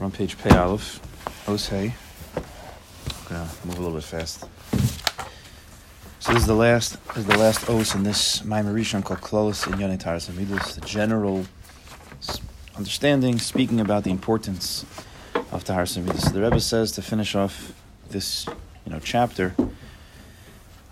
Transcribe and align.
We're 0.00 0.06
on 0.06 0.12
page 0.12 0.38
Pei 0.38 0.56
Aleph, 0.56 0.98
Os 1.46 1.68
Hey. 1.68 1.92
Gonna 3.28 3.46
move 3.66 3.76
a 3.76 3.82
little 3.82 3.92
bit 3.92 4.02
fast. 4.02 4.46
So 6.20 6.32
this 6.32 6.40
is 6.40 6.46
the 6.46 6.54
last 6.54 7.04
this 7.08 7.18
is 7.18 7.26
the 7.26 7.36
last 7.36 7.68
Os 7.68 7.94
in 7.94 8.02
this 8.02 8.40
Maimer 8.40 8.72
Rishon 8.72 9.04
called 9.04 9.20
Klolos 9.20 9.66
in 9.66 9.74
Yonei 9.78 10.00
Taras 10.00 10.30
Amidus, 10.30 10.74
the 10.76 10.80
general 10.80 11.44
understanding, 12.78 13.38
speaking 13.38 13.78
about 13.78 14.04
the 14.04 14.10
importance 14.10 14.86
of 15.34 15.64
Taharas 15.64 15.98
Amidus. 15.98 16.22
So 16.22 16.30
the 16.30 16.40
Rebbe 16.40 16.60
says 16.60 16.92
to 16.92 17.02
finish 17.02 17.34
off 17.34 17.74
this 18.08 18.46
you 18.86 18.92
know 18.92 19.00
chapter. 19.00 19.54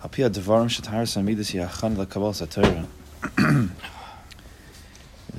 Alpia 0.03 0.29
Devarim 0.29 0.69
Shataharas 0.69 1.17
Amidus 1.17 1.55
Yachan 1.55 1.95
LeKabal 1.95 2.35
Satorah. 2.37 3.71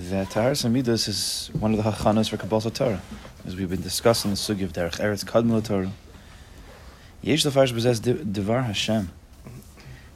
That 0.09 0.29
Taharas 0.29 0.65
Amidus 0.65 1.09
is 1.09 1.51
one 1.53 1.73
of 1.73 1.77
the 1.77 1.91
Hachanas 1.91 2.31
for 2.31 2.37
Kabbalah 2.37 2.71
Torah, 2.71 3.03
as 3.47 3.57
we've 3.57 3.71
been 3.71 3.81
discussing 3.81 4.31
the 4.31 4.37
sugi 4.37 4.65
of 4.65 4.73
Derech 4.73 4.99
Eretz 4.99 5.25
Kadmul 5.25 5.65
Torah. 5.65 5.91
Yesh 7.23 7.45
Lefarish 7.45 7.73
possess 7.73 7.99
Devar 7.99 8.63
Hashem. 8.63 9.11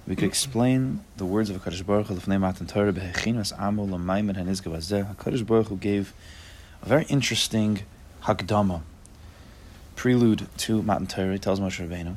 We 0.07 0.17
could 0.17 0.29
explain 0.29 1.05
the 1.17 1.25
words 1.25 1.49
of 1.49 1.63
Hakadosh 1.63 1.87
Baruch 1.87 2.09
Hu 2.09 2.15
Lefnei 2.15 2.39
Matan 2.39 2.67
Torah 2.67 2.93
Behechinas 2.93 3.59
Amo 3.59 3.87
Lamayim 3.87 4.35
Hanizgav 4.35 4.77
Azeh. 4.77 5.15
Hakadosh 5.15 5.47
Baruch 5.47 5.69
Hu 5.69 5.77
gave 5.77 6.13
a 6.83 6.87
very 6.87 7.05
interesting 7.05 7.81
Hakdama, 8.25 8.83
prelude 9.97 10.47
to 10.59 10.83
Matan 10.83 11.07
Torah. 11.07 11.33
He 11.33 11.39
tells 11.39 11.61
Moshe 11.61 11.87
Rabbeinu. 11.87 12.17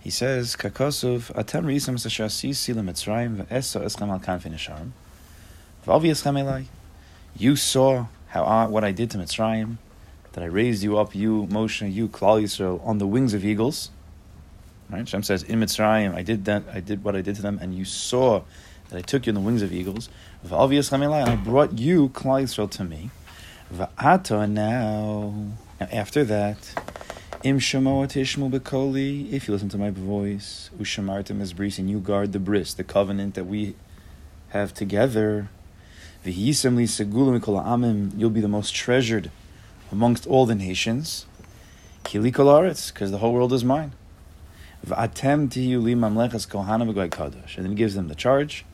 He 0.00 0.10
says, 0.10 0.56
"Kakosov 0.56 1.32
atem 1.34 1.64
risam 1.64 1.96
sashasi 1.96 2.50
silam 2.50 2.90
Mitzrayim 2.90 3.36
ve'eso 3.44 3.82
eschem 3.82 4.10
al 4.10 4.20
kanfei 4.20 4.52
nesharim 4.52 4.90
v'avi 5.86 6.10
elai." 6.10 6.66
You 7.36 7.56
saw 7.56 8.06
how 8.34 8.42
I, 8.42 8.66
what 8.66 8.82
I 8.82 8.90
did 8.90 9.12
to 9.12 9.18
Mitzrayim, 9.18 9.78
that 10.32 10.42
I 10.42 10.48
raised 10.48 10.82
you 10.82 10.98
up, 10.98 11.14
you 11.14 11.46
Moshe, 11.52 11.90
you 11.92 12.08
Klal 12.08 12.42
Yisrael, 12.42 12.84
on 12.84 12.98
the 12.98 13.06
wings 13.06 13.32
of 13.32 13.44
eagles. 13.44 13.92
Right? 14.90 14.98
Hashem 14.98 15.22
says, 15.22 15.44
"In 15.44 15.60
Mitzrayim, 15.60 16.16
I 16.16 16.22
did 16.22 16.44
that. 16.46 16.64
I 16.72 16.80
did 16.80 17.04
what 17.04 17.14
I 17.14 17.20
did 17.20 17.36
to 17.36 17.42
them, 17.42 17.60
and 17.62 17.76
you 17.76 17.84
saw 17.84 18.42
that 18.88 18.98
I 18.98 19.02
took 19.02 19.26
you 19.26 19.30
on 19.30 19.34
the 19.36 19.40
wings 19.40 19.62
of 19.62 19.72
eagles. 19.72 20.08
V'avi 20.44 20.78
elai, 20.80 21.22
and 21.22 21.30
I 21.30 21.36
brought 21.36 21.78
you 21.78 22.08
Klal 22.08 22.42
Yisrael 22.42 22.68
to 22.72 22.82
me. 22.82 23.12
V'ata 23.72 24.50
now, 24.50 25.32
now 25.78 25.88
after 25.92 26.24
that." 26.24 26.58
If 27.44 27.76
you 27.76 27.78
listen 29.54 29.68
to 29.68 29.78
my 29.78 29.90
voice, 29.90 30.70
is 30.80 31.78
and 31.78 31.90
you 31.90 32.00
guard 32.00 32.32
the 32.32 32.40
bris, 32.40 32.74
the 32.74 32.82
covenant 32.82 33.34
that 33.34 33.46
we 33.46 33.76
have 34.48 34.74
together. 34.74 35.50
You'll 36.24 38.30
be 38.30 38.40
the 38.40 38.48
most 38.48 38.74
treasured 38.74 39.30
amongst 39.92 40.26
all 40.26 40.46
the 40.46 40.54
nations. 40.54 41.26
Because 42.02 43.10
the 43.10 43.18
whole 43.18 43.32
world 43.32 43.52
is 43.52 43.64
mine. 43.64 43.92
Kohanim. 44.86 47.56
And 47.56 47.64
then 47.64 47.70
he 47.70 47.74
gives 47.74 47.94
them 47.94 48.08
the 48.08 48.14
charge. 48.14 48.64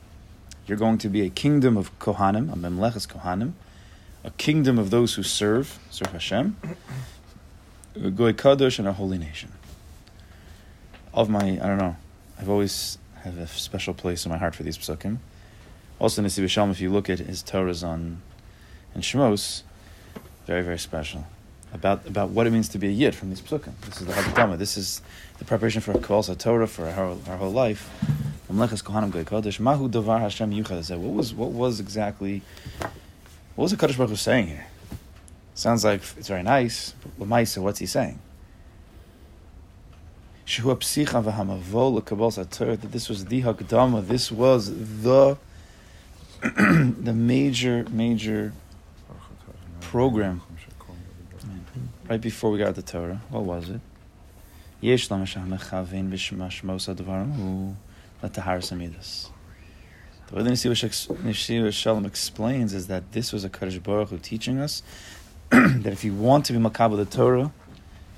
You're 0.67 0.77
going 0.77 0.97
to 0.99 1.09
be 1.09 1.21
a 1.21 1.29
kingdom 1.29 1.77
of 1.77 1.97
kohanim, 1.99 2.51
a 2.51 2.55
memlechas 2.55 3.07
kohanim, 3.07 3.53
a 4.23 4.31
kingdom 4.31 4.77
of 4.77 4.89
those 4.89 5.15
who 5.15 5.23
serve, 5.23 5.79
serve 5.89 6.11
Hashem 6.11 6.55
goy 7.93 8.33
kadosh 8.33 8.79
and 8.79 8.87
a 8.87 8.93
holy 8.93 9.17
nation. 9.17 9.51
Of 11.13 11.29
my, 11.29 11.39
I 11.39 11.67
don't 11.67 11.77
know, 11.77 11.97
I've 12.39 12.49
always 12.49 12.97
have 13.23 13.37
a 13.37 13.47
special 13.47 13.93
place 13.93 14.25
in 14.25 14.31
my 14.31 14.37
heart 14.37 14.55
for 14.55 14.63
these 14.63 14.77
psukim. 14.77 15.17
Also, 16.01 16.21
Nesivos 16.23 16.49
Shalom, 16.49 16.71
if 16.71 16.81
you 16.81 16.89
look 16.89 17.11
at 17.11 17.19
his 17.19 17.43
Torahs 17.43 17.87
on 17.87 18.23
and 18.95 19.03
Shmos, 19.03 19.61
very 20.47 20.63
very 20.63 20.79
special 20.79 21.27
about 21.75 22.07
about 22.07 22.31
what 22.31 22.47
it 22.47 22.49
means 22.49 22.67
to 22.69 22.79
be 22.79 22.87
a 22.87 22.89
yid 22.89 23.13
from 23.13 23.29
these 23.29 23.39
psukim. 23.39 23.73
This 23.81 24.01
is 24.01 24.07
the 24.07 24.13
Hagdama. 24.13 24.57
This 24.57 24.77
is 24.77 25.03
the 25.37 25.45
preparation 25.45 25.79
for 25.79 25.91
a 25.91 25.99
Kabbalah 25.99 26.35
Torah 26.35 26.65
for 26.65 26.87
our, 26.87 27.15
our 27.27 27.37
whole 27.37 27.51
life. 27.51 27.87
Mahu 28.49 28.67
Hashem 28.67 28.81
Yuchad. 28.81 30.97
What 30.97 31.13
was 31.13 31.35
what 31.35 31.51
was 31.51 31.79
exactly 31.79 32.41
what 33.53 33.65
was 33.65 33.71
the 33.71 33.77
Kadosh 33.77 33.95
Baruch 33.95 34.09
Hu 34.09 34.15
saying 34.15 34.47
here? 34.47 34.65
Sounds 35.53 35.85
like 35.85 36.01
it's 36.17 36.29
very 36.29 36.41
nice, 36.41 36.95
but 37.03 37.29
Lamaisa, 37.29 37.61
what's 37.61 37.77
he 37.77 37.85
saying? 37.85 38.17
That 40.47 40.63
this 42.91 43.07
was 43.07 43.25
the 43.25 43.43
hakdama, 43.43 44.07
this 44.07 44.31
was 44.31 44.71
the 45.03 45.37
the 46.41 47.13
major, 47.13 47.85
major 47.91 48.53
program 49.79 50.41
right 52.09 52.19
before 52.19 52.49
we 52.49 52.57
got 52.57 52.73
the 52.73 52.81
Torah. 52.81 53.21
What 53.29 53.43
was 53.43 53.69
it? 53.69 53.79
Yesh. 54.81 55.07
The 55.07 55.15
way 55.15 55.23
the 60.43 60.49
Nesiva 60.49 61.71
Shalom 61.71 62.05
explains 62.05 62.73
is 62.73 62.87
that 62.87 63.11
this 63.11 63.31
was 63.31 63.43
a 63.43 63.49
Kaddish 63.49 63.77
Baruch 63.77 64.09
Hu 64.09 64.17
teaching 64.17 64.57
us 64.57 64.81
that 65.51 65.93
if 65.93 66.03
you 66.03 66.13
want 66.13 66.45
to 66.45 66.53
be 66.53 66.59
makabel 66.59 66.97
the 66.97 67.05
Torah, 67.05 67.51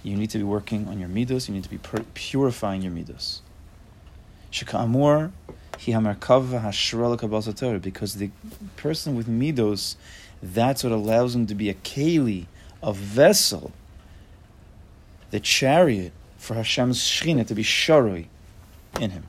you 0.02 0.16
need 0.16 0.30
to 0.30 0.38
be 0.38 0.44
working 0.46 0.88
on 0.88 0.98
your 0.98 1.10
midos. 1.10 1.50
You 1.50 1.56
need 1.56 1.64
to 1.64 1.70
be 1.70 1.78
pur- 1.78 2.06
purifying 2.14 2.82
your 2.84 2.94
midos. 2.94 3.42
Sheka'amur 4.52 5.32
because 7.82 8.16
the 8.16 8.32
person 8.78 9.16
with 9.16 9.28
midos, 9.28 9.96
that's 10.42 10.84
what 10.84 10.94
allows 10.94 11.36
him 11.36 11.48
to 11.48 11.56
be 11.56 11.70
a 11.70 11.74
keli, 11.74 12.46
a 12.82 12.94
vessel, 12.94 13.72
the 15.32 15.40
chariot 15.40 16.12
for 16.38 16.56
Hashem's 16.56 17.00
shechina 17.00 17.48
to 17.48 17.56
be 17.56 17.64
sharoi 17.64 18.28
in 19.00 19.12
him. 19.12 19.24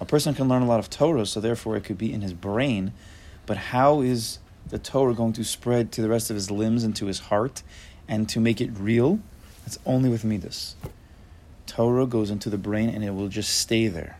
A 0.00 0.04
person 0.04 0.34
can 0.34 0.48
learn 0.48 0.62
a 0.62 0.66
lot 0.66 0.78
of 0.78 0.90
Torah, 0.90 1.26
so 1.26 1.40
therefore 1.40 1.76
it 1.76 1.84
could 1.84 1.98
be 1.98 2.12
in 2.12 2.20
his 2.20 2.32
brain, 2.32 2.92
but 3.46 3.56
how 3.56 4.00
is 4.00 4.38
the 4.68 4.78
Torah 4.78 5.14
going 5.14 5.32
to 5.34 5.44
spread 5.44 5.90
to 5.92 6.02
the 6.02 6.08
rest 6.08 6.30
of 6.30 6.34
his 6.36 6.50
limbs 6.50 6.84
and 6.84 6.94
to 6.96 7.06
his 7.06 7.20
heart 7.20 7.62
and 8.06 8.28
to 8.28 8.40
make 8.40 8.60
it 8.60 8.70
real? 8.78 9.20
That's 9.64 9.78
only 9.86 10.08
with 10.08 10.24
Midas. 10.24 10.76
Torah 11.66 12.06
goes 12.06 12.30
into 12.30 12.50
the 12.50 12.58
brain 12.58 12.88
and 12.88 13.04
it 13.04 13.10
will 13.10 13.28
just 13.28 13.56
stay 13.56 13.88
there. 13.88 14.18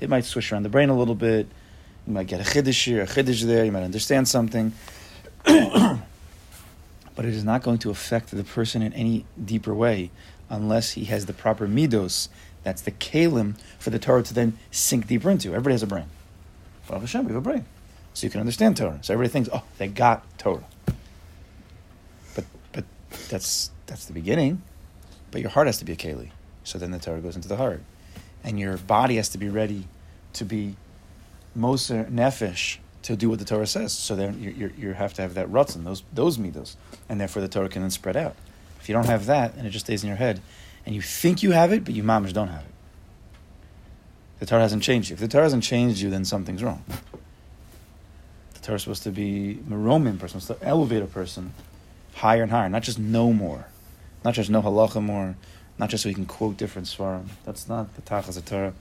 It 0.00 0.08
might 0.08 0.24
swish 0.24 0.52
around 0.52 0.64
the 0.64 0.68
brain 0.68 0.88
a 0.88 0.96
little 0.96 1.14
bit. 1.14 1.46
You 2.06 2.12
might 2.12 2.26
get 2.26 2.40
a 2.40 2.44
chiddush 2.44 2.84
here, 2.84 3.02
a 3.02 3.06
chiddush 3.06 3.42
there. 3.42 3.64
You 3.64 3.72
might 3.72 3.82
understand 3.82 4.28
something. 4.28 4.72
but 5.44 6.00
it 7.18 7.34
is 7.34 7.44
not 7.44 7.62
going 7.62 7.78
to 7.78 7.90
affect 7.90 8.30
the 8.30 8.44
person 8.44 8.82
in 8.82 8.92
any 8.92 9.24
deeper 9.42 9.74
way 9.74 10.10
unless 10.50 10.92
he 10.92 11.04
has 11.06 11.26
the 11.26 11.32
proper 11.32 11.66
midos. 11.66 12.28
That's 12.62 12.82
the 12.82 12.92
kalim 12.92 13.56
for 13.78 13.90
the 13.90 13.98
Torah 13.98 14.22
to 14.22 14.34
then 14.34 14.58
sink 14.70 15.06
deeper 15.06 15.30
into. 15.30 15.48
Everybody 15.48 15.74
has 15.74 15.82
a 15.82 15.86
brain. 15.86 16.06
Baruch 16.88 17.02
Hashem, 17.02 17.24
we 17.24 17.32
have 17.32 17.38
a 17.38 17.40
brain 17.40 17.64
so 18.14 18.26
you 18.26 18.30
can 18.30 18.40
understand 18.40 18.76
Torah. 18.76 18.98
So 19.02 19.12
everybody 19.12 19.32
thinks, 19.32 19.48
oh, 19.52 19.62
they 19.78 19.88
got 19.88 20.24
Torah. 20.38 20.64
But 22.34 22.44
but 22.72 22.84
that's 23.28 23.70
that's 23.86 24.06
the 24.06 24.12
beginning. 24.12 24.62
But 25.32 25.40
your 25.40 25.50
heart 25.50 25.66
has 25.66 25.78
to 25.78 25.84
be 25.84 25.92
a 25.92 25.96
keli. 25.96 26.30
So 26.62 26.78
then 26.78 26.92
the 26.92 26.98
Torah 26.98 27.20
goes 27.20 27.36
into 27.36 27.48
the 27.48 27.56
heart, 27.56 27.82
and 28.44 28.60
your 28.60 28.76
body 28.76 29.16
has 29.16 29.28
to 29.30 29.38
be 29.38 29.48
ready 29.48 29.88
to 30.34 30.44
be 30.44 30.76
moser 31.54 32.04
nefesh 32.04 32.78
to 33.02 33.16
do 33.16 33.28
what 33.28 33.38
the 33.38 33.44
Torah 33.44 33.66
says. 33.66 33.92
So 33.92 34.14
then 34.14 34.40
you, 34.40 34.50
you, 34.50 34.72
you 34.76 34.92
have 34.92 35.14
to 35.14 35.22
have 35.22 35.34
that 35.34 35.48
rutzin, 35.48 35.84
those 35.84 36.02
those 36.12 36.38
midos, 36.38 36.76
and 37.08 37.20
therefore 37.20 37.42
the 37.42 37.48
Torah 37.48 37.68
can 37.68 37.82
then 37.82 37.90
spread 37.90 38.16
out. 38.16 38.36
If 38.80 38.88
you 38.88 38.94
don't 38.94 39.06
have 39.06 39.26
that, 39.26 39.54
and 39.54 39.66
it 39.66 39.70
just 39.70 39.86
stays 39.86 40.02
in 40.02 40.08
your 40.08 40.16
head, 40.16 40.40
and 40.84 40.94
you 40.94 41.00
think 41.00 41.42
you 41.42 41.52
have 41.52 41.72
it, 41.72 41.84
but 41.84 41.94
you 41.94 42.02
mamish 42.02 42.32
don't 42.32 42.48
have 42.48 42.62
it. 42.62 42.74
The 44.40 44.46
Torah 44.46 44.62
hasn't 44.62 44.82
changed 44.82 45.10
you. 45.10 45.14
If 45.14 45.20
the 45.20 45.28
Torah 45.28 45.44
hasn't 45.44 45.62
changed 45.62 46.00
you, 46.00 46.10
then 46.10 46.24
something's 46.24 46.62
wrong. 46.62 46.84
The 48.54 48.60
Torah 48.60 48.76
is 48.76 48.82
supposed 48.82 49.02
to 49.04 49.10
be 49.10 49.60
meromim 49.68 50.18
person, 50.18 50.40
supposed 50.40 50.60
to 50.60 50.66
elevate 50.66 51.02
a 51.02 51.06
person 51.06 51.54
higher 52.14 52.42
and 52.42 52.50
higher, 52.50 52.68
not 52.68 52.82
just 52.82 52.98
know 52.98 53.32
more, 53.32 53.66
not 54.24 54.34
just 54.34 54.50
know 54.50 54.62
halacha 54.62 55.02
more, 55.02 55.36
not 55.78 55.90
just 55.90 56.02
so 56.02 56.08
you 56.08 56.14
can 56.14 56.26
quote 56.26 56.56
different 56.56 56.88
svarim. 56.88 57.26
That's 57.44 57.68
not 57.68 57.94
the 57.96 58.02
tachas 58.02 58.36
of 58.36 58.44
Torah, 58.44 58.74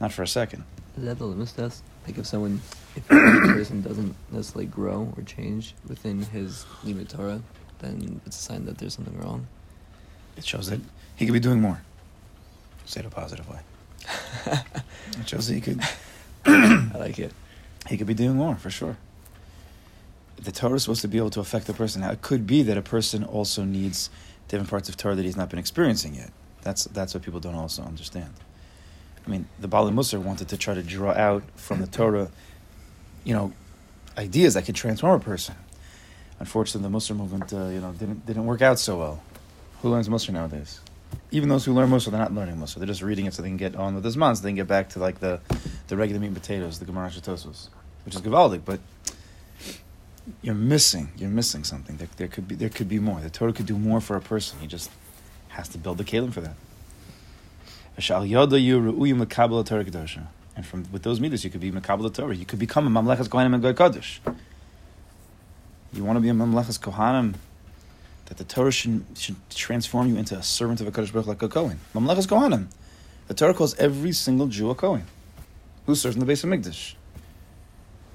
not 0.00 0.12
for 0.12 0.22
a 0.22 0.26
second. 0.28 0.64
Is 0.96 1.04
that 1.04 1.18
the 1.18 1.26
limit 1.26 1.52
test? 1.56 1.82
Like 2.06 2.18
if 2.18 2.26
someone, 2.26 2.60
if 2.96 3.04
a 3.10 3.14
person 3.54 3.82
doesn't 3.82 4.14
necessarily 4.30 4.66
grow 4.66 5.12
or 5.16 5.22
change 5.22 5.74
within 5.88 6.22
his 6.22 6.66
limit 6.84 7.08
Torah, 7.08 7.40
then 7.80 8.20
it's 8.26 8.38
a 8.38 8.42
sign 8.42 8.64
that 8.66 8.78
there's 8.78 8.94
something 8.94 9.18
wrong. 9.20 9.46
It 10.36 10.44
shows 10.44 10.68
that 10.70 10.80
he 11.16 11.26
could 11.26 11.32
be 11.32 11.40
doing 11.40 11.60
more. 11.60 11.82
Say 12.84 13.00
it 13.00 13.06
a 13.06 13.10
positive 13.10 13.48
way. 13.48 13.60
It 15.20 15.28
shows 15.28 15.46
that 15.46 15.54
he 15.54 15.60
could 15.60 15.80
I 16.46 16.90
like 16.98 17.18
it. 17.18 17.32
he 17.88 17.96
could 17.98 18.06
be 18.06 18.14
doing 18.14 18.36
more 18.36 18.56
for 18.56 18.70
sure. 18.70 18.96
The 20.36 20.50
Torah 20.52 20.74
is 20.74 20.82
supposed 20.84 21.02
to 21.02 21.08
be 21.08 21.18
able 21.18 21.30
to 21.30 21.40
affect 21.40 21.66
the 21.66 21.74
person. 21.74 22.00
Now, 22.00 22.10
it 22.10 22.22
could 22.22 22.46
be 22.46 22.62
that 22.64 22.76
a 22.76 22.82
person 22.82 23.22
also 23.22 23.62
needs 23.64 24.10
different 24.48 24.70
parts 24.70 24.88
of 24.88 24.96
Torah 24.96 25.14
that 25.14 25.24
he's 25.24 25.36
not 25.36 25.50
been 25.50 25.58
experiencing 25.58 26.14
yet. 26.14 26.30
That's 26.62 26.84
that's 26.84 27.14
what 27.14 27.22
people 27.22 27.40
don't 27.40 27.54
also 27.54 27.82
understand. 27.82 28.32
I 29.26 29.30
mean, 29.30 29.46
the 29.60 29.68
Bali 29.68 29.92
Musar 29.92 30.20
wanted 30.20 30.48
to 30.48 30.56
try 30.56 30.74
to 30.74 30.82
draw 30.82 31.12
out 31.12 31.44
from 31.54 31.80
the 31.80 31.86
Torah, 31.86 32.28
you 33.24 33.34
know, 33.34 33.52
ideas 34.18 34.54
that 34.54 34.64
could 34.64 34.74
transform 34.74 35.20
a 35.20 35.24
person. 35.24 35.54
unfortunately, 36.40 36.90
the 36.90 36.96
Musar 36.96 37.16
movement, 37.16 37.52
uh, 37.52 37.66
you 37.66 37.80
know, 37.80 37.92
didn't 37.92 38.26
didn't 38.26 38.46
work 38.46 38.62
out 38.62 38.78
so 38.78 38.98
well. 38.98 39.22
Who 39.82 39.90
learns 39.90 40.08
Musar 40.08 40.30
nowadays? 40.30 40.80
Even 41.30 41.48
those 41.48 41.64
who 41.64 41.72
learn 41.72 41.90
Musar, 41.90 42.10
they're 42.10 42.20
not 42.20 42.34
learning 42.34 42.56
Musar. 42.56 42.76
They're 42.76 42.86
just 42.86 43.02
reading 43.02 43.26
it 43.26 43.34
so 43.34 43.42
they 43.42 43.48
can 43.48 43.56
get 43.56 43.76
on 43.76 43.94
with 43.94 44.04
this 44.04 44.16
month, 44.16 44.38
so 44.38 44.44
they 44.44 44.50
can 44.50 44.56
get 44.56 44.68
back 44.68 44.88
to 44.90 44.98
like 44.98 45.20
the, 45.20 45.40
the 45.88 45.96
regular 45.96 46.20
meat 46.20 46.28
and 46.28 46.36
potatoes, 46.36 46.78
the 46.78 46.84
Gemara 46.84 47.10
Shatosos, 47.10 47.68
which 48.04 48.14
is 48.14 48.20
Gavaldic, 48.20 48.62
but 48.64 48.80
you're 50.40 50.54
missing. 50.54 51.12
You're 51.16 51.30
missing 51.30 51.64
something. 51.64 51.96
There, 51.96 52.08
there 52.16 52.28
could 52.28 52.48
be 52.48 52.54
there 52.54 52.68
could 52.68 52.88
be 52.88 52.98
more. 52.98 53.20
The 53.20 53.30
Torah 53.30 53.52
could 53.52 53.66
do 53.66 53.78
more 53.78 54.00
for 54.00 54.16
a 54.16 54.20
person. 54.20 54.58
He 54.60 54.66
just 54.66 54.90
has 55.48 55.68
to 55.68 55.78
build 55.78 55.98
the 55.98 56.04
kelim 56.04 56.32
for 56.32 56.40
that. 56.40 56.54
And 60.54 60.66
from 60.66 60.86
with 60.90 61.02
those 61.02 61.20
midas, 61.20 61.44
you 61.44 61.50
could 61.50 61.60
be 61.60 61.70
makabel 61.70 62.12
Torah. 62.12 62.34
You 62.34 62.46
could 62.46 62.58
become 62.58 62.86
a 62.86 62.90
mamlechas 62.90 63.28
kohanim 63.28 63.54
and 63.54 63.62
goy 63.62 63.72
kodesh. 63.72 64.18
You 65.92 66.04
want 66.04 66.16
to 66.16 66.20
be 66.20 66.30
a 66.30 66.32
mamlechas 66.32 66.80
kohanim, 66.80 67.34
that 68.26 68.38
the 68.38 68.44
Torah 68.44 68.72
should, 68.72 69.04
should 69.14 69.36
transform 69.50 70.08
you 70.08 70.16
into 70.16 70.36
a 70.36 70.42
servant 70.42 70.80
of 70.80 70.86
a 70.86 70.90
kodesh 70.90 71.12
baruch 71.12 71.26
like 71.26 71.42
a 71.42 71.48
kohen. 71.48 71.80
Mamlechas 71.94 72.26
kohanim. 72.26 72.68
The 73.28 73.34
Torah 73.34 73.54
calls 73.54 73.74
every 73.76 74.12
single 74.12 74.46
Jew 74.46 74.70
a 74.70 74.74
kohen 74.74 75.04
who 75.86 75.94
serves 75.94 76.16
in 76.16 76.20
the 76.20 76.26
base 76.26 76.44
of 76.44 76.50
mikdash 76.50 76.94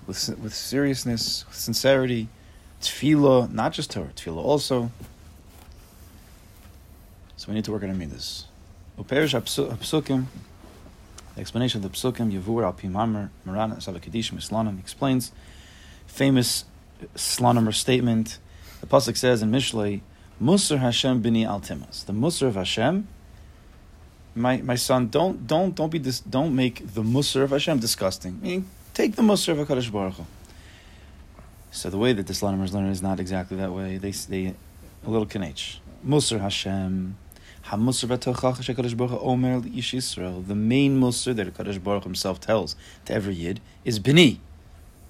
with 0.08 0.30
with 0.40 0.54
seriousness, 0.54 1.46
with 1.48 1.56
sincerity, 1.56 2.30
tefillah, 2.82 3.52
not 3.52 3.74
just 3.74 3.92
Torah, 3.92 4.12
tefillah 4.16 4.44
also. 4.44 4.92
So 7.36 7.50
we 7.50 7.54
need 7.54 7.66
to 7.66 7.72
work 7.72 7.84
on 7.84 7.90
our 7.90 7.96
midas. 7.96 8.46
Uperish 8.98 9.40
Apsukim, 9.40 10.26
the 11.36 11.42
explanation 11.42 11.84
of 11.84 11.92
the 11.92 11.96
Psukim, 11.96 12.32
Yavur 12.32 12.64
al 12.64 12.74
Pimamer, 12.74 13.30
Marana, 13.46 13.76
Savakadishim, 13.76 14.38
Islanim, 14.38 14.80
explains 14.80 15.32
famous 16.08 16.66
Slanimer 17.14 17.74
statement. 17.74 18.40
The 18.82 18.88
Pasuk 18.88 19.16
says 19.18 19.44
in 19.44 19.52
Mishlei, 19.52 20.02
Musar 20.42 20.80
Hashem 20.80 21.22
bini 21.22 21.44
altimas. 21.44 22.06
The 22.06 22.14
Musar 22.14 22.48
of 22.48 22.56
Hashem, 22.56 23.08
my, 24.34 24.58
my 24.58 24.76
son, 24.76 25.10
don't 25.10 25.46
don't 25.46 25.76
don't 25.76 25.92
be 25.92 26.00
this 26.00 26.20
don't 26.20 26.56
make 26.56 26.94
the 26.94 27.04
Musar 27.04 27.44
of 27.44 27.52
Hashem 27.52 27.80
disgusting. 27.80 28.40
Meaning, 28.42 28.68
take 28.98 29.16
the 29.16 29.22
Musar 29.22 29.50
of 29.50 29.68
HaKadosh 29.68 29.92
Baruch 29.92 30.16
Hu. 30.16 30.26
So 31.70 31.92
the 31.92 32.00
way 32.00 32.14
that 32.14 32.26
the 32.26 32.34
Slanimers 32.34 32.74
learn 32.74 32.88
is 32.88 33.04
not 33.04 33.20
exactly 33.20 33.56
that 33.58 33.72
way. 33.72 33.98
They 33.98 34.10
they 34.12 34.56
a 35.06 35.10
little 35.10 35.28
kanech. 35.28 35.78
Musar 36.06 36.40
Hashem. 36.40 37.16
The 37.70 37.78
main 37.78 37.96
Musar 41.02 41.36
that 41.36 41.54
Kadosh 41.54 41.84
Baruch 41.84 42.04
himself 42.06 42.40
tells 42.40 42.78
to 43.06 43.14
every 43.14 43.36
Yid 43.36 43.60
is 43.84 44.00
Bini, 44.00 44.40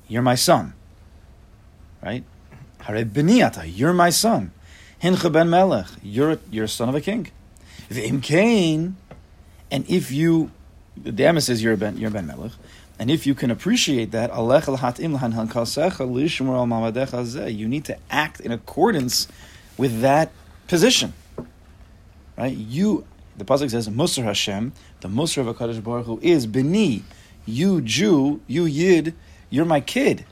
you're 0.07 0.23
my 0.23 0.33
son. 0.33 0.73
Right? 2.03 2.23
Hare 2.81 3.05
Bini 3.05 3.43
ata, 3.43 3.67
you're 3.67 3.93
my 3.93 4.09
son. 4.09 4.51
Hincha 5.03 5.31
ben 5.31 5.51
Melech, 5.51 5.85
you're, 6.01 6.39
you're 6.49 6.65
a 6.65 6.67
son 6.67 6.89
of 6.89 6.95
a 6.95 7.01
king. 7.01 7.29
V'im 7.91 8.23
kain, 8.23 8.97
and 9.69 9.87
if 9.87 10.11
you, 10.11 10.49
the 10.95 11.11
Dama 11.11 11.41
says 11.41 11.61
you're 11.61 11.73
a 11.73 11.77
ben, 11.77 11.97
you're 11.97 12.09
ben 12.09 12.25
Melech, 12.25 12.53
and 12.99 13.11
if 13.11 13.27
you 13.27 13.35
can 13.35 13.51
appreciate 13.51 14.11
that, 14.11 14.31
you 17.51 17.67
need 17.67 17.85
to 17.85 17.97
act 18.09 18.39
in 18.39 18.51
accordance 18.51 19.27
with 19.77 20.01
that 20.01 20.31
position. 20.67 21.13
Right? 22.37 22.55
You, 22.55 23.05
the 23.37 23.45
pasuk 23.45 23.69
says, 23.69 23.87
Musar 23.89 24.23
Hashem, 24.23 24.73
the 25.01 25.07
Musar 25.07 25.47
of 25.47 25.55
Hakadosh 25.55 25.83
Baruch 25.83 26.05
Hu 26.05 26.19
is 26.21 26.47
Beni, 26.47 27.03
you 27.45 27.81
Jew, 27.81 28.41
you 28.47 28.65
Yid, 28.65 29.13
you're 29.49 29.65
my 29.65 29.79
kid. 29.79 30.25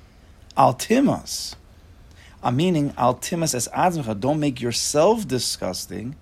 Altimas. 0.57 1.56
I'm 2.44 2.57
meaning 2.57 2.91
altimas 2.91 3.56
as 3.56 3.67
adzmecha. 3.69 4.19
Don't 4.19 4.39
make 4.39 4.62
yourself 4.62 5.27
disgusting. 5.27 6.15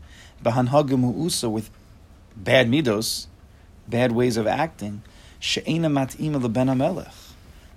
Bahanhagim 0.44 1.52
with 1.52 1.70
bad 2.36 2.70
midos, 2.70 3.28
bad 3.88 4.12
ways 4.14 4.38
of 4.38 4.48
acting. 4.48 5.04
She'ena 5.44 5.90
mat'ima 5.90 6.42
leben 6.42 6.78
melech. 6.78 7.12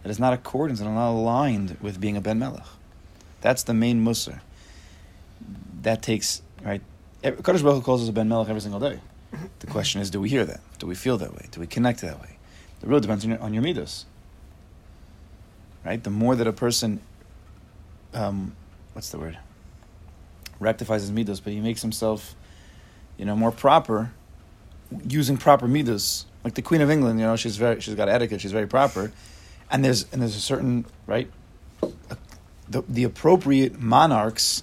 That 0.04 0.10
is 0.10 0.20
not 0.20 0.32
accordance 0.32 0.78
and 0.78 0.94
not 0.94 1.10
aligned 1.10 1.76
with 1.80 2.00
being 2.00 2.16
a 2.16 2.20
ben 2.20 2.38
melech. 2.38 2.62
That's 3.40 3.64
the 3.64 3.74
main 3.74 4.04
musar. 4.04 4.38
That 5.82 6.00
takes 6.00 6.42
right 6.62 6.80
Kaddish 7.22 7.62
Baruch 7.62 7.82
calls 7.82 8.02
us 8.02 8.08
a 8.08 8.12
Ben 8.12 8.28
Melech 8.28 8.48
every 8.48 8.60
single 8.60 8.78
day. 8.78 9.00
The 9.58 9.66
question 9.66 10.00
is, 10.00 10.10
do 10.10 10.20
we 10.20 10.28
hear 10.28 10.44
that? 10.44 10.60
Do 10.78 10.86
we 10.86 10.94
feel 10.94 11.18
that 11.18 11.34
way? 11.34 11.48
Do 11.50 11.58
we 11.58 11.66
connect 11.66 12.02
that 12.02 12.20
way? 12.20 12.38
It 12.80 12.88
really 12.88 13.00
depends 13.00 13.24
on 13.24 13.30
your, 13.30 13.40
on 13.40 13.52
your 13.52 13.64
midas. 13.64 14.06
Right? 15.84 16.02
The 16.02 16.10
more 16.10 16.36
that 16.36 16.46
a 16.46 16.52
person, 16.52 17.00
um, 18.14 18.54
what's 18.92 19.10
the 19.10 19.18
word? 19.18 19.38
Rectifies 20.60 21.02
his 21.02 21.10
midas, 21.10 21.40
but 21.40 21.52
he 21.52 21.60
makes 21.60 21.82
himself, 21.82 22.36
you 23.16 23.24
know, 23.24 23.34
more 23.34 23.50
proper, 23.50 24.12
using 25.08 25.36
proper 25.36 25.66
midas. 25.66 26.25
Like 26.46 26.54
the 26.54 26.62
Queen 26.62 26.80
of 26.80 26.92
England, 26.92 27.18
you 27.18 27.26
know, 27.26 27.34
she's 27.34 27.56
very, 27.56 27.80
she's 27.80 27.96
got 27.96 28.08
etiquette, 28.08 28.40
she's 28.40 28.52
very 28.52 28.68
proper, 28.68 29.10
and 29.68 29.84
there's 29.84 30.06
and 30.12 30.22
there's 30.22 30.36
a 30.36 30.40
certain 30.40 30.86
right, 31.04 31.28
the 32.68 32.84
the 32.88 33.02
appropriate 33.02 33.80
monarchs 33.80 34.62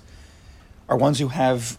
are 0.87 0.95
ones 0.95 1.19
who 1.19 1.27
have 1.27 1.77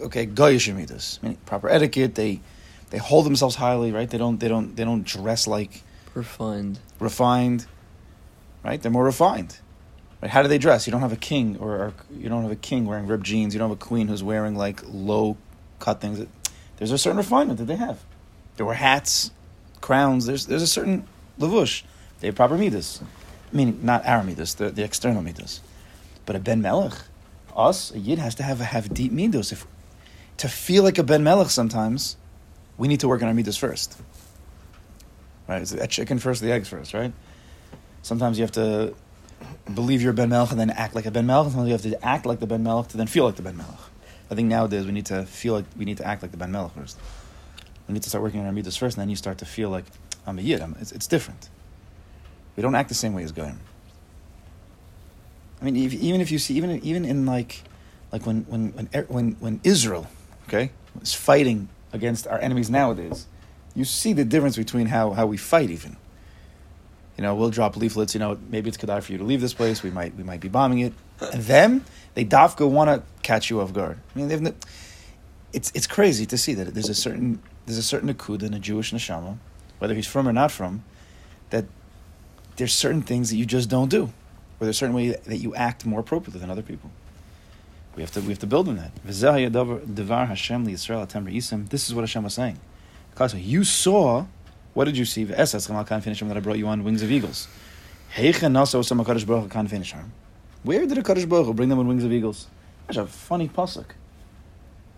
okay, 0.00 0.24
goyish 0.24 0.72
midas, 0.72 1.18
meaning 1.20 1.36
proper 1.46 1.68
etiquette. 1.68 2.14
They 2.14 2.42
they 2.90 2.98
hold 2.98 3.26
themselves 3.26 3.56
highly, 3.56 3.90
right? 3.90 4.08
They 4.08 4.18
don't 4.18 4.38
they 4.38 4.46
don't 4.46 4.76
they 4.76 4.84
don't 4.84 5.04
dress 5.04 5.48
like 5.48 5.82
refined. 6.14 6.78
Refined, 7.00 7.66
right? 8.62 8.80
They're 8.80 8.92
more 8.92 9.04
refined. 9.04 9.58
Right? 10.22 10.30
How 10.30 10.42
do 10.42 10.48
they 10.48 10.58
dress? 10.58 10.86
You 10.86 10.92
don't 10.92 11.02
have 11.02 11.12
a 11.12 11.16
king, 11.16 11.56
or, 11.58 11.72
or 11.72 11.92
you 12.16 12.28
don't 12.28 12.42
have 12.42 12.52
a 12.52 12.62
king 12.70 12.86
wearing 12.86 13.08
ripped 13.08 13.24
jeans. 13.24 13.52
You 13.52 13.58
don't 13.58 13.70
have 13.70 13.78
a 13.78 13.84
queen 13.84 14.06
who's 14.06 14.22
wearing 14.22 14.54
like 14.54 14.80
low 14.86 15.36
cut 15.80 16.00
things. 16.00 16.24
There's 16.76 16.92
a 16.92 16.98
certain 16.98 17.18
refinement 17.18 17.58
that 17.58 17.64
they 17.64 17.74
have. 17.74 18.04
There 18.58 18.66
were 18.66 18.74
hats, 18.74 19.30
crowns. 19.80 20.26
There's 20.26 20.46
there's 20.46 20.62
a 20.62 20.66
certain 20.66 21.06
lavush. 21.38 21.84
They 22.20 22.26
have 22.26 22.34
proper 22.34 22.58
midas, 22.58 23.00
meaning 23.52 23.80
not 23.82 24.04
our 24.04 24.22
midas, 24.22 24.54
the, 24.54 24.70
the 24.70 24.84
external 24.84 25.22
midas. 25.22 25.60
But 26.26 26.36
a 26.36 26.40
ben 26.40 26.60
melech, 26.60 26.94
us 27.56 27.92
a 27.94 27.98
yid 27.98 28.18
has 28.18 28.34
to 28.34 28.42
have 28.42 28.58
have 28.58 28.92
deep 28.92 29.12
midas. 29.12 29.52
If 29.52 29.66
to 30.38 30.48
feel 30.48 30.82
like 30.82 30.98
a 30.98 31.02
Ben 31.02 31.22
Melech 31.22 31.50
sometimes, 31.50 32.16
we 32.78 32.88
need 32.88 33.00
to 33.00 33.08
work 33.08 33.22
on 33.22 33.28
our 33.28 33.34
midas 33.34 33.56
first. 33.56 34.00
Right? 35.46 35.60
Is 35.62 35.70
that 35.70 35.90
chicken 35.90 36.18
first, 36.18 36.40
the 36.40 36.52
eggs 36.52 36.68
first, 36.68 36.94
right? 36.94 37.12
Sometimes 38.02 38.38
you 38.38 38.42
have 38.42 38.52
to 38.52 38.94
believe 39.74 40.00
you're 40.00 40.12
a 40.12 40.14
Ben 40.14 40.28
Melech 40.28 40.50
and 40.50 40.60
then 40.60 40.70
act 40.70 40.94
like 40.94 41.06
a 41.06 41.10
Ben 41.10 41.26
Melech. 41.26 41.50
Sometimes 41.52 41.68
you 41.68 41.72
have 41.72 41.82
to 41.82 42.06
act 42.06 42.24
like 42.26 42.40
the 42.40 42.46
Ben 42.46 42.62
Melech 42.62 42.88
to 42.88 42.96
then 42.96 43.06
feel 43.06 43.24
like 43.24 43.36
the 43.36 43.42
Ben 43.42 43.56
Melech. 43.56 43.78
I 44.30 44.34
think 44.34 44.48
nowadays 44.48 44.86
we 44.86 44.92
need 44.92 45.06
to 45.06 45.24
feel 45.24 45.54
like 45.54 45.64
we 45.76 45.84
need 45.84 45.96
to 45.98 46.06
act 46.06 46.22
like 46.22 46.30
the 46.30 46.36
Ben 46.36 46.52
Melech 46.52 46.72
first. 46.72 46.98
We 47.88 47.94
need 47.94 48.02
to 48.02 48.08
start 48.10 48.22
working 48.22 48.40
on 48.40 48.46
our 48.46 48.52
midas 48.52 48.76
first, 48.76 48.96
and 48.96 49.02
then 49.02 49.08
you 49.08 49.16
start 49.16 49.38
to 49.38 49.46
feel 49.46 49.70
like 49.70 49.84
I'm 50.26 50.38
a 50.38 50.42
yid. 50.42 50.60
I'm, 50.60 50.76
it's, 50.80 50.92
it's 50.92 51.06
different. 51.06 51.48
We 52.54 52.62
don't 52.62 52.74
act 52.74 52.90
the 52.90 52.94
same 52.94 53.14
way 53.14 53.22
as 53.22 53.32
Goyim. 53.32 53.58
I 55.60 55.64
mean, 55.64 55.76
if, 55.76 55.94
even 55.94 56.20
if 56.20 56.30
you 56.30 56.38
see, 56.38 56.54
even 56.54 56.70
even 56.84 57.04
in 57.04 57.26
like, 57.26 57.62
like 58.12 58.26
when 58.26 58.42
when 58.42 58.68
when 58.72 58.86
when 59.08 59.32
when 59.40 59.60
Israel 59.64 60.06
okay, 60.46 60.70
is 61.00 61.14
fighting 61.14 61.68
against 61.92 62.26
our 62.26 62.38
enemies 62.38 62.70
nowadays, 62.70 63.26
you 63.74 63.84
see 63.84 64.12
the 64.12 64.24
difference 64.24 64.56
between 64.56 64.86
how, 64.86 65.12
how 65.12 65.26
we 65.26 65.36
fight 65.36 65.70
even. 65.70 65.96
You 67.16 67.22
know, 67.22 67.34
we'll 67.34 67.50
drop 67.50 67.76
leaflets, 67.76 68.14
you 68.14 68.20
know, 68.20 68.38
maybe 68.48 68.68
it's 68.68 68.76
kedai 68.76 69.02
for 69.02 69.12
you 69.12 69.18
to 69.18 69.24
leave 69.24 69.40
this 69.40 69.54
place, 69.54 69.82
we 69.82 69.90
might 69.90 70.14
we 70.14 70.22
might 70.22 70.40
be 70.40 70.48
bombing 70.48 70.80
it. 70.80 70.92
And 71.20 71.42
them, 71.42 71.84
they 72.14 72.24
dafka 72.24 72.68
want 72.68 72.90
to 72.90 73.02
catch 73.22 73.50
you 73.50 73.60
off 73.60 73.72
guard. 73.72 73.98
I 74.14 74.18
mean, 74.18 74.28
they've, 74.28 74.54
it's 75.52 75.72
it's 75.74 75.86
crazy 75.86 76.26
to 76.26 76.38
see 76.38 76.54
that 76.54 76.74
there's 76.74 76.88
a 76.88 76.94
certain 76.94 77.40
there's 77.68 77.76
a 77.76 77.82
certain 77.82 78.12
akud 78.12 78.42
in 78.42 78.54
a 78.54 78.58
Jewish 78.58 78.92
neshama, 78.92 79.36
whether 79.78 79.94
he's 79.94 80.06
from 80.06 80.26
or 80.26 80.32
not 80.32 80.50
from, 80.50 80.84
that 81.50 81.66
there's 82.56 82.72
certain 82.72 83.02
things 83.02 83.28
that 83.28 83.36
you 83.36 83.44
just 83.44 83.68
don't 83.68 83.90
do, 83.90 84.04
or 84.58 84.64
there's 84.64 84.78
certain 84.78 84.96
way 84.96 85.10
that 85.10 85.36
you 85.36 85.54
act 85.54 85.84
more 85.84 86.00
appropriately 86.00 86.40
than 86.40 86.50
other 86.50 86.62
people. 86.62 86.90
We 87.94 88.00
have 88.02 88.10
to 88.12 88.20
we 88.20 88.28
have 88.28 88.38
to 88.38 88.46
build 88.46 88.68
on 88.68 88.76
that. 88.76 88.90
This 89.04 89.22
is 91.88 91.94
what 91.94 92.02
Hashem 92.02 92.22
was 92.24 92.34
saying. 92.34 92.58
You 93.34 93.64
saw, 93.64 94.26
what 94.72 94.84
did 94.86 94.96
you 94.96 95.04
see? 95.04 95.24
That 95.24 96.36
I 96.36 96.40
brought 96.40 96.56
you 96.56 96.68
on 96.68 96.84
wings 96.84 97.02
of 97.02 97.10
eagles. 97.10 97.48
Where 100.62 100.86
did 100.86 100.98
a 100.98 101.02
Kaddish 101.02 101.26
Baruch 101.26 101.54
bring 101.54 101.68
them 101.68 101.78
on 101.78 101.86
wings 101.86 102.04
of 102.04 102.12
eagles? 102.12 102.46
That's 102.86 102.96
a 102.96 103.06
funny 103.06 103.48
pasuk, 103.48 103.84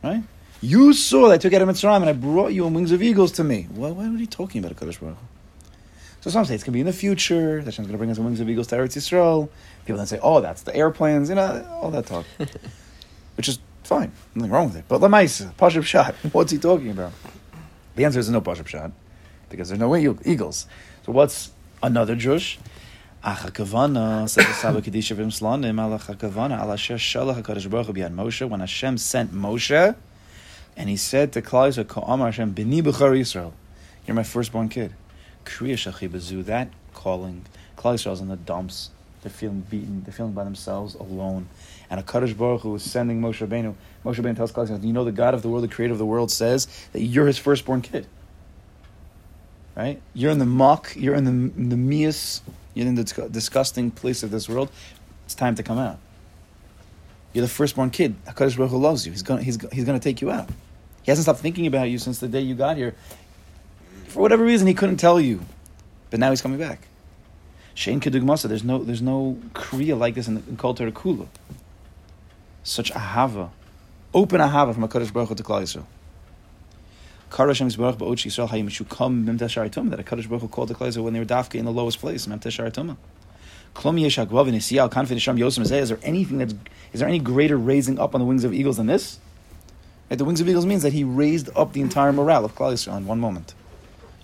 right? 0.04 0.22
You 0.62 0.92
saw 0.92 1.28
that 1.28 1.34
I 1.34 1.38
took 1.38 1.54
out 1.54 1.62
of 1.62 1.68
Mitzrayim 1.68 1.96
and 2.02 2.10
I 2.10 2.12
brought 2.12 2.52
you 2.52 2.66
on 2.66 2.74
wings 2.74 2.92
of 2.92 3.02
eagles 3.02 3.32
to 3.32 3.44
me. 3.44 3.66
Well, 3.72 3.94
why 3.94 4.04
are 4.04 4.08
you 4.08 4.26
talking 4.26 4.58
about 4.58 4.72
a 4.72 4.74
Kaddish 4.74 4.98
Baruch? 4.98 5.16
So 6.20 6.28
some 6.28 6.44
say 6.44 6.54
it's 6.54 6.64
going 6.64 6.72
to 6.72 6.76
be 6.76 6.80
in 6.80 6.86
the 6.86 6.92
future. 6.92 7.62
That 7.62 7.64
Hashem's 7.64 7.86
going 7.86 7.92
to 7.92 7.98
bring 7.98 8.10
us 8.10 8.18
on 8.18 8.26
wings 8.26 8.40
of 8.40 8.50
eagles 8.50 8.66
to 8.68 8.76
Eretz 8.76 8.94
Yisrael. 8.94 9.48
People 9.86 9.96
then 9.96 10.06
say, 10.06 10.18
oh, 10.22 10.42
that's 10.42 10.62
the 10.62 10.76
airplanes, 10.76 11.30
you 11.30 11.34
know, 11.34 11.66
all 11.80 11.90
that 11.90 12.04
talk. 12.04 12.26
which 13.36 13.48
is 13.48 13.58
fine. 13.84 14.12
Nothing 14.34 14.52
wrong 14.52 14.66
with 14.66 14.76
it. 14.76 14.84
But 14.86 15.00
Lamaisa, 15.00 15.54
Pashup 15.54 15.84
shot. 15.84 16.14
What's 16.32 16.52
he 16.52 16.58
talking 16.58 16.90
about? 16.90 17.12
The 17.96 18.04
answer 18.04 18.18
is 18.18 18.28
no 18.28 18.42
Pashup 18.42 18.66
shot 18.66 18.92
because 19.48 19.70
there's 19.70 19.80
no 19.80 19.96
eagles. 19.96 20.66
So 21.06 21.12
what's 21.12 21.50
another 21.82 22.14
Jush? 22.14 22.58
Ach 23.24 23.40
says 23.40 24.46
the 24.46 24.52
Saba 24.52 24.80
Kedisha 24.80 25.16
Vim 25.16 25.30
Slanim 25.30 25.78
ala 25.84 25.98
hakavana 25.98 26.62
ala 26.62 26.74
Asher 26.74 26.94
Shalach 26.94 27.42
Hakadosh 27.42 27.68
Baruch 27.68 27.86
Hu 27.86 27.92
Moshe 27.92 28.48
when 28.48 28.60
Hashem 28.60 28.96
sent 28.96 29.32
Moshe 29.32 29.96
and 30.76 30.88
he 30.88 30.96
said 30.96 31.32
to 31.32 31.42
Klal 31.42 31.68
Yisrael 31.68 31.88
Ka'amar 31.88 32.26
Hashem 32.26 32.54
B'ni 32.54 32.82
B'char 32.82 33.18
Yisrael. 33.18 33.52
You're 34.06 34.14
my 34.14 34.22
firstborn 34.22 34.68
kid. 34.68 34.94
Kriya 35.44 35.74
Shachi 35.74 36.44
that 36.44 36.68
calling. 36.94 37.44
Klal 37.76 37.94
Yisrael's 37.94 38.20
in 38.20 38.28
the 38.28 38.36
dumps. 38.36 38.90
They're 39.22 39.30
feeling 39.30 39.60
beaten. 39.68 40.02
They're 40.04 40.14
feeling 40.14 40.32
by 40.32 40.44
themselves 40.44 40.94
alone. 40.94 41.48
And 41.90 42.00
a 42.00 42.02
Kadosh 42.02 42.36
Baruch 42.36 42.62
Hu 42.62 42.74
is 42.74 42.82
sending 42.82 43.20
Moshe 43.20 43.46
Rabbeinu. 43.46 43.74
Moshe 44.04 44.16
Rabbeinu 44.16 44.36
tells 44.36 44.52
Klal 44.52 44.82
you 44.82 44.92
know 44.92 45.04
the 45.04 45.12
God 45.12 45.34
of 45.34 45.42
the 45.42 45.48
world 45.48 45.64
the 45.64 45.68
creator 45.68 45.92
of 45.92 45.98
the 45.98 46.06
world 46.06 46.30
says 46.30 46.66
that 46.92 47.00
you're 47.00 47.26
his 47.26 47.38
firstborn 47.38 47.82
kid. 47.82 48.06
Right? 49.76 50.00
You're 50.14 50.30
in 50.30 50.38
the 50.38 50.46
muck 50.46 50.94
you're 50.96 51.14
in 51.14 51.24
the, 51.24 51.62
the 51.68 51.76
mias. 51.76 52.42
You're 52.74 52.86
in 52.86 52.94
the 52.94 53.28
disgusting 53.30 53.90
place 53.90 54.22
of 54.22 54.30
this 54.30 54.48
world. 54.48 54.70
It's 55.26 55.34
time 55.34 55.54
to 55.56 55.62
come 55.62 55.78
out. 55.78 55.98
You're 57.32 57.42
the 57.42 57.48
firstborn 57.48 57.90
kid. 57.90 58.16
Hakadosh 58.24 58.56
Baruch 58.56 58.70
Hu 58.72 58.78
loves 58.78 59.06
you. 59.06 59.12
He's 59.12 59.22
gonna 59.22 59.42
he's, 59.42 59.58
he's 59.72 59.84
gonna 59.84 60.00
take 60.00 60.20
you 60.20 60.30
out. 60.30 60.48
He 61.02 61.10
hasn't 61.10 61.24
stopped 61.24 61.40
thinking 61.40 61.66
about 61.66 61.88
you 61.88 61.98
since 61.98 62.18
the 62.18 62.28
day 62.28 62.40
you 62.40 62.54
got 62.54 62.76
here. 62.76 62.94
For 64.08 64.20
whatever 64.20 64.44
reason, 64.44 64.66
he 64.66 64.74
couldn't 64.74 64.96
tell 64.96 65.20
you, 65.20 65.40
but 66.10 66.18
now 66.18 66.30
he's 66.30 66.42
coming 66.42 66.58
back. 66.58 66.88
Shein 67.76 68.00
kedugmasa. 68.00 68.48
There's 68.48 68.64
no 68.64 68.82
there's 68.82 69.02
no 69.02 69.38
kriya 69.54 69.96
like 69.96 70.14
this 70.14 70.26
in, 70.26 70.34
the, 70.34 70.42
in 70.48 70.56
Kol 70.56 70.74
Torah. 70.74 70.92
Such 72.62 72.92
ahava, 72.92 73.50
open 74.12 74.40
ahava 74.40 74.74
from 74.74 74.86
Hakadosh 74.86 75.12
Baruch 75.12 75.28
Hu 75.28 75.34
to 75.36 75.42
Klal 75.42 75.62
Yisrael. 75.62 75.84
Kar 77.30 77.46
Hashem 77.46 77.68
Yisbarach 77.68 77.96
ba'od 77.96 78.16
Yisrael 78.16 78.48
hayim 78.48 78.68
shukam 78.68 79.24
mem 79.24 79.38
teshar 79.38 79.70
that 79.90 80.00
a 80.00 80.02
Kadosh 80.02 80.28
Baruch 80.28 80.42
Hu 80.42 80.48
called 80.48 80.68
the 80.68 80.74
Klal 80.74 80.88
Yisrael 80.88 81.04
when 81.04 81.12
they 81.12 81.20
were 81.20 81.24
dafka 81.24 81.54
in 81.54 81.64
the 81.64 81.72
lowest 81.72 82.00
place 82.00 82.26
mem 82.26 82.40
teshar 82.40 82.70
Is 83.74 85.88
there 85.88 85.98
anything 86.02 86.38
that's 86.38 86.54
is 86.92 87.00
there 87.00 87.08
any 87.08 87.18
greater 87.18 87.56
raising 87.56 87.98
up 87.98 88.14
on 88.14 88.20
the 88.20 88.24
wings 88.24 88.44
of 88.44 88.52
eagles 88.52 88.76
than 88.76 88.86
this? 88.86 89.18
Right, 90.10 90.18
the 90.18 90.24
wings 90.24 90.40
of 90.40 90.48
eagles 90.48 90.66
means 90.66 90.82
that 90.82 90.92
he 90.92 91.04
raised 91.04 91.50
up 91.54 91.72
the 91.72 91.80
entire 91.80 92.12
morale 92.12 92.44
of 92.44 92.54
Klal 92.54 92.72
Yisrael 92.72 92.96
in 92.96 93.06
one 93.06 93.20
moment. 93.20 93.54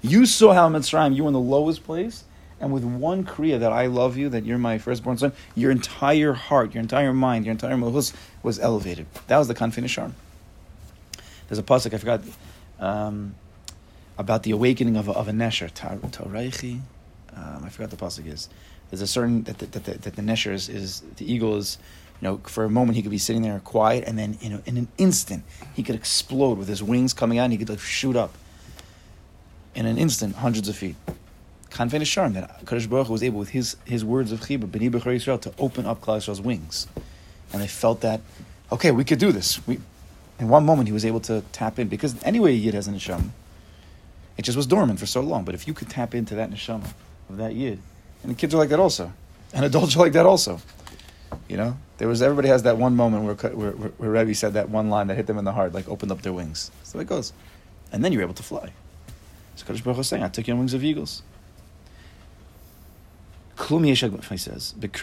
You 0.02 0.26
saw 0.26 0.52
how 0.52 0.68
Mitzrayim 0.68 1.14
you 1.14 1.24
were 1.24 1.28
in 1.28 1.32
the 1.32 1.38
lowest 1.38 1.84
place, 1.84 2.24
and 2.60 2.72
with 2.72 2.82
one 2.82 3.24
kriya 3.24 3.60
that 3.60 3.72
I 3.72 3.86
love 3.86 4.16
you, 4.16 4.28
that 4.30 4.44
you're 4.44 4.58
my 4.58 4.78
firstborn 4.78 5.18
son, 5.18 5.32
your 5.54 5.70
entire 5.70 6.32
heart, 6.32 6.74
your 6.74 6.82
entire 6.82 7.12
mind, 7.12 7.44
your 7.44 7.52
entire 7.52 7.76
malchus 7.76 8.12
was 8.42 8.58
elevated. 8.58 9.06
That 9.28 9.38
was 9.38 9.48
the 9.48 9.54
confident 9.54 9.92
Sharm. 9.92 10.12
There's 11.48 11.58
a 11.58 11.62
pasuk 11.62 11.94
I 11.94 11.98
forgot 11.98 12.22
um, 12.80 13.34
about 14.18 14.42
the 14.42 14.50
awakening 14.50 14.96
of 14.96 15.08
a, 15.08 15.12
of 15.12 15.28
a 15.28 15.32
nesher. 15.32 15.70
Um, 17.34 17.64
I 17.64 17.68
forgot 17.68 17.90
the 17.90 17.96
pasuk 17.96 18.26
is. 18.26 18.48
There's 18.90 19.02
a 19.02 19.06
certain 19.06 19.42
that 19.44 19.58
the, 19.58 19.66
that 19.66 19.84
the, 19.84 19.98
that 19.98 20.16
the 20.16 20.22
nesher 20.22 20.52
is, 20.52 20.68
is 20.68 21.02
the 21.16 21.30
eagle 21.30 21.56
is. 21.56 21.78
You 22.22 22.28
know, 22.28 22.40
for 22.44 22.64
a 22.64 22.70
moment 22.70 22.96
he 22.96 23.02
could 23.02 23.10
be 23.10 23.18
sitting 23.18 23.42
there 23.42 23.60
quiet, 23.60 24.04
and 24.06 24.18
then 24.18 24.38
in, 24.40 24.54
a, 24.54 24.62
in 24.64 24.78
an 24.78 24.88
instant 24.96 25.44
he 25.74 25.82
could 25.82 25.94
explode 25.94 26.56
with 26.56 26.66
his 26.66 26.82
wings 26.82 27.12
coming 27.12 27.38
out, 27.38 27.44
and 27.44 27.52
he 27.52 27.58
could 27.58 27.68
like 27.68 27.78
shoot 27.78 28.16
up. 28.16 28.32
In 29.74 29.84
an 29.84 29.98
instant, 29.98 30.36
hundreds 30.36 30.66
of 30.70 30.76
feet. 30.76 30.96
can't 31.68 31.90
Kanfei 31.90 32.00
Sharm 32.00 32.32
that 32.32 32.64
Kadosh 32.64 32.88
Baruch 32.88 33.10
was 33.10 33.22
able 33.22 33.38
with 33.38 33.50
his 33.50 33.76
his 33.84 34.02
words 34.02 34.32
of 34.32 34.40
Chibur 34.40 34.66
B'ni 34.66 34.90
B'char 34.90 35.14
Yisrael 35.14 35.38
to 35.42 35.52
open 35.58 35.84
up 35.84 36.00
Klal 36.00 36.16
Yisrael's 36.16 36.40
wings, 36.40 36.86
and 37.52 37.60
they 37.60 37.68
felt 37.68 38.00
that 38.00 38.22
okay, 38.72 38.90
we 38.90 39.04
could 39.04 39.18
do 39.18 39.30
this. 39.30 39.64
We 39.66 39.78
in 40.38 40.48
one 40.48 40.66
moment, 40.66 40.88
he 40.88 40.92
was 40.92 41.04
able 41.04 41.20
to 41.20 41.42
tap 41.52 41.78
in 41.78 41.88
because 41.88 42.22
anyway, 42.22 42.54
Yid 42.54 42.74
has 42.74 42.88
a 42.88 42.92
neshama. 42.92 43.30
It 44.36 44.42
just 44.42 44.56
was 44.56 44.66
dormant 44.66 45.00
for 45.00 45.06
so 45.06 45.20
long. 45.20 45.44
But 45.44 45.54
if 45.54 45.66
you 45.66 45.72
could 45.72 45.88
tap 45.88 46.14
into 46.14 46.34
that 46.34 46.50
neshama 46.50 46.92
of 47.30 47.38
that 47.38 47.54
Yid, 47.54 47.78
and 48.26 48.36
kids 48.36 48.54
are 48.54 48.58
like 48.58 48.68
that 48.70 48.80
also, 48.80 49.12
and 49.52 49.64
adults 49.64 49.96
are 49.96 50.00
like 50.00 50.12
that 50.12 50.26
also. 50.26 50.60
You 51.48 51.56
know, 51.56 51.76
there 51.98 52.08
was 52.08 52.22
everybody 52.22 52.48
has 52.48 52.64
that 52.64 52.76
one 52.76 52.96
moment 52.96 53.24
where 53.24 53.34
where, 53.52 53.70
where, 53.72 54.10
Rebbe 54.10 54.34
said 54.34 54.54
that 54.54 54.68
one 54.68 54.90
line 54.90 55.06
that 55.06 55.14
hit 55.14 55.26
them 55.26 55.38
in 55.38 55.44
the 55.44 55.52
heart, 55.52 55.72
like 55.72 55.88
opened 55.88 56.12
up 56.12 56.22
their 56.22 56.32
wings. 56.32 56.70
Way 56.92 57.02
it 57.02 57.06
goes, 57.06 57.32
and 57.92 58.04
then 58.04 58.12
you're 58.12 58.22
able 58.22 58.34
to 58.34 58.42
fly. 58.42 58.72
So 59.54 59.66
Kadosh 59.66 59.84
Baruch 59.84 60.00
is 60.00 60.08
saying, 60.08 60.22
"I 60.22 60.28
took 60.28 60.48
you 60.48 60.54
on 60.54 60.58
wings 60.58 60.74
of 60.74 60.82
eagles." 60.82 61.22
He 63.58 63.94
says. 63.94 64.74
In 64.74 64.80
this 64.80 65.00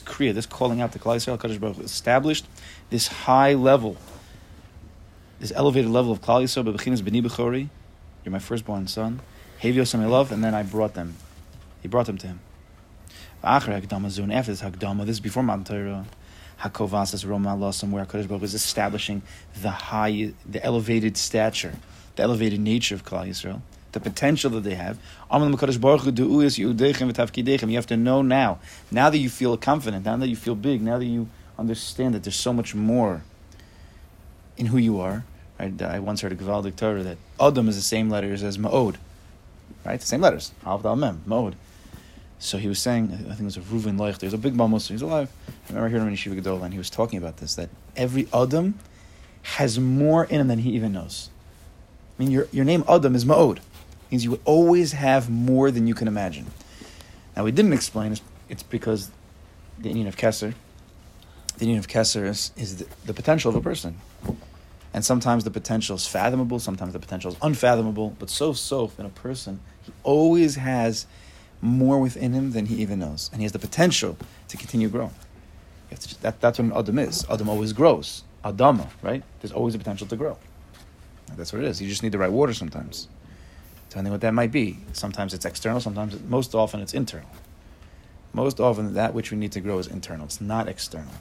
kriya, 0.00 0.34
this 0.34 0.46
calling 0.46 0.80
out 0.80 0.92
to 0.92 0.98
Klal 1.00 1.16
Yisrael, 1.16 1.36
Kadosh 1.36 1.58
Baruch 1.58 1.78
established 1.80 2.46
this 2.90 3.08
high 3.08 3.54
level, 3.54 3.96
this 5.40 5.52
elevated 5.52 5.90
level 5.90 6.12
of 6.12 6.20
Klal 6.20 6.44
Yisrael. 6.44 7.68
You're 8.24 8.32
my 8.32 8.38
firstborn 8.38 8.86
son. 8.86 9.20
Hevios 9.62 9.96
my 9.98 10.06
love, 10.06 10.32
and 10.32 10.42
then 10.42 10.54
I 10.54 10.62
brought 10.62 10.94
them. 10.94 11.16
He 11.82 11.88
brought 11.88 12.06
them 12.06 12.18
to 12.18 12.26
him. 12.26 12.40
After 13.42 13.72
this 13.72 13.86
Hagdama, 13.86 15.06
this 15.06 15.16
is 15.16 15.20
before 15.20 15.42
Mount 15.42 15.66
Torah. 15.66 16.06
Hakovas 16.60 17.14
is 17.14 17.24
Roma 17.24 17.50
Allah, 17.50 17.72
somewhere 17.72 18.04
Kadosh 18.04 18.28
Baruch 18.28 18.42
is 18.42 18.54
establishing 18.54 19.22
the 19.60 19.70
high, 19.70 20.32
the 20.48 20.64
elevated 20.64 21.16
stature, 21.16 21.74
the 22.16 22.22
elevated 22.22 22.60
nature 22.60 22.94
of 22.94 23.04
Klal 23.04 23.28
Yisrael 23.28 23.62
the 23.92 24.00
potential 24.00 24.50
that 24.50 24.60
they 24.60 24.74
have. 24.74 24.98
You 25.32 25.56
have 27.76 27.86
to 27.86 27.96
know 27.96 28.22
now. 28.22 28.58
Now 28.90 29.10
that 29.10 29.18
you 29.18 29.28
feel 29.28 29.56
confident, 29.56 30.04
now 30.04 30.16
that 30.16 30.28
you 30.28 30.36
feel 30.36 30.54
big, 30.54 30.80
now 30.80 30.98
that 30.98 31.06
you 31.06 31.28
understand 31.58 32.14
that 32.14 32.22
there's 32.22 32.36
so 32.36 32.52
much 32.52 32.74
more 32.74 33.22
in 34.56 34.66
who 34.66 34.78
you 34.78 35.00
are. 35.00 35.24
Right? 35.58 35.80
I 35.82 35.98
once 35.98 36.20
heard 36.20 36.32
a 36.32 36.36
Gavaldik 36.36 36.76
Torah 36.76 37.02
that 37.02 37.18
Adam 37.38 37.68
is 37.68 37.76
the 37.76 37.82
same 37.82 38.08
letters 38.08 38.42
as 38.42 38.58
Ma'od. 38.58 38.96
Right? 39.84 40.00
The 40.00 40.06
same 40.06 40.20
letters. 40.20 40.52
Alv 40.64 40.84
Mem, 40.98 41.22
Ma'od. 41.26 41.54
So 42.38 42.56
he 42.56 42.68
was 42.68 42.78
saying, 42.78 43.12
I 43.12 43.16
think 43.16 43.40
it 43.40 43.44
was 43.44 43.56
a 43.58 43.60
Reuven 43.60 43.98
Leich, 43.98 44.18
there's 44.18 44.32
a 44.32 44.38
big 44.38 44.54
Bamos, 44.54 44.88
he's 44.88 45.02
alive. 45.02 45.30
I 45.48 45.68
remember 45.68 45.88
hearing 45.90 46.04
him 46.04 46.08
in 46.08 46.16
Shiva 46.16 46.36
Gedola, 46.36 46.62
and 46.62 46.72
he 46.72 46.78
was 46.78 46.88
talking 46.88 47.18
about 47.18 47.36
this, 47.36 47.54
that 47.56 47.68
every 47.96 48.28
Adam 48.32 48.78
has 49.42 49.78
more 49.78 50.24
in 50.24 50.40
him 50.40 50.48
than 50.48 50.60
he 50.60 50.70
even 50.70 50.92
knows. 50.92 51.28
I 52.18 52.22
mean, 52.22 52.30
your, 52.30 52.48
your 52.50 52.64
name 52.64 52.82
Adam 52.88 53.14
is 53.14 53.24
Ma'od 53.26 53.60
means 54.10 54.24
you 54.24 54.40
always 54.44 54.92
have 54.92 55.30
more 55.30 55.70
than 55.70 55.86
you 55.86 55.94
can 55.94 56.08
imagine. 56.08 56.46
Now, 57.36 57.44
we 57.44 57.52
didn't 57.52 57.72
explain 57.72 58.12
it's, 58.12 58.22
it's 58.48 58.62
because 58.62 59.10
the 59.78 59.88
Indian 59.88 60.08
of 60.08 60.16
Kesser, 60.16 60.54
the 61.56 61.62
Indian 61.62 61.78
of 61.78 61.88
Kesser 61.88 62.26
is, 62.26 62.52
is 62.56 62.76
the, 62.78 62.86
the, 63.06 63.14
potential 63.14 63.50
of 63.50 63.56
a 63.56 63.60
person. 63.60 63.98
And 64.92 65.04
sometimes 65.04 65.44
the 65.44 65.50
potential 65.50 65.96
is 65.96 66.06
fathomable, 66.06 66.58
sometimes 66.58 66.92
the 66.92 66.98
potential 66.98 67.30
is 67.30 67.36
unfathomable, 67.42 68.16
but 68.18 68.28
so, 68.28 68.52
so 68.52 68.90
in 68.98 69.06
a 69.06 69.10
person, 69.10 69.60
he 69.82 69.92
always 70.02 70.56
has 70.56 71.06
more 71.62 72.00
within 72.00 72.32
him 72.32 72.52
than 72.52 72.66
he 72.66 72.76
even 72.76 72.98
knows. 72.98 73.30
And 73.32 73.40
he 73.40 73.44
has 73.44 73.52
the 73.52 73.58
potential 73.58 74.16
to 74.48 74.56
continue 74.56 74.88
growing. 74.88 75.14
That, 76.22 76.40
that's 76.40 76.58
what 76.58 76.66
an 76.66 76.72
Adam 76.72 76.98
is. 76.98 77.24
Adam 77.30 77.48
always 77.48 77.72
grows. 77.72 78.24
Adama, 78.44 78.88
right? 79.02 79.22
There's 79.40 79.52
always 79.52 79.74
a 79.74 79.78
potential 79.78 80.06
to 80.08 80.16
grow. 80.16 80.38
That's 81.36 81.52
what 81.52 81.62
it 81.62 81.68
is. 81.68 81.80
You 81.80 81.88
just 81.88 82.02
need 82.02 82.12
the 82.12 82.18
right 82.18 82.32
water 82.32 82.54
sometimes 82.54 83.08
depending 83.90 84.12
what 84.12 84.20
that 84.20 84.32
might 84.32 84.52
be. 84.52 84.78
Sometimes 84.92 85.34
it's 85.34 85.44
external, 85.44 85.80
sometimes, 85.80 86.18
most 86.28 86.54
often, 86.54 86.80
it's 86.80 86.94
internal. 86.94 87.28
Most 88.32 88.60
often, 88.60 88.94
that 88.94 89.12
which 89.12 89.32
we 89.32 89.36
need 89.36 89.52
to 89.52 89.60
grow 89.60 89.78
is 89.78 89.88
internal, 89.88 90.26
it's 90.26 90.40
not 90.40 90.68
external. 90.68 91.12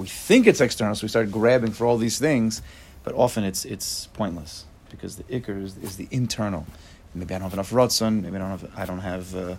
We 0.00 0.06
think 0.06 0.46
it's 0.46 0.62
external, 0.62 0.94
so 0.94 1.04
we 1.04 1.08
start 1.08 1.30
grabbing 1.30 1.72
for 1.72 1.86
all 1.86 1.98
these 1.98 2.18
things, 2.18 2.62
but 3.04 3.14
often 3.14 3.44
it's, 3.44 3.66
it's 3.66 4.06
pointless 4.14 4.64
because 4.88 5.16
the 5.16 5.24
ikr 5.24 5.62
is, 5.62 5.76
is 5.76 5.96
the 5.96 6.08
internal. 6.10 6.66
Maybe 7.14 7.34
I 7.34 7.38
don't 7.38 7.42
have 7.42 7.52
enough 7.52 7.70
rotzon, 7.70 8.22
maybe 8.22 8.36
I 8.36 8.38
don't 8.38 8.48
have, 8.48 8.78
I 8.78 8.86
don't 8.86 9.00
have, 9.00 9.36
uh, 9.36 9.56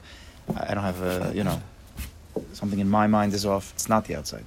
I 0.58 0.74
don't 0.74 0.84
have, 0.84 1.04
uh, 1.04 1.32
you 1.36 1.44
know, 1.44 1.62
something 2.54 2.80
in 2.80 2.90
my 2.90 3.06
mind 3.06 3.36
is 3.36 3.46
off. 3.46 3.72
It's 3.76 3.88
not 3.88 4.06
the 4.06 4.16
outside. 4.16 4.44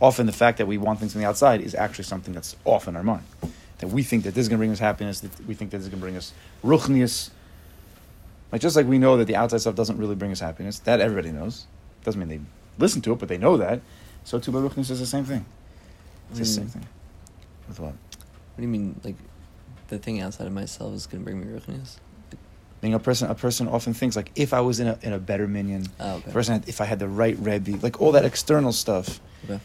Often 0.00 0.26
the 0.26 0.32
fact 0.32 0.58
that 0.58 0.66
we 0.68 0.78
want 0.78 1.00
things 1.00 1.10
from 1.10 1.22
the 1.22 1.26
outside 1.26 1.60
is 1.60 1.74
actually 1.74 2.04
something 2.04 2.32
that's 2.32 2.54
off 2.64 2.86
in 2.86 2.94
our 2.94 3.02
mind 3.02 3.24
that 3.78 3.88
we 3.88 4.04
think 4.04 4.22
that 4.22 4.34
this 4.36 4.42
is 4.42 4.48
going 4.48 4.58
to 4.58 4.60
bring 4.60 4.70
us 4.70 4.78
happiness, 4.78 5.18
that 5.20 5.44
we 5.48 5.54
think 5.54 5.72
that 5.72 5.78
this 5.78 5.86
is 5.86 5.90
going 5.90 5.98
to 5.98 6.04
bring 6.04 6.16
us 6.16 6.32
ruchnius. 6.62 7.30
Like 8.52 8.60
just 8.60 8.76
like 8.76 8.86
we 8.86 8.98
know 8.98 9.16
that 9.16 9.24
the 9.24 9.34
outside 9.34 9.62
stuff 9.62 9.74
doesn't 9.74 9.98
really 9.98 10.14
bring 10.14 10.30
us 10.30 10.38
happiness, 10.38 10.78
that 10.80 11.00
everybody 11.00 11.32
knows. 11.32 11.66
Doesn't 12.04 12.20
mean 12.20 12.28
they 12.28 12.40
listen 12.78 13.02
to 13.02 13.12
it, 13.12 13.18
but 13.18 13.28
they 13.28 13.38
know 13.38 13.56
that. 13.56 13.80
So 14.24 14.38
too, 14.38 14.52
by 14.52 14.58
ruchnius 14.60 14.90
is 14.90 15.00
the 15.00 15.06
same 15.06 15.24
thing. 15.24 15.44
It's 16.30 16.38
the 16.38 16.44
hmm. 16.44 16.50
same 16.50 16.66
thing. 16.68 16.88
With 17.68 17.80
what? 17.80 17.92
What 17.92 18.56
do 18.56 18.62
you 18.62 18.68
mean? 18.68 19.00
Like 19.04 19.16
the 19.88 19.98
thing 19.98 20.20
outside 20.20 20.46
of 20.46 20.52
myself 20.52 20.94
is 20.94 21.06
going 21.06 21.22
to 21.22 21.24
bring 21.24 21.40
me 21.40 21.46
ruchnius? 21.46 21.96
Being 22.80 22.94
a 22.94 22.98
person, 22.98 23.30
a 23.30 23.34
person 23.34 23.68
often 23.68 23.94
thinks 23.94 24.16
like 24.16 24.32
if 24.34 24.52
I 24.52 24.60
was 24.60 24.80
in 24.80 24.88
a 24.88 24.98
in 25.02 25.12
a 25.12 25.18
better 25.18 25.46
minion, 25.46 25.86
oh, 26.00 26.16
okay. 26.16 26.32
person, 26.32 26.64
if 26.66 26.80
I 26.80 26.84
had 26.84 26.98
the 26.98 27.06
right 27.06 27.38
rebbe, 27.38 27.78
like 27.80 28.00
all 28.00 28.12
that 28.12 28.24
external 28.24 28.72
stuff. 28.72 29.20
Okay. 29.44 29.60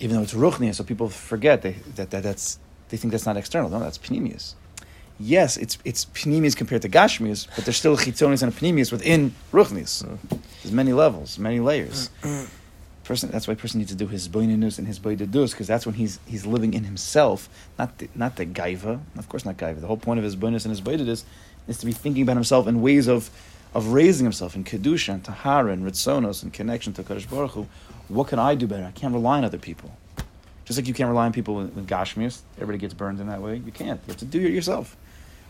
Even 0.00 0.16
though 0.16 0.22
it's 0.22 0.34
ruchnius, 0.34 0.76
so 0.76 0.84
people 0.84 1.08
forget 1.08 1.62
they, 1.62 1.72
that, 1.96 2.10
that 2.10 2.22
that's 2.22 2.58
they 2.88 2.96
think 2.96 3.12
that's 3.12 3.26
not 3.26 3.36
external. 3.36 3.68
No, 3.68 3.78
that's 3.78 3.98
panemius. 3.98 4.54
Yes, 5.20 5.58
it's 5.58 5.76
it's 5.84 6.06
panemius 6.06 6.56
compared 6.56 6.82
to 6.82 6.88
gashmius, 6.88 7.46
but 7.54 7.66
there's 7.66 7.76
still 7.76 7.96
chitzonis 7.96 8.42
and 8.42 8.52
panemius 8.52 8.90
within 8.90 9.34
ruchnius. 9.52 10.02
Mm. 10.02 10.40
There's 10.62 10.72
many 10.72 10.94
levels, 10.94 11.38
many 11.38 11.60
layers. 11.60 12.08
person, 13.04 13.30
that's 13.30 13.46
why 13.46 13.52
a 13.52 13.56
person 13.56 13.78
needs 13.78 13.90
to 13.90 13.96
do 13.96 14.06
his 14.06 14.28
boinenus 14.28 14.78
and 14.78 14.86
his 14.86 14.98
boidedus, 14.98 15.52
because 15.52 15.66
that's 15.66 15.86
when 15.86 15.94
he's 15.94 16.18
he's 16.26 16.46
living 16.46 16.74
in 16.74 16.84
himself, 16.84 17.48
not 17.78 17.98
the, 17.98 18.08
not 18.14 18.36
the 18.36 18.46
gaiva. 18.46 19.00
Of 19.16 19.28
course, 19.28 19.44
not 19.44 19.56
gaiva. 19.56 19.80
The 19.80 19.86
whole 19.86 19.96
point 19.96 20.18
of 20.18 20.24
his 20.24 20.36
boinus 20.36 20.64
and 20.64 20.70
his 20.70 20.80
boidedus 20.80 21.24
is 21.68 21.78
to 21.78 21.86
be 21.86 21.92
thinking 21.92 22.22
about 22.22 22.36
himself 22.36 22.66
in 22.66 22.82
ways 22.82 23.06
of, 23.06 23.30
of 23.74 23.88
raising 23.88 24.24
himself 24.24 24.56
in 24.56 24.64
Kedusha 24.64 25.14
and 25.14 25.24
Tahara 25.24 25.72
and 25.72 25.84
Ritzonos 25.84 26.42
and 26.42 26.52
connection 26.52 26.92
to 26.94 27.02
Kadosh 27.02 27.28
Baruch 27.28 27.52
Hu. 27.52 27.66
What 28.08 28.28
can 28.28 28.38
I 28.38 28.54
do 28.54 28.66
better? 28.66 28.84
I 28.84 28.90
can't 28.90 29.14
rely 29.14 29.38
on 29.38 29.44
other 29.44 29.58
people. 29.58 29.96
Just 30.64 30.78
like 30.78 30.88
you 30.88 30.94
can't 30.94 31.08
rely 31.08 31.26
on 31.26 31.32
people 31.32 31.54
with, 31.56 31.74
with 31.74 31.86
Gashmias. 31.86 32.40
Everybody 32.56 32.78
gets 32.78 32.94
burned 32.94 33.20
in 33.20 33.26
that 33.28 33.40
way. 33.40 33.56
You 33.56 33.72
can't. 33.72 34.00
You 34.06 34.12
have 34.12 34.18
to 34.18 34.24
do 34.24 34.40
it 34.40 34.52
yourself. 34.52 34.96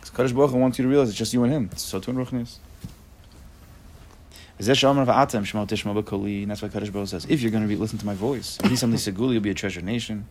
Because 0.00 0.11
Kadosh 0.11 0.37
Baruch 0.37 0.50
Hu 0.50 0.58
wants 0.58 0.78
you 0.78 0.84
to 0.84 0.88
realize 0.88 1.08
it's 1.08 1.18
just 1.18 1.32
you 1.32 1.42
and 1.44 1.52
him. 1.52 1.70
So 1.76 2.00
too 2.00 2.12
in. 2.12 2.58
And 4.56 4.66
that's 4.68 4.82
why 4.84 6.68
Kaddish 6.68 6.90
Baruch 6.90 7.08
says, 7.08 7.26
if 7.28 7.42
you're 7.42 7.50
going 7.50 7.64
to 7.64 7.68
be, 7.68 7.75
listen 7.75 7.99
to 7.99 8.06
my 8.06 8.14
voice, 8.14 8.58
you'll 8.62 9.40
be 9.40 9.50
a 9.50 9.54
treasured 9.54 9.84
nation. 9.84 10.26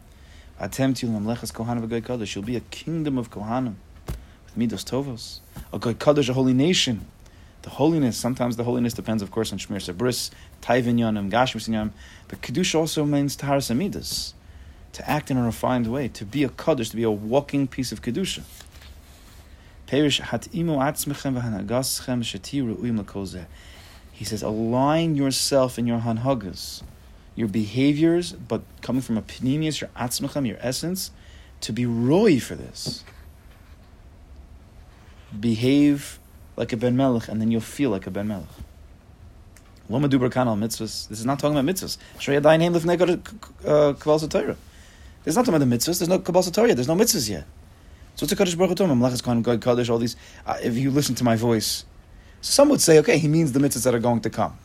You'll 0.59 0.69
be 0.69 2.55
a 2.55 2.61
kingdom 2.71 3.17
of 3.17 3.29
Kohanim 3.29 3.75
with 4.07 4.57
Midos 4.57 4.85
Tovos. 4.85 5.41
A 5.73 5.79
Kadosh, 5.79 6.29
a 6.29 6.33
holy 6.33 6.53
nation. 6.53 7.05
The 7.63 7.69
holiness, 7.71 8.15
sometimes 8.17 8.55
the 8.55 8.63
holiness 8.63 8.93
depends, 8.93 9.21
of 9.23 9.29
course, 9.31 9.51
on 9.51 9.57
Shmir 9.57 9.81
Sabris, 9.93 10.31
Taivin 10.61 10.99
Yonim, 10.99 11.29
Gashmis 11.29 11.67
Yonim. 11.67 11.91
But 12.27 12.41
Kedusha 12.41 12.75
also 12.75 13.03
means 13.05 13.35
Taharas 13.35 13.69
Amidas. 13.71 14.33
To 14.93 15.09
act 15.09 15.31
in 15.31 15.37
a 15.37 15.43
refined 15.43 15.87
way, 15.87 16.07
to 16.09 16.23
be 16.23 16.43
a 16.43 16.49
Kaddish, 16.49 16.89
to 16.91 16.95
be 16.95 17.03
a 17.03 17.11
walking 17.11 17.67
piece 17.67 17.91
of 17.91 18.01
Kedusha. 18.01 18.43
Perish 19.87 20.21
atzmechem 20.21 21.33
v'hanaгаschem 21.41 22.21
shetiru 22.23 22.75
uim 22.77 22.99
lekozeh. 23.03 23.47
He 24.13 24.23
says, 24.23 24.43
align 24.43 25.15
yourself 25.15 25.77
in 25.77 25.87
your 25.87 25.99
hanhagas, 25.99 26.83
your 27.35 27.47
behaviors, 27.47 28.31
but 28.31 28.61
coming 28.81 29.01
from 29.01 29.17
a 29.17 29.23
panemius, 29.23 29.81
your 29.81 29.89
atzmachem, 29.97 30.47
your 30.47 30.57
essence, 30.61 31.11
to 31.61 31.73
be 31.73 31.85
roy 31.85 32.39
for 32.39 32.55
this. 32.55 33.03
Behave 35.37 36.19
like 36.55 36.71
a 36.71 36.77
ben 36.77 36.95
melech, 36.95 37.27
and 37.27 37.41
then 37.41 37.49
you'll 37.49 37.59
feel 37.59 37.89
like 37.89 38.05
a 38.05 38.11
ben 38.11 38.27
melech. 38.27 38.47
Loma 39.89 40.07
duber 40.07 40.29
kanal 40.29 40.57
mitzvahs. 40.57 41.07
This 41.07 41.19
is 41.19 41.25
not 41.25 41.39
talking 41.39 41.57
about 41.57 41.73
mitzvahs. 41.73 41.97
Shrei 42.19 42.39
adayin 42.39 42.61
heim 42.61 42.73
lifnei 42.73 42.97
kabbalas 42.97 44.29
Torah. 44.29 44.55
There's 45.23 45.35
not 45.35 45.45
talking 45.45 45.55
about 45.55 45.69
the 45.69 45.75
mitzvahs. 45.75 45.99
There's 45.99 46.09
no 46.09 46.19
kabbalas 46.19 46.53
Torah. 46.53 46.75
There's 46.75 46.87
no 46.87 46.95
mitzvahs 46.95 47.29
yet. 47.29 47.45
So 48.15 48.25
it's 48.25 48.31
a 48.31 48.35
kaddish 48.35 48.55
baruch 48.55 48.77
hu 48.77 48.85
Malachas 48.85 49.23
Kohen 49.23 49.41
God 49.41 49.59
kaddish. 49.59 49.89
All 49.89 49.97
these. 49.97 50.15
Uh, 50.45 50.57
if 50.61 50.77
you 50.77 50.91
listen 50.91 51.15
to 51.15 51.23
my 51.23 51.35
voice, 51.35 51.83
some 52.43 52.67
would 52.69 52.81
say, 52.81 52.99
okay, 52.99 53.17
he 53.17 53.27
means 53.27 53.53
the 53.53 53.59
mitzvahs 53.59 53.85
that 53.85 53.95
are 53.95 53.99
going 53.99 54.19
to 54.21 54.29
come. 54.29 54.57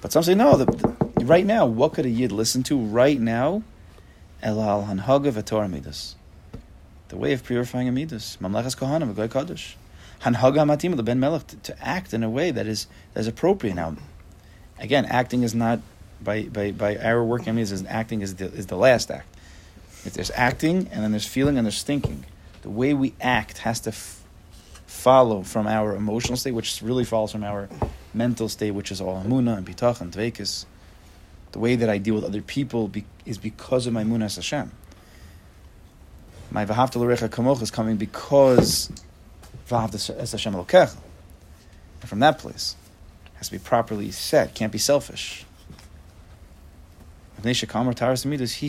But 0.00 0.12
some 0.12 0.22
say, 0.22 0.34
no, 0.34 0.56
the, 0.56 0.66
the, 0.66 1.24
right 1.24 1.44
now, 1.44 1.66
what 1.66 1.94
could 1.94 2.06
a 2.06 2.08
yid 2.08 2.30
listen 2.30 2.62
to 2.64 2.78
right 2.78 3.20
now? 3.20 3.64
El 4.40 4.62
al 4.62 4.84
hanhaga 4.84 5.32
v'torah 5.32 5.68
midas. 5.68 6.14
The 7.08 7.16
way 7.16 7.32
of 7.32 7.42
purifying 7.44 7.88
a 7.88 7.92
midas. 7.92 8.38
Mamlechas 8.40 8.76
kohanim, 8.76 9.10
a 9.10 9.14
goy 9.14 9.28
kaddish. 9.28 9.76
Hanhaga 10.22 10.64
matim, 10.64 10.96
the 10.96 11.02
ben 11.02 11.18
melech, 11.18 11.60
to, 11.64 11.84
act 11.84 12.14
in 12.14 12.22
a 12.22 12.30
way 12.30 12.52
that 12.52 12.66
is, 12.66 12.86
that 13.14 13.20
is 13.20 13.26
appropriate. 13.26 13.74
Now, 13.74 13.96
again, 14.78 15.06
acting 15.06 15.42
is 15.42 15.56
not, 15.56 15.80
by, 16.22 16.44
by, 16.44 16.70
by 16.70 16.96
our 16.98 17.24
working 17.24 17.48
on 17.48 17.56
midas, 17.56 17.84
acting 17.88 18.20
is 18.20 18.36
the, 18.36 18.46
is 18.46 18.68
the 18.68 18.76
last 18.76 19.10
act. 19.10 19.26
If 20.04 20.12
there's 20.12 20.30
acting, 20.34 20.88
and 20.92 21.02
then 21.02 21.10
there's 21.10 21.26
feeling, 21.26 21.56
and 21.58 21.66
there's 21.66 21.82
thinking. 21.82 22.26
The 22.62 22.70
way 22.70 22.94
we 22.94 23.14
act 23.20 23.58
has 23.58 23.80
to 23.80 23.90
f- 23.90 24.23
follow 24.94 25.42
from 25.42 25.66
our 25.66 25.94
emotional 25.96 26.36
state, 26.36 26.52
which 26.52 26.80
really 26.80 27.04
follows 27.04 27.32
from 27.32 27.44
our 27.44 27.68
mental 28.14 28.48
state, 28.48 28.70
which 28.70 28.90
is 28.92 29.00
all 29.00 29.22
amuna 29.22 29.58
and 29.58 29.66
bitach 29.66 30.00
and 30.00 30.12
dvekis. 30.12 30.64
The 31.52 31.58
way 31.58 31.74
that 31.76 31.90
I 31.90 31.98
deal 31.98 32.14
with 32.14 32.24
other 32.24 32.40
people 32.40 32.88
be, 32.88 33.04
is 33.26 33.36
because 33.36 33.86
of 33.86 33.92
my 33.92 34.04
munas 34.04 34.36
Hashem. 34.36 34.70
My 36.50 36.64
v'havta 36.64 36.96
l'recha 36.96 37.28
kamoch 37.28 37.60
is 37.60 37.70
coming 37.70 37.96
because 37.96 38.90
v'havta 39.68 40.18
es 40.18 40.32
Hashem 40.32 40.54
elokecha. 40.54 40.96
And 42.00 42.08
from 42.08 42.20
that 42.20 42.38
place, 42.38 42.76
it 43.26 43.32
has 43.38 43.48
to 43.48 43.52
be 43.52 43.58
properly 43.58 44.10
set, 44.10 44.54
can't 44.54 44.72
be 44.72 44.78
selfish. 44.78 45.44
Because 47.42 47.60
Taras 47.60 48.24
Amidas 48.24 48.60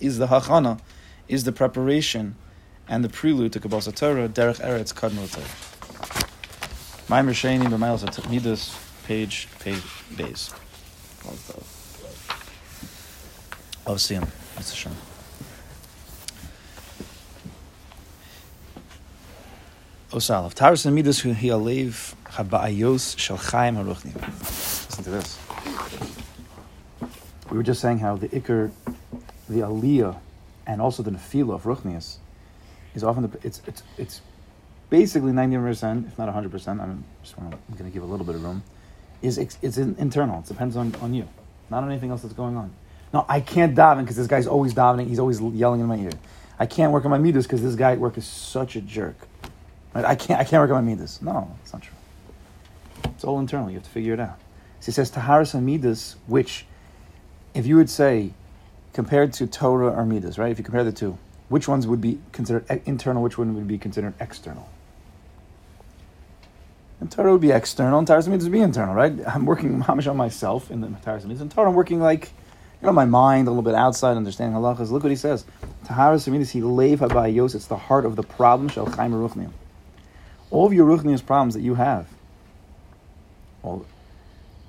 is 0.00 0.18
the 0.18 0.26
hachana, 0.26 0.80
is 1.28 1.44
the 1.44 1.52
preparation 1.52 2.36
and 2.88 3.04
the 3.04 3.08
prelude 3.08 3.52
to 3.52 3.60
Kabbalah 3.60 3.92
Torah, 3.92 4.28
Derech 4.28 4.60
Eretz 4.60 4.94
Kadmul 4.94 5.30
Torah. 5.30 5.44
Maimer 7.08 7.32
Sheni 7.32 7.66
b'Mailas 7.66 8.30
Midas, 8.30 8.78
page 9.04 9.48
page 9.60 9.82
base. 10.16 10.52
Oh, 13.86 13.96
see 13.96 14.14
him. 14.14 14.26
That's 14.54 14.72
a 14.72 14.76
shame. 14.76 14.96
Osalav. 20.10 20.54
Taras 20.54 20.86
Midas 20.86 21.20
hu 21.20 21.32
hi 21.32 21.48
alev 21.48 22.14
haba'ayos 22.24 23.18
shel 23.18 23.36
chaim 23.36 23.76
haruchni. 23.76 24.14
Listen 24.14 25.04
to 25.04 25.10
this. 25.10 25.38
We 27.50 27.56
were 27.56 27.62
just 27.62 27.80
saying 27.80 27.98
how 27.98 28.16
the 28.16 28.28
ikr, 28.28 28.70
the 29.48 29.60
aliyah, 29.60 30.18
and 30.66 30.80
also 30.82 31.02
the 31.02 31.10
nefila 31.10 31.54
of 31.54 31.64
ruchnias 31.64 32.18
is 32.98 33.04
often 33.04 33.22
the, 33.30 33.38
it's 33.42 33.62
it's 33.66 33.82
it's 33.96 34.20
basically 34.90 35.32
ninety 35.32 35.56
percent, 35.56 36.06
if 36.06 36.18
not 36.18 36.28
hundred 36.28 36.50
percent. 36.50 36.80
I'm 36.80 37.04
just 37.22 37.38
want 37.38 37.52
to, 37.52 37.56
I'm 37.56 37.78
going 37.78 37.90
to 37.90 37.94
give 37.94 38.02
a 38.02 38.06
little 38.06 38.26
bit 38.26 38.34
of 38.34 38.44
room. 38.44 38.62
Is 39.22 39.38
it's, 39.38 39.58
it's 39.62 39.78
internal. 39.78 40.40
It 40.40 40.46
depends 40.46 40.76
on, 40.76 40.94
on 40.96 41.12
you, 41.12 41.26
not 41.70 41.82
on 41.82 41.90
anything 41.90 42.10
else 42.10 42.22
that's 42.22 42.34
going 42.34 42.56
on. 42.56 42.70
No, 43.12 43.24
I 43.28 43.40
can't 43.40 43.74
daven 43.74 44.00
because 44.00 44.16
this 44.16 44.26
guy's 44.26 44.46
always 44.46 44.74
davening. 44.74 45.08
He's 45.08 45.18
always 45.18 45.40
yelling 45.40 45.80
in 45.80 45.86
my 45.86 45.96
ear. 45.96 46.12
I 46.58 46.66
can't 46.66 46.92
work 46.92 47.04
on 47.04 47.10
my 47.10 47.18
midas 47.18 47.46
because 47.46 47.62
this 47.62 47.74
guy 47.74 47.92
at 47.92 47.98
work 47.98 48.18
is 48.18 48.26
such 48.26 48.76
a 48.76 48.80
jerk. 48.80 49.16
Right? 49.94 50.04
I 50.04 50.14
can't 50.14 50.40
I 50.40 50.44
can't 50.44 50.60
work 50.60 50.70
on 50.70 50.84
my 50.84 50.92
midas. 50.92 51.20
No, 51.22 51.50
it's 51.62 51.72
not 51.72 51.82
true. 51.82 51.96
It's 53.04 53.24
all 53.24 53.40
internal. 53.40 53.70
You 53.70 53.76
have 53.76 53.84
to 53.84 53.90
figure 53.90 54.14
it 54.14 54.20
out. 54.20 54.38
So 54.80 54.86
he 54.86 54.92
says 54.92 55.10
taharas 55.10 55.54
and 55.54 55.66
midas, 55.66 56.16
which, 56.26 56.66
if 57.54 57.66
you 57.66 57.76
would 57.76 57.90
say, 57.90 58.32
compared 58.92 59.32
to 59.34 59.46
Torah 59.46 59.90
or 59.90 60.04
midas, 60.04 60.38
right? 60.38 60.52
If 60.52 60.58
you 60.58 60.64
compare 60.64 60.84
the 60.84 60.92
two, 60.92 61.18
which 61.48 61.66
ones 61.68 61.86
would 61.86 62.00
be 62.00 62.20
considered 62.32 62.64
internal, 62.84 63.22
which 63.22 63.38
one 63.38 63.54
would 63.54 63.68
be 63.68 63.78
considered 63.78 64.14
external? 64.20 64.68
And 67.00 67.10
Torah 67.10 67.32
would 67.32 67.40
be 67.40 67.52
external, 67.52 67.98
and 67.98 68.06
Torah 68.06 68.22
would 68.26 68.52
be 68.52 68.60
internal, 68.60 68.94
right? 68.94 69.12
I'm 69.26 69.46
working 69.46 69.82
mamish 69.82 70.10
on 70.10 70.16
myself 70.16 70.70
in 70.70 70.80
the 70.80 70.88
Torah 70.88 71.20
and 71.20 71.50
Torah 71.50 71.68
I'm 71.68 71.74
working 71.74 72.00
like, 72.00 72.32
you 72.80 72.86
know, 72.86 72.92
my 72.92 73.04
mind 73.04 73.48
a 73.48 73.50
little 73.50 73.62
bit 73.62 73.74
outside, 73.74 74.16
understanding 74.16 74.56
halachas. 74.56 74.90
Look 74.90 75.02
what 75.02 75.10
he 75.10 75.16
says. 75.16 75.44
Tahara 75.84 76.16
Seminis, 76.16 76.50
he 76.50 76.60
leiv 76.60 76.98
habayos, 76.98 77.54
it's 77.54 77.66
the 77.66 77.76
heart 77.76 78.04
of 78.04 78.16
the 78.16 78.22
problem, 78.22 78.68
chaim. 78.68 79.52
All 80.50 80.66
of 80.66 80.72
your 80.72 80.86
ruchnius 80.86 81.24
problems 81.24 81.54
that 81.54 81.60
you 81.60 81.74
have, 81.74 82.08
all, 83.62 83.84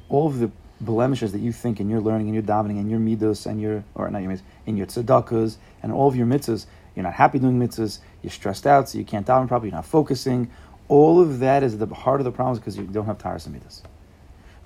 all 0.09 0.27
of 0.27 0.39
the 0.39 0.51
blemishes 0.81 1.31
that 1.33 1.39
you 1.39 1.51
think 1.51 1.79
in 1.79 1.89
your 1.89 2.01
learning, 2.01 2.27
in 2.27 2.33
your 2.33 2.43
davening, 2.43 2.79
and 2.79 2.89
your 2.89 2.99
midos, 2.99 3.45
and 3.45 3.61
your, 3.61 3.83
or 3.95 4.09
not 4.09 4.21
your 4.21 4.31
midos, 4.31 4.41
in 4.65 4.77
your 4.77 4.87
tzedakahs, 4.87 5.57
and 5.83 5.91
all 5.91 6.07
of 6.07 6.15
your 6.15 6.25
mitzvahs, 6.25 6.65
you're 6.95 7.03
not 7.03 7.13
happy 7.13 7.39
doing 7.39 7.59
mitzvahs, 7.59 7.99
you're 8.21 8.31
stressed 8.31 8.65
out, 8.65 8.89
so 8.89 8.97
you 8.97 9.05
can't 9.05 9.25
daven 9.25 9.47
properly, 9.47 9.69
you're 9.69 9.77
not 9.77 9.85
focusing. 9.85 10.49
All 10.87 11.21
of 11.21 11.39
that 11.39 11.63
is 11.63 11.77
the 11.77 11.85
heart 11.87 12.19
of 12.19 12.25
the 12.25 12.31
problems 12.31 12.59
because 12.59 12.77
you 12.77 12.83
don't 12.83 13.05
have 13.05 13.19
taras 13.19 13.45
and 13.45 13.55
midas. 13.55 13.83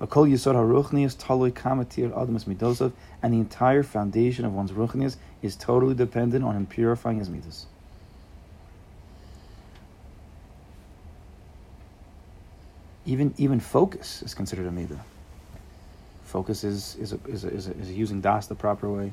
And 0.00 0.10
the 3.32 3.38
entire 3.38 3.82
foundation 3.82 4.44
of 4.44 4.52
one's 4.52 4.72
ruchnias 4.72 5.16
is 5.42 5.54
totally 5.56 5.94
dependent 5.94 6.44
on 6.44 6.56
him 6.56 6.66
purifying 6.66 7.18
his 7.18 7.30
midas. 7.30 7.66
Even, 13.06 13.34
even 13.36 13.60
focus 13.60 14.22
is 14.22 14.34
considered 14.34 14.66
a 14.66 14.70
midah. 14.70 14.98
Focus 16.34 16.64
is, 16.64 16.96
is, 16.96 17.12
is, 17.28 17.44
is, 17.44 17.68
is 17.68 17.92
using 17.92 18.20
das 18.20 18.48
the 18.48 18.56
proper 18.56 18.90
way 18.90 19.12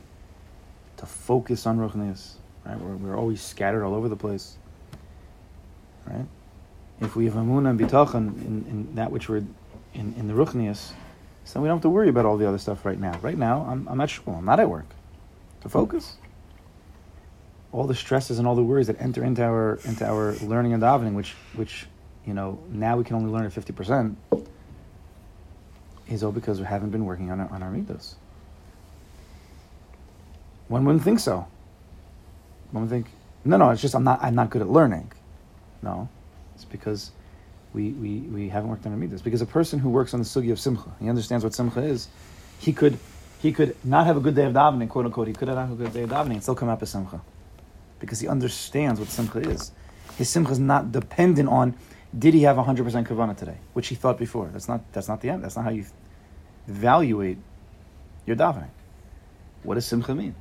to 0.97 1.05
focus 1.05 1.67
on 1.67 1.77
Ruchnias. 1.77 2.31
Right? 2.65 2.79
We're, 2.79 2.95
we're 2.95 3.15
always 3.15 3.43
scattered 3.43 3.86
all 3.86 3.93
over 3.93 4.10
the 4.10 4.15
place. 4.15 4.57
Right? 6.07 6.25
If 6.99 7.15
we 7.15 7.25
have 7.25 7.36
Amunah 7.36 7.69
and 7.69 7.79
Bitachon 7.79 8.43
in, 8.43 8.65
in 8.67 8.95
that 8.95 9.12
which 9.12 9.29
we're 9.29 9.43
in, 9.93 10.15
in 10.17 10.27
the 10.27 10.34
Ruchnias, 10.34 10.93
so 11.45 11.62
we 11.62 11.67
don't 11.67 11.77
have 11.77 11.84
to 11.84 11.89
worry 11.89 12.10
about 12.10 12.25
all 12.25 12.38
the 12.38 12.47
other 12.47 12.57
stuff 12.57 12.86
right 12.86 12.99
now. 12.99 13.15
Right 13.21 13.38
now, 13.38 13.67
I'm, 13.69 13.88
I'm 13.88 14.01
at 14.01 14.10
school, 14.10 14.34
I'm 14.34 14.45
not 14.45 14.60
at 14.60 14.67
work. 14.67 14.88
To 15.62 15.69
focus. 15.69 16.17
All 17.71 17.86
the 17.86 17.93
stresses 17.93 18.39
and 18.39 18.47
all 18.47 18.55
the 18.55 18.63
worries 18.63 18.88
that 18.88 18.99
enter 18.99 19.23
into 19.23 19.43
our 19.43 19.75
into 19.86 20.07
our 20.07 20.34
learning 20.41 20.73
and 20.73 20.81
davening, 20.81 21.13
which 21.13 21.36
which 21.53 21.86
you 22.25 22.34
know 22.34 22.57
now 22.69 22.97
we 22.97 23.03
can 23.03 23.15
only 23.15 23.29
learn 23.29 23.45
at 23.45 23.53
fifty 23.53 23.73
percent, 23.73 24.17
is 26.07 26.23
all 26.23 26.31
because 26.31 26.59
we 26.59 26.65
haven't 26.65 26.89
been 26.89 27.05
working 27.05 27.31
on 27.31 27.39
our, 27.39 27.49
on 27.49 27.63
our 27.63 27.71
midos. 27.71 28.15
One 30.67 30.85
wouldn't 30.85 31.03
think 31.03 31.19
so. 31.19 31.47
One 32.71 32.83
would 32.83 32.89
think, 32.89 33.07
no, 33.43 33.57
no, 33.57 33.69
it's 33.71 33.81
just 33.81 33.95
I'm 33.95 34.03
not 34.03 34.23
I'm 34.23 34.35
not 34.35 34.49
good 34.49 34.61
at 34.61 34.69
learning. 34.69 35.11
No, 35.81 36.07
it's 36.55 36.65
because 36.65 37.11
we, 37.73 37.91
we, 37.91 38.19
we 38.19 38.49
haven't 38.49 38.69
worked 38.69 38.85
on 38.85 38.91
our 38.91 38.97
midas. 38.97 39.21
Because 39.21 39.41
a 39.41 39.45
person 39.45 39.79
who 39.79 39.89
works 39.89 40.13
on 40.13 40.19
the 40.19 40.25
sugi 40.25 40.51
of 40.51 40.59
simcha, 40.59 40.91
he 40.99 41.09
understands 41.09 41.43
what 41.43 41.53
simcha 41.53 41.81
is. 41.81 42.07
He 42.59 42.73
could 42.73 42.97
he 43.41 43.51
could 43.51 43.75
not 43.83 44.05
have 44.05 44.17
a 44.17 44.19
good 44.19 44.35
day 44.35 44.45
of 44.45 44.53
davening, 44.53 44.89
quote 44.89 45.05
unquote. 45.05 45.27
He 45.27 45.33
could 45.33 45.47
not 45.47 45.57
have 45.57 45.71
a 45.71 45.83
good 45.83 45.93
day 45.93 46.03
of 46.03 46.09
davening 46.11 46.33
and 46.33 46.43
still 46.43 46.55
come 46.55 46.69
up 46.69 46.81
as 46.81 46.91
simcha, 46.91 47.21
because 47.99 48.19
he 48.19 48.27
understands 48.27 48.99
what 48.99 49.09
simcha 49.09 49.39
is. 49.39 49.71
His 50.17 50.29
simcha 50.29 50.51
is 50.51 50.59
not 50.59 50.91
dependent 50.91 51.49
on 51.49 51.75
did 52.17 52.34
he 52.34 52.43
have 52.43 52.58
100% 52.58 53.08
kavana 53.08 53.38
today, 53.38 53.58
which 53.74 53.88
he 53.88 53.95
thought 53.95 54.17
before. 54.17 54.50
That's 54.52 54.67
not, 54.67 54.82
that's 54.91 55.08
not 55.08 55.21
the 55.21 55.30
end. 55.30 55.43
That's 55.43 55.56
not 55.56 55.65
how 55.65 55.71
you 55.71 55.86
evaluate 56.67 57.38
your 58.26 58.36
davening. 58.36 58.69
What 59.63 59.76
does 59.76 59.86
simcha 59.86 60.13
mean? 60.13 60.36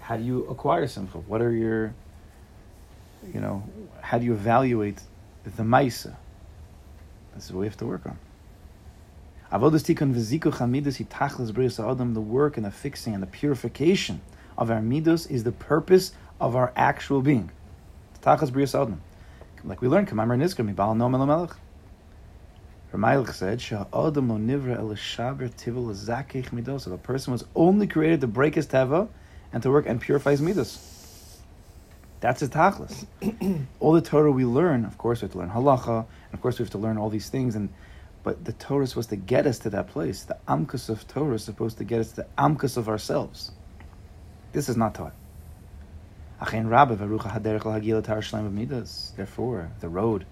How 0.00 0.16
do 0.16 0.22
you 0.22 0.44
acquire 0.46 0.86
simcha? 0.86 1.18
What 1.18 1.42
are 1.42 1.52
your, 1.52 1.94
you 3.34 3.40
know, 3.40 3.64
how 4.00 4.18
do 4.18 4.24
you 4.24 4.32
evaluate 4.32 5.02
the 5.44 5.62
maisa? 5.62 6.16
This 7.34 7.46
is 7.46 7.52
what 7.52 7.60
we 7.60 7.66
have 7.66 7.76
to 7.78 7.86
work 7.86 8.06
on. 8.06 8.18
Avodas 9.52 9.82
tikkun 9.82 10.14
v'ziku 10.14 10.52
chamidus 10.52 11.04
hitachlis 11.04 11.52
b'riyas 11.52 11.84
adam. 11.84 12.14
The 12.14 12.20
work 12.20 12.56
and 12.56 12.64
the 12.64 12.70
fixing 12.70 13.14
and 13.14 13.22
the 13.22 13.26
purification 13.26 14.20
of 14.56 14.70
our 14.70 14.80
midos 14.80 15.30
is 15.30 15.44
the 15.44 15.52
purpose 15.52 16.12
of 16.40 16.56
our 16.56 16.72
actual 16.76 17.20
being. 17.20 17.50
Tachlis 18.22 18.50
b'riyas 18.50 18.80
adam. 18.80 19.00
Like 19.64 19.80
we 19.80 19.88
learned, 19.88 20.08
Kamamar 20.08 20.38
Nizkar 20.38 20.64
mi 20.64 20.72
bal 20.72 20.94
nom 20.94 21.12
elamelech. 21.12 21.56
Ramaylich 22.92 23.34
said, 23.34 23.60
"Sha'adam 23.60 24.28
lo 24.30 24.38
nivra 24.38 24.78
el 24.78 24.90
shaber 24.90 25.50
tivul 25.50 25.92
zakich 25.92 26.50
midos." 26.50 26.84
The 26.84 26.96
person 26.96 27.32
was 27.32 27.44
only 27.54 27.86
created 27.86 28.20
to 28.22 28.26
break 28.26 28.54
his 28.54 28.66
teva 28.66 29.08
and 29.52 29.62
to 29.62 29.70
work 29.70 29.86
and 29.86 30.00
purify 30.00 30.30
his 30.30 30.40
midos. 30.40 30.96
That's 32.20 32.40
his 32.40 32.50
tachlis. 32.50 33.06
all 33.80 33.92
the 33.92 34.00
Torah 34.00 34.32
we 34.32 34.44
learn, 34.44 34.84
of 34.84 34.96
course, 34.96 35.20
we 35.20 35.26
have 35.26 35.32
to 35.32 35.38
learn 35.38 35.50
halacha, 35.50 35.98
and 35.98 36.34
of 36.34 36.40
course, 36.40 36.58
we 36.58 36.62
have 36.62 36.70
to 36.70 36.78
learn 36.78 36.96
all 36.96 37.10
these 37.10 37.28
things. 37.28 37.54
And 37.54 37.68
but 38.22 38.44
the 38.44 38.52
Torah 38.54 38.84
is 38.84 38.90
supposed 38.90 39.10
to 39.10 39.16
get 39.16 39.46
us 39.46 39.58
to 39.60 39.70
that 39.70 39.88
place. 39.88 40.24
The 40.24 40.36
amkus 40.48 40.88
of 40.88 41.06
Torah 41.08 41.34
is 41.34 41.44
supposed 41.44 41.78
to 41.78 41.84
get 41.84 42.00
us 42.00 42.10
to 42.10 42.16
the 42.16 42.26
amkus 42.36 42.76
of 42.76 42.88
ourselves. 42.88 43.52
This 44.52 44.68
is 44.68 44.76
not 44.76 44.94
taught. 44.94 45.14
Therefore, 49.16 49.70
the 49.80 49.88
road 49.88 50.24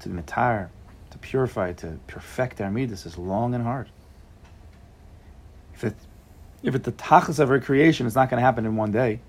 to 0.00 0.08
the 0.08 0.22
mitar, 0.22 0.68
to 1.10 1.18
purify, 1.18 1.72
to 1.72 1.98
perfect 2.06 2.60
our 2.60 2.70
midas 2.70 3.06
is 3.06 3.18
long 3.18 3.54
and 3.54 3.64
hard. 3.64 3.88
If 5.74 5.84
it, 5.84 5.94
if 6.62 6.74
it 6.74 6.84
the 6.84 6.92
tachas 6.92 7.40
of 7.40 7.50
our 7.50 7.58
creation, 7.60 8.06
it's 8.06 8.14
not 8.14 8.30
going 8.30 8.38
to 8.38 8.44
happen 8.44 8.66
in 8.66 8.76
one 8.76 8.92
day. 8.92 9.20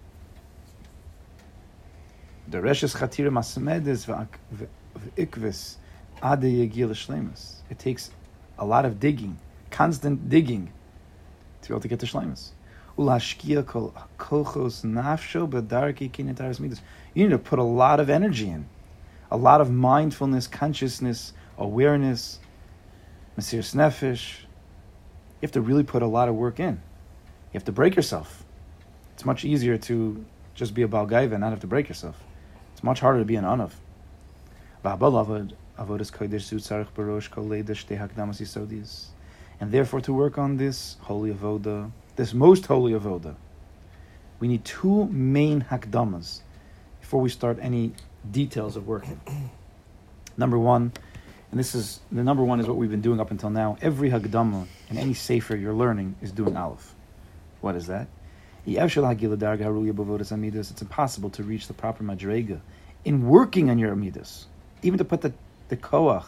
The. 2.48 2.62
It 7.70 7.80
takes 7.80 8.12
a 8.58 8.66
lot 8.66 8.86
of 8.86 9.00
digging, 9.00 9.38
constant 9.72 10.30
digging, 10.30 10.72
to 11.62 11.70
be 11.70 11.74
able 11.74 11.82
to 11.82 11.88
get 11.88 12.00
to 12.00 12.06
shlemus. 12.06 12.52
You 17.14 17.24
need 17.24 17.30
to 17.30 17.38
put 17.38 17.60
a 17.60 17.64
lot 17.64 18.00
of 18.00 18.10
energy 18.10 18.50
in, 18.50 18.68
a 19.32 19.38
lot 19.38 19.62
of 19.62 19.72
mindfulness, 19.72 20.48
consciousness, 20.48 21.32
awareness, 21.58 22.40
Mesiras 23.38 23.74
Nefesh. 23.74 24.42
You 24.42 25.44
have 25.44 25.52
to 25.54 25.62
really 25.62 25.84
put 25.84 26.04
a 26.04 26.08
lot 26.08 26.28
of 26.28 26.36
work 26.36 26.60
in. 26.60 26.74
You 26.74 27.54
have 27.54 27.64
to 27.66 27.72
break 27.72 27.96
yourself. 27.96 28.44
It's 29.14 29.26
much 29.26 29.46
easier 29.46 29.78
to 29.78 30.26
just 30.54 30.74
be 30.74 30.82
a 30.84 30.88
Balgaiva 30.88 31.32
and 31.32 31.40
not 31.40 31.52
have 31.52 31.62
to 31.62 31.68
break 31.68 31.88
yourself. 31.88 32.22
It's 32.74 32.84
much 32.84 33.00
harder 33.00 33.20
to 33.20 33.26
be 33.26 33.38
an 33.38 33.46
Anav. 33.46 33.72
And 39.62 39.72
therefore, 39.72 40.02
to 40.02 40.14
work 40.14 40.38
on 40.38 40.58
this 40.58 40.98
holy 41.02 41.34
avoda, 41.34 41.92
this 42.20 42.34
most 42.34 42.66
holy 42.66 42.92
avoda, 42.92 43.34
we 44.42 44.50
need 44.50 44.66
two 44.66 45.06
main 45.06 45.62
hakdamas 45.62 46.42
before 47.00 47.22
we 47.22 47.30
start 47.30 47.58
any 47.62 47.94
details 48.30 48.76
of 48.76 48.86
working. 48.86 49.22
Number 50.38 50.60
one, 50.60 50.92
and 51.50 51.58
this 51.60 51.74
is 51.74 52.02
the 52.12 52.22
number 52.22 52.44
one 52.44 52.60
is 52.60 52.68
what 52.68 52.76
we've 52.76 52.92
been 52.92 53.00
doing 53.00 53.22
up 53.22 53.32
until 53.32 53.50
now. 53.50 53.78
Every 53.82 54.10
hagdama 54.10 54.68
in 54.90 54.98
any 54.98 55.14
sefer 55.14 55.56
you're 55.56 55.74
learning 55.74 56.16
is 56.22 56.34
doing 56.34 56.58
aleph. 56.58 56.94
What 57.62 57.76
is 57.76 57.88
that? 57.88 58.08
It's 58.66 58.76
impossible 60.82 61.30
to 61.30 61.44
reach 61.44 61.68
the 61.68 61.74
proper 61.74 62.04
madrega 62.04 62.60
in 63.06 63.28
working 63.28 63.70
on 63.70 63.80
your 63.80 63.96
amidas, 63.96 64.46
even 64.84 64.98
to 64.98 65.06
put 65.06 65.22
the, 65.22 65.32
the 65.70 65.78
koach, 65.78 66.26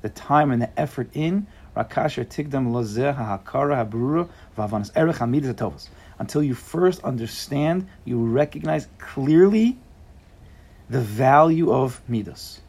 the 0.00 0.08
time 0.08 0.50
and 0.50 0.60
the 0.60 0.80
effort 0.80 1.10
in 1.12 1.46
until 6.18 6.42
you 6.42 6.54
first 6.54 7.02
understand, 7.02 7.88
you 8.04 8.24
recognize 8.24 8.86
clearly 8.98 9.76
the 10.88 11.00
value 11.00 11.72
of 11.72 12.00
midas. 12.08 12.60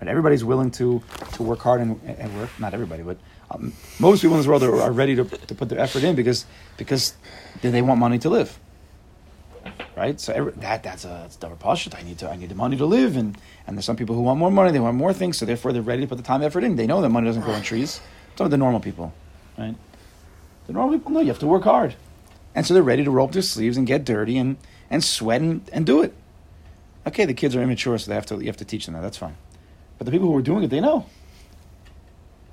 And 0.00 0.08
everybody's 0.08 0.42
willing 0.42 0.70
to, 0.72 1.02
to 1.32 1.42
work 1.42 1.58
hard 1.58 1.82
and, 1.82 2.00
and 2.06 2.34
work. 2.38 2.48
Not 2.58 2.72
everybody, 2.72 3.02
but 3.02 3.18
um, 3.50 3.74
most 3.98 4.22
people 4.22 4.36
in 4.36 4.40
this 4.40 4.46
world 4.46 4.62
are, 4.62 4.80
are 4.80 4.92
ready 4.92 5.14
to, 5.16 5.24
to 5.24 5.54
put 5.54 5.68
their 5.68 5.78
effort 5.78 6.04
in 6.04 6.14
because 6.14 6.46
because 6.78 7.14
they 7.60 7.82
want 7.82 8.00
money 8.00 8.18
to 8.20 8.30
live 8.30 8.58
right? 9.96 10.18
So 10.18 10.32
every, 10.32 10.52
that 10.52 10.82
that's 10.82 11.04
a 11.04 11.28
double 11.38 11.56
pashut. 11.56 11.94
I 11.94 12.02
need 12.02 12.18
to 12.18 12.30
I 12.30 12.36
need 12.36 12.48
the 12.48 12.54
money 12.54 12.76
to 12.76 12.86
live, 12.86 13.16
and 13.16 13.36
and 13.66 13.76
there's 13.76 13.84
some 13.84 13.96
people 13.96 14.14
who 14.14 14.22
want 14.22 14.38
more 14.38 14.50
money, 14.50 14.72
they 14.72 14.80
want 14.80 14.96
more 14.96 15.12
things, 15.12 15.36
so 15.38 15.44
therefore 15.44 15.72
they're 15.72 15.82
ready 15.82 16.02
to 16.02 16.08
put 16.08 16.16
the 16.16 16.24
time 16.24 16.42
effort 16.42 16.64
in. 16.64 16.76
They 16.76 16.86
know 16.86 17.02
that 17.02 17.10
money 17.10 17.26
doesn't 17.26 17.42
grow 17.42 17.54
on 17.54 17.62
trees. 17.62 18.00
Some 18.40 18.46
of 18.46 18.52
the 18.52 18.56
normal 18.56 18.80
people, 18.80 19.12
right? 19.58 19.74
The 20.66 20.72
normal 20.72 20.96
people 20.96 21.12
know 21.12 21.20
you 21.20 21.26
have 21.26 21.40
to 21.40 21.46
work 21.46 21.64
hard. 21.64 21.94
And 22.54 22.66
so 22.66 22.72
they're 22.72 22.82
ready 22.82 23.04
to 23.04 23.10
roll 23.10 23.26
up 23.26 23.32
their 23.32 23.42
sleeves 23.42 23.76
and 23.76 23.86
get 23.86 24.02
dirty 24.02 24.38
and, 24.38 24.56
and 24.88 25.04
sweat 25.04 25.42
and, 25.42 25.68
and 25.74 25.84
do 25.84 26.00
it. 26.00 26.14
Okay, 27.06 27.26
the 27.26 27.34
kids 27.34 27.54
are 27.54 27.60
immature, 27.60 27.98
so 27.98 28.08
they 28.08 28.14
have 28.14 28.24
to, 28.24 28.36
you 28.36 28.46
have 28.46 28.56
to 28.56 28.64
teach 28.64 28.86
them 28.86 28.94
that. 28.94 29.02
That's 29.02 29.18
fine. 29.18 29.36
But 29.98 30.06
the 30.06 30.10
people 30.10 30.26
who 30.28 30.34
are 30.38 30.40
doing 30.40 30.64
it, 30.64 30.68
they 30.68 30.80
know. 30.80 31.04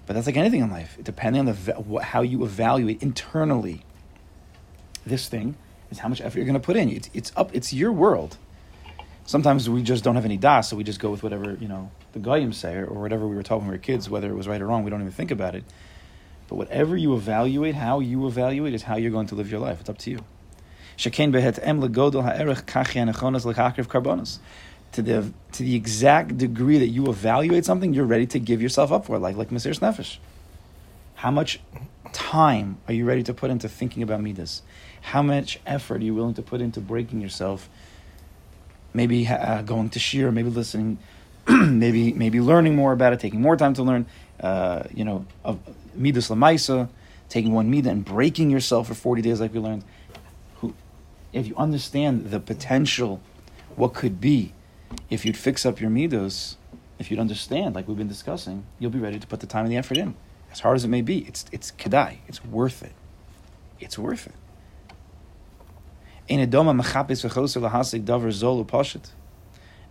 But 0.06 0.16
that's 0.16 0.26
like 0.26 0.36
anything 0.36 0.60
in 0.60 0.70
life. 0.70 0.98
Depending 1.02 1.48
on 1.48 1.56
the 1.56 2.02
how 2.04 2.22
you 2.22 2.44
evaluate 2.44 3.02
internally 3.02 3.86
this 5.06 5.30
thing 5.30 5.56
is 5.90 6.00
how 6.00 6.10
much 6.10 6.20
effort 6.20 6.36
you're 6.36 6.46
going 6.46 6.60
to 6.60 6.66
put 6.66 6.76
in. 6.76 6.90
It's, 6.90 7.10
it's 7.14 7.32
up. 7.38 7.52
It's 7.54 7.72
your 7.72 7.94
world. 7.94 8.36
Sometimes 9.26 9.70
we 9.70 9.84
just 9.84 10.04
don't 10.04 10.16
have 10.16 10.26
any 10.26 10.36
das, 10.36 10.68
so 10.68 10.76
we 10.76 10.84
just 10.84 11.00
go 11.00 11.12
with 11.12 11.24
whatever 11.24 11.54
you 11.62 11.70
know 11.70 11.92
the 12.18 12.88
or, 12.90 13.02
whatever 13.02 13.28
we 13.28 13.36
were 13.36 13.44
taught 13.44 13.60
when 13.60 13.68
we 13.68 13.74
were 13.74 13.78
kids, 13.80 14.10
whether 14.10 14.30
it 14.30 14.36
was 14.36 14.48
right 14.48 14.62
or 14.62 14.68
wrong. 14.68 14.84
We 14.84 14.90
don't 14.90 15.02
even 15.02 15.12
think 15.12 15.32
about 15.32 15.56
it. 15.56 15.64
But 16.48 16.56
whatever 16.56 16.96
you 16.96 17.14
evaluate, 17.16 17.76
how 17.76 18.00
you 18.00 18.26
evaluate 18.28 18.74
is 18.74 18.84
how 18.84 18.98
you're 18.98 19.12
going 19.12 19.28
to 19.28 19.36
live 19.36 19.52
your 19.52 19.60
life. 19.60 19.82
It's 19.82 19.90
up 19.90 19.98
to 20.00 20.12
you. 20.12 20.20
To 24.94 25.02
the 25.02 25.34
to 25.52 25.64
the 25.64 25.76
exact 25.76 26.38
degree 26.38 26.78
that 26.78 26.88
you 26.88 27.08
evaluate 27.08 27.66
something, 27.66 27.94
you're 27.94 28.06
ready 28.06 28.26
to 28.28 28.40
give 28.40 28.62
yourself 28.62 28.92
up 28.92 29.06
for 29.06 29.18
it, 29.18 29.20
like 29.20 29.36
like 29.36 29.50
Mesiras 29.50 29.80
Nefesh. 29.80 30.18
How 31.16 31.30
much 31.30 31.60
time 32.14 32.78
are 32.88 32.94
you 32.94 33.06
ready 33.06 33.24
to 33.24 33.34
put 33.34 33.52
into 33.52 33.68
thinking 33.68 34.02
about 34.02 34.22
midas? 34.22 34.62
How 35.02 35.22
much 35.22 35.60
effort 35.66 36.02
are 36.02 36.06
you 36.06 36.16
willing 36.16 36.34
to 36.36 36.42
put 36.42 36.62
into 36.62 36.80
breaking 36.80 37.22
yourself? 37.22 37.70
Maybe 38.94 39.28
uh, 39.28 39.62
going 39.62 39.90
to 39.90 40.00
shir, 40.00 40.32
maybe 40.32 40.50
listening, 40.50 40.98
maybe 41.50 42.14
maybe 42.14 42.42
learning 42.42 42.76
more 42.76 42.92
about 42.92 43.14
it, 43.14 43.20
taking 43.20 43.42
more 43.42 43.56
time 43.56 43.74
to 43.76 43.84
learn 43.84 44.06
uh, 44.40 44.84
you 44.94 45.04
know, 45.04 45.26
of 45.44 45.60
midas 45.96 46.30
lamaisa, 46.30 46.90
taking 47.30 47.54
one 47.54 47.72
midah 47.72 47.88
and 47.88 48.06
breaking 48.06 48.50
yourself 48.50 48.88
for 48.88 48.94
40 48.94 49.22
days 49.22 49.42
like 49.42 49.54
we 49.54 49.60
learned. 49.60 49.84
Who, 50.58 50.76
if 51.34 51.48
you 51.48 51.56
understand 51.56 52.32
the 52.32 52.40
potential, 52.40 53.22
what 53.76 53.94
could 53.94 54.22
be, 54.22 54.54
if 55.10 55.26
you'd 55.26 55.38
fix 55.38 55.66
up 55.66 55.80
your 55.82 55.90
midas, 55.90 56.58
if 57.00 57.12
you'd 57.12 57.20
understand, 57.20 57.76
like 57.76 57.88
we've 57.88 57.98
been 57.98 58.08
discussing, 58.08 58.66
you'll 58.80 58.92
be 58.92 59.00
ready 59.00 59.20
to 59.20 59.28
put 59.28 59.40
the 59.40 59.48
time 59.48 59.66
and 59.66 59.72
the 59.72 59.78
effort 59.78 59.98
in. 59.98 60.16
As 60.52 60.62
hard 60.62 60.76
as 60.76 60.84
it 60.84 60.88
may 60.88 61.02
be, 61.02 61.20
it's, 61.28 61.46
it's 61.52 61.72
kedai. 61.72 62.18
It's 62.28 62.44
worth 62.46 62.82
it. 62.82 62.94
It's 63.80 63.98
worth 63.98 64.28
it. 64.28 64.34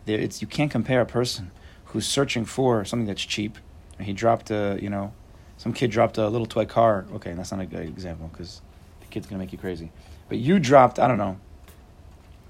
There, 0.07 0.19
it's, 0.19 0.41
you 0.41 0.49
can't 0.49 0.71
compare 0.71 1.01
a 1.01 1.07
person 1.07 1.51
who's 1.87 2.07
searching 2.07 2.45
for 2.45 2.85
something 2.85 3.07
that's 3.07 3.25
cheap 3.25 3.59
he 4.01 4.13
dropped 4.13 4.51
a, 4.51 4.79
you 4.81 4.91
know, 4.91 5.13
some 5.57 5.73
kid 5.73 5.91
dropped 5.91 6.19
a 6.19 6.29
little 6.29 6.47
toy 6.47 6.67
car. 6.67 7.07
Okay, 7.15 7.33
that's 7.33 7.51
not 7.51 7.61
a 7.61 7.67
good 7.67 7.89
example 7.89 8.29
because 8.29 8.61
the 9.01 9.07
kid's 9.07 9.27
gonna 9.27 9.39
make 9.39 9.53
you 9.53 9.59
crazy. 9.59 9.91
But 10.29 10.39
you 10.39 10.59
dropped, 10.59 10.99
I 10.99 11.09
don't 11.09 11.19
know, 11.19 11.39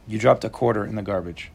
you 0.08 0.18
dropped 0.18 0.44
a 0.44 0.50
quarter 0.50 0.84
in 0.84 0.96
the 0.96 1.02
garbage. 1.02 1.50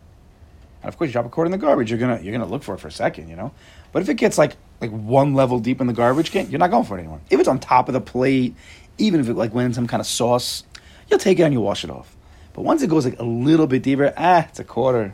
And 0.82 0.90
of 0.90 0.98
course, 0.98 1.10
you 1.10 1.14
drop 1.14 1.26
a 1.26 1.30
quarter 1.30 1.48
in 1.48 1.52
the 1.52 1.58
garbage, 1.58 1.92
you're 1.92 2.00
gonna 2.00 2.20
you're 2.22 2.32
gonna 2.32 2.50
look 2.50 2.64
for 2.64 2.74
it 2.74 2.80
for 2.80 2.88
a 2.88 2.92
second, 2.92 3.30
you 3.30 3.36
know. 3.36 3.52
But 3.92 4.02
if 4.02 4.10
it 4.10 4.16
gets 4.16 4.38
like 4.38 4.56
like 4.80 4.92
one 4.92 5.34
level 5.34 5.60
deep 5.60 5.82
in 5.82 5.88
the 5.88 5.94
garbage 5.94 6.32
can, 6.32 6.50
you're 6.50 6.60
not 6.60 6.72
going 6.72 6.86
for 6.86 6.98
it 6.98 7.02
anymore. 7.02 7.22
If 7.30 7.40
it's 7.40 7.50
on 7.50 7.60
top 7.60 7.90
of 7.90 7.94
the 7.94 8.02
plate, 8.02 8.56
even 8.98 9.20
if 9.20 9.30
it 9.30 9.36
like 9.36 9.54
went 9.54 9.68
in 9.68 9.74
some 9.74 9.88
kind 9.88 10.00
of 10.00 10.08
sauce, 10.08 10.64
you'll 11.10 11.20
take 11.20 11.40
it 11.40 11.44
and 11.44 11.54
you 11.54 11.62
wash 11.62 11.84
it 11.84 11.90
off. 11.90 12.16
But 12.54 12.64
once 12.64 12.82
it 12.82 12.90
goes 12.90 13.06
like 13.06 13.20
a 13.20 13.24
little 13.24 13.68
bit 13.68 13.84
deeper, 13.84 14.14
ah, 14.18 14.48
it's 14.48 14.60
a 14.60 14.64
quarter. 14.64 15.14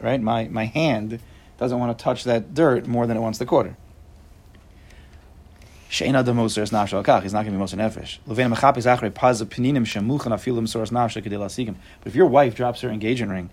Right? 0.00 0.20
My 0.20 0.48
my 0.48 0.66
hand 0.66 1.20
doesn't 1.58 1.78
want 1.78 1.96
to 1.96 2.02
touch 2.02 2.24
that 2.24 2.54
dirt 2.54 2.86
more 2.86 3.06
than 3.06 3.16
it 3.16 3.20
wants 3.20 3.38
the 3.38 3.46
quarter. 3.46 3.76
Shein 5.90 6.18
adam 6.18 6.36
moser 6.36 6.62
is 6.62 6.70
nafshe 6.70 7.00
alkach. 7.00 7.22
He's 7.22 7.32
not 7.32 7.44
going 7.44 7.52
to 7.52 7.52
be 7.52 7.58
moser 7.58 7.76
nefesh. 7.76 8.18
Levein 8.26 8.52
mechapis 8.52 8.84
achrei 8.84 9.14
paz 9.14 9.40
peninim 9.42 9.84
shemuchan 9.84 10.32
afilim 10.32 10.66
soras 10.66 10.90
nafshe 10.90 11.22
kedei 11.22 11.38
lasigim. 11.38 11.76
But 12.00 12.08
if 12.08 12.16
your 12.16 12.26
wife 12.26 12.56
drops 12.56 12.80
her 12.80 12.88
engagement 12.88 13.30
ring, 13.30 13.50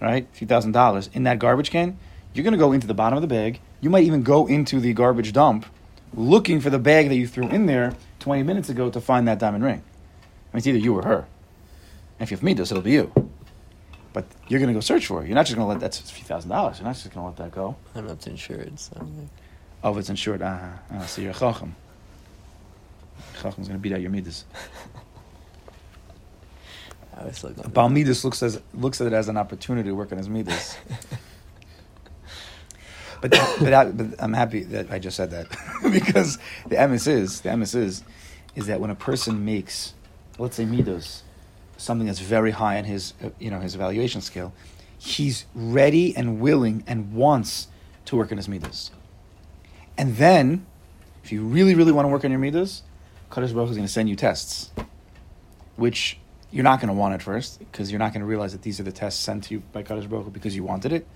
right? 0.00 0.26
A 0.32 0.36
few 0.36 0.46
thousand 0.46 0.72
dollars 0.72 1.10
in 1.12 1.24
that 1.24 1.38
garbage 1.38 1.70
can, 1.70 1.98
you're 2.32 2.44
going 2.44 2.52
to 2.52 2.58
go 2.58 2.72
into 2.72 2.86
the 2.86 2.94
bottom 2.94 3.16
of 3.16 3.22
the 3.22 3.28
bag. 3.28 3.60
You 3.80 3.90
might 3.90 4.04
even 4.04 4.22
go 4.22 4.46
into 4.46 4.80
the 4.80 4.94
garbage 4.94 5.32
dump 5.32 5.66
looking 6.14 6.60
for 6.60 6.70
the 6.70 6.78
bag 6.78 7.08
that 7.08 7.16
you 7.16 7.26
threw 7.26 7.48
in 7.48 7.66
there 7.66 7.94
20 8.20 8.42
minutes 8.42 8.68
ago 8.68 8.88
to 8.90 9.00
find 9.00 9.28
that 9.28 9.38
diamond 9.38 9.64
ring. 9.64 9.82
I 9.82 10.56
mean, 10.56 10.58
it's 10.58 10.66
either 10.66 10.78
you 10.78 10.94
or 10.94 11.02
her. 11.02 11.26
And 12.18 12.26
if 12.26 12.30
you 12.30 12.36
have 12.36 12.42
Midas, 12.42 12.70
it'll 12.70 12.82
be 12.82 12.92
you. 12.92 13.12
But 14.14 14.24
you're 14.48 14.60
going 14.60 14.68
to 14.68 14.74
go 14.74 14.80
search 14.80 15.06
for 15.06 15.22
it. 15.22 15.26
You're 15.26 15.34
not 15.34 15.44
just 15.44 15.56
going 15.56 15.66
to 15.66 15.72
let 15.72 15.80
that's 15.80 16.00
a 16.00 16.04
few 16.04 16.24
thousand 16.24 16.48
dollars. 16.48 16.78
You're 16.78 16.86
not 16.86 16.94
just 16.94 17.12
going 17.12 17.22
to 17.24 17.28
let 17.28 17.36
that 17.36 17.54
go. 17.54 17.76
I 17.92 17.98
don't 17.98 18.06
know 18.06 18.12
if 18.12 18.18
it's 18.18 18.26
insured, 18.28 18.80
so 18.80 19.06
Oh, 19.82 19.92
if 19.92 19.98
it's 19.98 20.08
insured. 20.08 20.40
Uh, 20.40 20.58
uh, 20.92 21.04
so 21.04 21.20
you're 21.20 21.32
a 21.32 21.34
chacham. 21.34 21.76
Chacham's 23.42 23.68
going 23.68 23.78
to 23.78 23.82
beat 23.82 23.92
out 23.92 24.00
your 24.00 24.10
Midas. 24.10 24.46
I 27.16 27.20
always 27.20 27.44
look 27.44 27.58
on 27.58 27.70
Baal 27.70 27.90
looks, 27.90 28.42
as, 28.42 28.60
looks 28.72 29.00
at 29.00 29.06
it 29.06 29.12
as 29.12 29.28
an 29.28 29.36
opportunity 29.36 29.90
to 29.90 29.94
work 29.94 30.10
on 30.10 30.18
his 30.18 30.28
Midas. 30.28 30.76
But, 33.20 33.30
but, 33.58 33.96
but 33.96 34.20
I'm 34.22 34.34
happy 34.34 34.64
that 34.64 34.90
I 34.90 34.98
just 34.98 35.16
said 35.16 35.30
that 35.30 35.48
because 35.90 36.36
the 36.66 36.76
emes 36.76 37.08
is 37.08 37.40
the 37.40 37.48
emes 37.48 37.74
is 37.74 38.04
is 38.54 38.66
that 38.66 38.82
when 38.82 38.90
a 38.90 38.94
person 38.94 39.46
makes, 39.46 39.94
let's 40.38 40.56
say 40.56 40.66
midos, 40.66 41.22
something 41.84 42.06
that's 42.06 42.20
very 42.20 42.50
high 42.50 42.78
on 42.78 42.84
his 42.84 43.14
uh, 43.22 43.30
you 43.38 43.50
know 43.50 43.60
his 43.60 43.74
evaluation 43.74 44.20
scale, 44.20 44.52
he's 44.98 45.46
ready 45.54 46.16
and 46.16 46.40
willing 46.40 46.82
and 46.86 47.12
wants 47.12 47.68
to 48.06 48.16
work 48.16 48.32
on 48.32 48.38
his 48.38 48.48
midos. 48.48 48.90
And 49.96 50.16
then, 50.16 50.66
if 51.22 51.30
you 51.30 51.44
really 51.44 51.74
really 51.74 51.92
want 51.92 52.06
to 52.06 52.08
work 52.08 52.24
on 52.24 52.30
your 52.30 52.40
midos, 52.40 52.82
Kadosh 53.30 53.54
Baruch 53.54 53.70
is 53.70 53.76
going 53.76 53.86
to 53.86 53.92
send 53.92 54.08
you 54.08 54.16
tests, 54.16 54.70
which 55.76 56.18
you're 56.50 56.64
not 56.64 56.80
going 56.80 56.88
to 56.88 56.94
want 56.94 57.14
at 57.14 57.22
first 57.22 57.58
because 57.58 57.90
you're 57.90 57.98
not 57.98 58.12
going 58.12 58.20
to 58.20 58.26
realize 58.26 58.52
that 58.52 58.62
these 58.62 58.78
are 58.78 58.84
the 58.84 58.92
tests 58.92 59.20
sent 59.20 59.44
to 59.44 59.54
you 59.54 59.62
by 59.72 59.82
Kadosh 59.82 60.08
Baruch 60.08 60.32
because 60.32 60.54
you 60.54 60.62
wanted 60.62 60.92
it. 60.92 61.06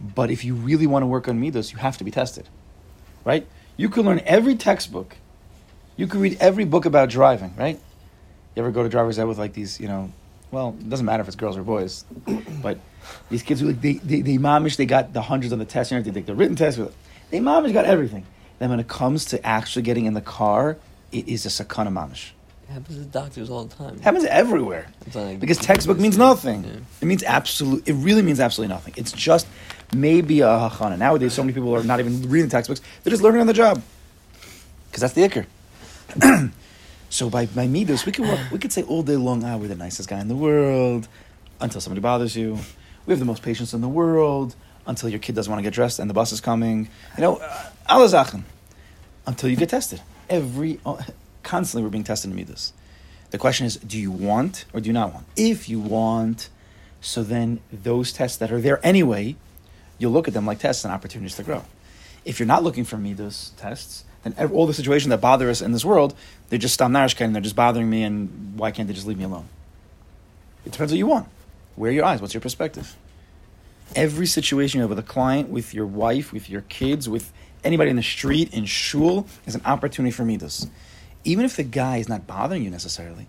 But 0.00 0.30
if 0.30 0.44
you 0.44 0.54
really 0.54 0.86
want 0.86 1.02
to 1.02 1.06
work 1.06 1.28
on 1.28 1.40
midos, 1.40 1.72
you 1.72 1.78
have 1.78 1.98
to 1.98 2.04
be 2.04 2.10
tested, 2.10 2.48
right? 3.24 3.46
You 3.76 3.88
could 3.88 4.04
learn 4.04 4.20
every 4.24 4.54
textbook, 4.54 5.16
you 5.96 6.06
could 6.06 6.20
read 6.20 6.38
every 6.40 6.64
book 6.64 6.84
about 6.84 7.10
driving, 7.10 7.54
right? 7.56 7.80
You 8.54 8.62
ever 8.62 8.70
go 8.70 8.82
to 8.82 8.88
driver's 8.88 9.18
ed 9.18 9.24
with 9.24 9.38
like 9.38 9.52
these, 9.52 9.78
you 9.80 9.88
know, 9.88 10.10
well, 10.50 10.74
it 10.80 10.88
doesn't 10.88 11.06
matter 11.06 11.20
if 11.20 11.28
it's 11.28 11.36
girls 11.36 11.56
or 11.56 11.62
boys, 11.62 12.04
but 12.62 12.78
these 13.30 13.42
kids 13.42 13.60
who 13.60 13.68
like 13.68 13.80
they 13.80 13.94
they, 13.94 14.20
they 14.22 14.36
momish, 14.38 14.76
they 14.76 14.86
got 14.86 15.12
the 15.12 15.22
hundreds 15.22 15.52
on 15.52 15.58
the 15.58 15.64
test, 15.64 15.90
you 15.90 15.96
know, 15.96 16.02
they 16.02 16.10
take 16.10 16.26
the 16.26 16.34
written 16.34 16.56
test, 16.56 16.78
they 17.30 17.38
momish 17.38 17.72
got 17.72 17.84
everything. 17.84 18.26
Then 18.58 18.70
when 18.70 18.80
it 18.80 18.88
comes 18.88 19.24
to 19.26 19.44
actually 19.46 19.82
getting 19.82 20.04
in 20.06 20.14
the 20.14 20.20
car, 20.20 20.76
it 21.12 21.28
is 21.28 21.46
a 21.46 21.48
sakana 21.48 21.88
mamish. 21.88 22.30
It 22.68 22.72
happens 22.74 22.98
to 22.98 23.04
doctors 23.04 23.50
all 23.50 23.64
the 23.64 23.74
time. 23.74 23.94
It 23.94 24.00
happens 24.02 24.24
everywhere. 24.26 24.86
Like- 25.14 25.40
Because 25.40 25.58
textbook 25.58 25.98
means 25.98 26.18
nothing. 26.18 26.62
Yeah. 26.64 26.70
It 27.00 27.04
means 27.06 27.22
absolute. 27.22 27.88
It 27.88 27.94
really 27.94 28.22
means 28.22 28.38
absolutely 28.38 28.72
nothing. 28.74 28.94
It's 28.96 29.10
just 29.12 29.46
maybe 29.94 30.40
a 30.40 30.46
hachana. 30.46 30.98
Nowadays, 30.98 31.32
so 31.32 31.42
many 31.42 31.52
people 31.52 31.74
are 31.74 31.82
not 31.82 32.00
even 32.00 32.28
reading 32.28 32.50
textbooks; 32.50 32.80
they're 33.02 33.10
just 33.12 33.22
learning 33.22 33.40
on 33.40 33.46
the 33.46 33.52
job. 33.54 33.82
Because 34.90 35.00
that's 35.00 35.14
the 35.14 35.22
ikr. 35.22 35.46
so 37.10 37.28
by 37.28 37.44
by 37.46 37.66
midos, 37.66 38.06
we 38.06 38.12
could 38.12 38.24
work, 38.24 38.40
we 38.50 38.58
could 38.58 38.72
say 38.72 38.82
all 38.84 39.02
day 39.02 39.16
long, 39.16 39.44
ah, 39.44 39.56
we're 39.58 39.68
the 39.68 39.74
nicest 39.74 40.08
guy 40.08 40.20
in 40.20 40.28
the 40.28 40.36
world, 40.36 41.08
until 41.60 41.80
somebody 41.80 42.00
bothers 42.00 42.34
you. 42.34 42.58
We 43.06 43.12
have 43.12 43.18
the 43.18 43.26
most 43.26 43.42
patience 43.42 43.74
in 43.74 43.80
the 43.80 43.88
world 43.88 44.54
until 44.86 45.08
your 45.08 45.18
kid 45.18 45.34
doesn't 45.34 45.50
want 45.50 45.58
to 45.58 45.62
get 45.62 45.74
dressed 45.74 45.98
and 45.98 46.08
the 46.08 46.14
bus 46.14 46.32
is 46.32 46.40
coming. 46.40 46.88
You 47.16 47.22
know, 47.22 47.36
uh, 47.36 47.70
alle 47.88 48.08
Sachen. 48.08 48.44
Until 49.26 49.50
you 49.50 49.56
get 49.56 49.68
tested. 49.68 50.00
Every 50.28 50.80
uh, 50.86 51.02
constantly 51.42 51.82
we're 51.82 51.90
being 51.90 52.04
tested 52.04 52.30
in 52.30 52.36
midos. 52.36 52.72
The 53.30 53.38
question 53.38 53.66
is, 53.66 53.76
do 53.76 53.98
you 53.98 54.10
want 54.10 54.64
or 54.72 54.80
do 54.80 54.88
you 54.88 54.92
not 54.92 55.12
want? 55.12 55.26
If 55.36 55.68
you 55.68 55.78
want, 55.80 56.48
so 57.00 57.22
then 57.22 57.60
those 57.72 58.12
tests 58.12 58.36
that 58.38 58.50
are 58.50 58.60
there 58.60 58.80
anyway, 58.84 59.36
you'll 59.98 60.12
look 60.12 60.28
at 60.28 60.34
them 60.34 60.46
like 60.46 60.58
tests 60.58 60.84
and 60.84 60.92
opportunities 60.92 61.36
to 61.36 61.42
grow. 61.42 61.64
If 62.24 62.38
you're 62.38 62.46
not 62.46 62.62
looking 62.62 62.84
for 62.84 62.96
midos 62.96 63.50
tests, 63.56 64.04
then 64.22 64.50
all 64.52 64.66
the 64.66 64.74
situations 64.74 65.08
that 65.10 65.20
bother 65.20 65.48
us 65.48 65.62
in 65.62 65.72
this 65.72 65.84
world, 65.84 66.14
they're 66.48 66.58
just 66.58 66.74
stam 66.74 66.92
narishkeit 66.92 67.32
they're 67.32 67.40
just 67.40 67.56
bothering 67.56 67.88
me, 67.88 68.02
and 68.02 68.58
why 68.58 68.70
can't 68.70 68.86
they 68.86 68.94
just 68.94 69.06
leave 69.06 69.18
me 69.18 69.24
alone? 69.24 69.48
It 70.66 70.72
depends 70.72 70.92
what 70.92 70.98
you 70.98 71.06
want. 71.06 71.28
Where 71.76 71.90
are 71.90 71.94
your 71.94 72.04
eyes? 72.04 72.20
What's 72.20 72.34
your 72.34 72.40
perspective? 72.40 72.96
Every 73.96 74.26
situation 74.26 74.78
you 74.78 74.82
have 74.82 74.90
with 74.90 74.98
a 74.98 75.02
client, 75.02 75.48
with 75.48 75.72
your 75.72 75.86
wife, 75.86 76.32
with 76.32 76.50
your 76.50 76.60
kids, 76.62 77.08
with 77.08 77.32
anybody 77.64 77.90
in 77.90 77.96
the 77.96 78.02
street, 78.02 78.52
in 78.52 78.66
shul, 78.66 79.26
is 79.46 79.54
an 79.54 79.62
opportunity 79.64 80.12
for 80.12 80.24
midos. 80.24 80.68
Even 81.24 81.44
if 81.44 81.56
the 81.56 81.62
guy 81.62 81.96
is 81.96 82.08
not 82.08 82.26
bothering 82.26 82.62
you 82.62 82.70
necessarily, 82.70 83.26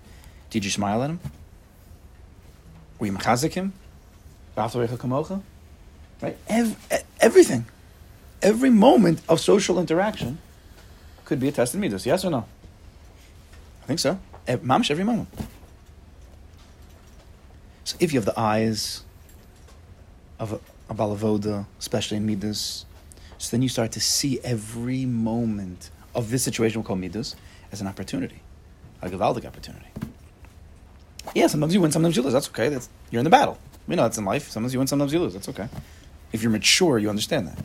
did 0.49 0.65
you 0.65 0.71
smile 0.71 1.04
at 1.04 1.10
him? 1.10 1.19
Were 2.99 3.08
you 3.08 3.13
mechazik 3.13 3.54
him? 3.54 3.73
Right? 6.21 6.38
Ev- 6.47 6.77
everything. 7.19 7.65
Every 8.41 8.69
moment 8.69 9.21
of 9.30 9.39
social 9.39 9.80
interaction 9.80 10.38
could 11.31 11.39
be 11.39 11.47
a 11.47 11.51
test 11.53 11.73
of 11.73 11.79
midos. 11.79 12.05
Yes 12.05 12.25
or 12.25 12.29
no? 12.29 12.43
I 13.83 13.85
think 13.85 13.99
so. 13.99 14.19
Eh, 14.45 14.51
Ev- 14.51 14.63
Mamish 14.63 14.91
every 14.91 15.05
moment. 15.05 15.29
So 17.85 17.95
if 18.01 18.11
you 18.11 18.19
have 18.19 18.25
the 18.25 18.37
eyes 18.37 19.03
of 20.39 20.51
a, 20.51 20.59
a 20.89 20.93
balavoda, 20.93 21.67
especially 21.79 22.17
in 22.17 22.25
midas, 22.25 22.85
so 23.37 23.49
then 23.51 23.61
you 23.61 23.69
start 23.69 23.93
to 23.93 24.01
see 24.01 24.41
every 24.43 25.05
moment 25.05 25.89
of 26.13 26.31
this 26.31 26.43
situation 26.43 26.81
we'll 26.81 26.85
call 26.85 26.97
midas 26.97 27.37
as 27.71 27.79
an 27.79 27.87
opportunity, 27.87 28.41
a 29.01 29.07
gavaldic 29.09 29.45
opportunity. 29.45 29.87
Yeah, 31.33 31.47
sometimes 31.47 31.73
you 31.73 31.79
win, 31.79 31.93
sometimes 31.93 32.17
you 32.17 32.23
lose. 32.23 32.33
That's 32.33 32.49
okay. 32.49 32.67
That's 32.67 32.89
you're 33.09 33.21
in 33.21 33.23
the 33.23 33.29
battle. 33.29 33.57
We 33.87 33.95
know 33.95 34.03
that's 34.03 34.17
in 34.17 34.25
life. 34.25 34.49
Sometimes 34.49 34.73
you 34.73 34.79
win, 34.79 34.87
sometimes 34.87 35.13
you 35.13 35.19
lose. 35.19 35.33
That's 35.33 35.47
okay. 35.47 35.69
If 36.33 36.43
you're 36.43 36.51
mature, 36.51 36.99
you 36.99 37.09
understand 37.09 37.47
that. 37.47 37.57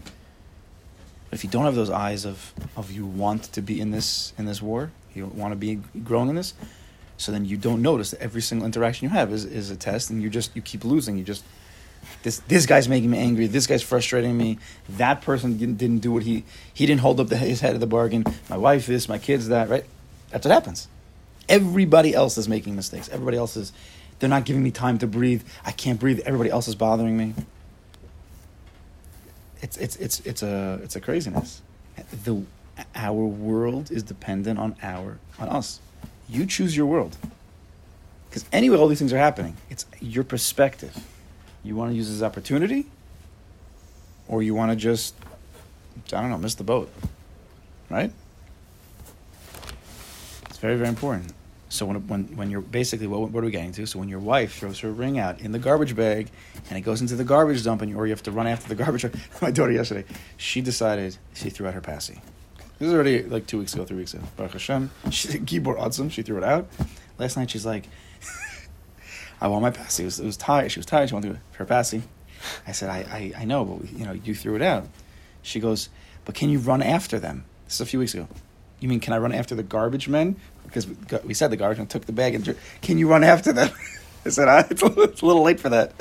But 1.30 1.38
if 1.38 1.44
you 1.44 1.50
don't 1.50 1.64
have 1.64 1.74
those 1.74 1.90
eyes 1.90 2.24
of, 2.24 2.52
of 2.76 2.92
you 2.92 3.06
want 3.06 3.44
to 3.54 3.62
be 3.62 3.80
in 3.80 3.90
this 3.90 4.32
in 4.38 4.46
this 4.46 4.62
war, 4.62 4.90
you 5.14 5.26
want 5.26 5.52
to 5.52 5.56
be 5.56 5.80
growing 6.04 6.28
in 6.28 6.36
this, 6.36 6.54
so 7.16 7.32
then 7.32 7.44
you 7.44 7.56
don't 7.56 7.82
notice 7.82 8.12
that 8.12 8.20
every 8.20 8.42
single 8.42 8.66
interaction 8.66 9.08
you 9.08 9.10
have 9.10 9.32
is, 9.32 9.44
is 9.44 9.70
a 9.70 9.76
test, 9.76 10.10
and 10.10 10.22
you 10.22 10.30
just 10.30 10.54
you 10.54 10.62
keep 10.62 10.84
losing. 10.84 11.16
You 11.18 11.24
just 11.24 11.44
this 12.22 12.38
this 12.40 12.66
guy's 12.66 12.88
making 12.88 13.10
me 13.10 13.18
angry. 13.18 13.46
This 13.46 13.66
guy's 13.66 13.82
frustrating 13.82 14.36
me. 14.36 14.58
That 14.90 15.22
person 15.22 15.56
didn't, 15.58 15.78
didn't 15.78 15.98
do 15.98 16.12
what 16.12 16.22
he 16.22 16.44
he 16.72 16.86
didn't 16.86 17.00
hold 17.00 17.20
up 17.20 17.28
the, 17.28 17.36
his 17.36 17.60
head 17.60 17.74
of 17.74 17.80
the 17.80 17.86
bargain. 17.86 18.24
My 18.48 18.56
wife 18.56 18.86
this, 18.86 19.08
my 19.08 19.18
kids 19.18 19.48
that. 19.48 19.68
Right? 19.68 19.84
That's 20.30 20.44
what 20.46 20.52
happens. 20.52 20.88
Everybody 21.48 22.14
else 22.14 22.38
is 22.38 22.48
making 22.48 22.76
mistakes. 22.76 23.08
Everybody 23.08 23.36
else 23.36 23.56
is. 23.56 23.72
They're 24.18 24.30
not 24.30 24.44
giving 24.44 24.62
me 24.62 24.70
time 24.70 24.98
to 24.98 25.06
breathe. 25.06 25.42
I 25.64 25.72
can't 25.72 26.00
breathe. 26.00 26.20
Everybody 26.20 26.50
else 26.50 26.68
is 26.68 26.74
bothering 26.74 27.16
me. 27.16 27.34
It's 29.66 29.76
it's 29.78 29.96
it's 29.96 30.20
it's 30.20 30.42
a 30.44 30.78
it's 30.84 30.94
a 30.94 31.00
craziness. 31.00 31.60
The 32.24 32.44
our 32.94 33.26
world 33.26 33.90
is 33.90 34.04
dependent 34.04 34.60
on 34.60 34.76
our 34.80 35.18
on 35.40 35.48
us. 35.48 35.80
You 36.28 36.46
choose 36.46 36.76
your 36.76 36.86
world. 36.86 37.16
Because 38.28 38.44
anyway, 38.52 38.76
all 38.76 38.86
these 38.86 39.00
things 39.00 39.12
are 39.12 39.18
happening. 39.18 39.56
It's 39.68 39.84
your 40.00 40.22
perspective. 40.22 40.96
You 41.64 41.74
want 41.74 41.90
to 41.90 41.96
use 41.96 42.08
this 42.08 42.22
opportunity, 42.22 42.86
or 44.28 44.40
you 44.40 44.54
want 44.54 44.70
to 44.70 44.76
just, 44.76 45.16
I 46.12 46.20
don't 46.20 46.30
know, 46.30 46.38
miss 46.38 46.54
the 46.54 46.62
boat, 46.62 46.88
right? 47.90 48.12
It's 50.48 50.58
very 50.58 50.76
very 50.76 50.90
important. 50.90 51.32
So 51.68 51.86
when 51.86 52.06
when 52.06 52.36
when 52.36 52.50
you're 52.50 52.60
basically 52.60 53.06
what 53.06 53.30
what 53.30 53.42
are 53.42 53.46
we 53.46 53.50
getting 53.50 53.72
to? 53.72 53.86
So 53.86 53.98
when 53.98 54.08
your 54.08 54.20
wife 54.20 54.58
throws 54.58 54.80
her 54.80 54.90
ring 54.90 55.18
out 55.18 55.40
in 55.40 55.52
the 55.52 55.58
garbage 55.58 55.96
bag, 55.96 56.30
and 56.68 56.78
it 56.78 56.82
goes 56.82 57.00
into 57.00 57.16
the 57.16 57.24
garbage 57.24 57.64
dump, 57.64 57.82
and 57.82 57.90
you, 57.90 57.96
or 57.96 58.06
you 58.06 58.12
have 58.12 58.22
to 58.24 58.30
run 58.30 58.46
after 58.46 58.68
the 58.68 58.74
garbage. 58.82 59.04
My 59.42 59.50
daughter 59.50 59.72
yesterday, 59.72 60.04
she 60.36 60.60
decided 60.60 61.16
she 61.34 61.50
threw 61.50 61.66
out 61.66 61.74
her 61.74 61.80
passy. 61.80 62.20
This 62.78 62.88
is 62.88 62.94
already 62.94 63.22
like 63.22 63.46
two 63.46 63.58
weeks 63.58 63.74
ago, 63.74 63.84
three 63.84 63.96
weeks 63.96 64.14
ago. 64.14 64.24
Baruch 64.36 64.52
Hashem, 64.52 64.90
she 65.10 65.38
keyboard 65.40 65.78
awesome. 65.78 66.08
She 66.08 66.22
threw 66.22 66.36
it 66.38 66.44
out. 66.44 66.68
Last 67.18 67.36
night 67.36 67.50
she's 67.50 67.66
like, 67.66 67.88
I 69.40 69.48
want 69.48 69.62
my 69.62 69.70
passy. 69.70 70.04
It 70.04 70.06
was, 70.06 70.20
it 70.20 70.26
was 70.26 70.36
tired. 70.36 70.70
She 70.70 70.78
was 70.78 70.86
tired. 70.86 71.08
She 71.08 71.14
wanted 71.14 71.40
her 71.52 71.64
passy. 71.64 72.02
I 72.66 72.72
said, 72.72 72.90
I, 72.90 73.32
I, 73.36 73.42
I 73.42 73.44
know, 73.44 73.64
but 73.64 73.90
you 73.92 74.04
know, 74.04 74.12
you 74.12 74.34
threw 74.34 74.54
it 74.54 74.62
out. 74.62 74.86
She 75.42 75.58
goes, 75.58 75.88
but 76.24 76.34
can 76.34 76.50
you 76.50 76.58
run 76.58 76.82
after 76.82 77.18
them? 77.18 77.44
This 77.64 77.74
is 77.74 77.80
a 77.80 77.86
few 77.86 77.98
weeks 77.98 78.14
ago. 78.14 78.28
You 78.78 78.88
mean 78.88 79.00
can 79.00 79.12
I 79.14 79.18
run 79.18 79.32
after 79.32 79.54
the 79.54 79.62
garbage 79.62 80.08
men? 80.08 80.36
Because 80.66 80.86
we, 80.86 80.96
we 81.24 81.34
said 81.34 81.50
the 81.50 81.56
garbage 81.56 81.78
men 81.78 81.86
took 81.86 82.04
the 82.06 82.12
bag 82.12 82.34
and 82.34 82.56
can 82.82 82.98
you 82.98 83.08
run 83.08 83.24
after 83.24 83.52
them? 83.52 83.70
I 84.24 84.28
said, 84.30 84.48
ah, 84.48 84.64
it's, 84.68 84.82
a, 84.82 84.86
little- 84.86 85.04
it's 85.04 85.22
a 85.22 85.26
little 85.26 85.42
late 85.42 85.60
for 85.60 85.68
that. 85.70 85.92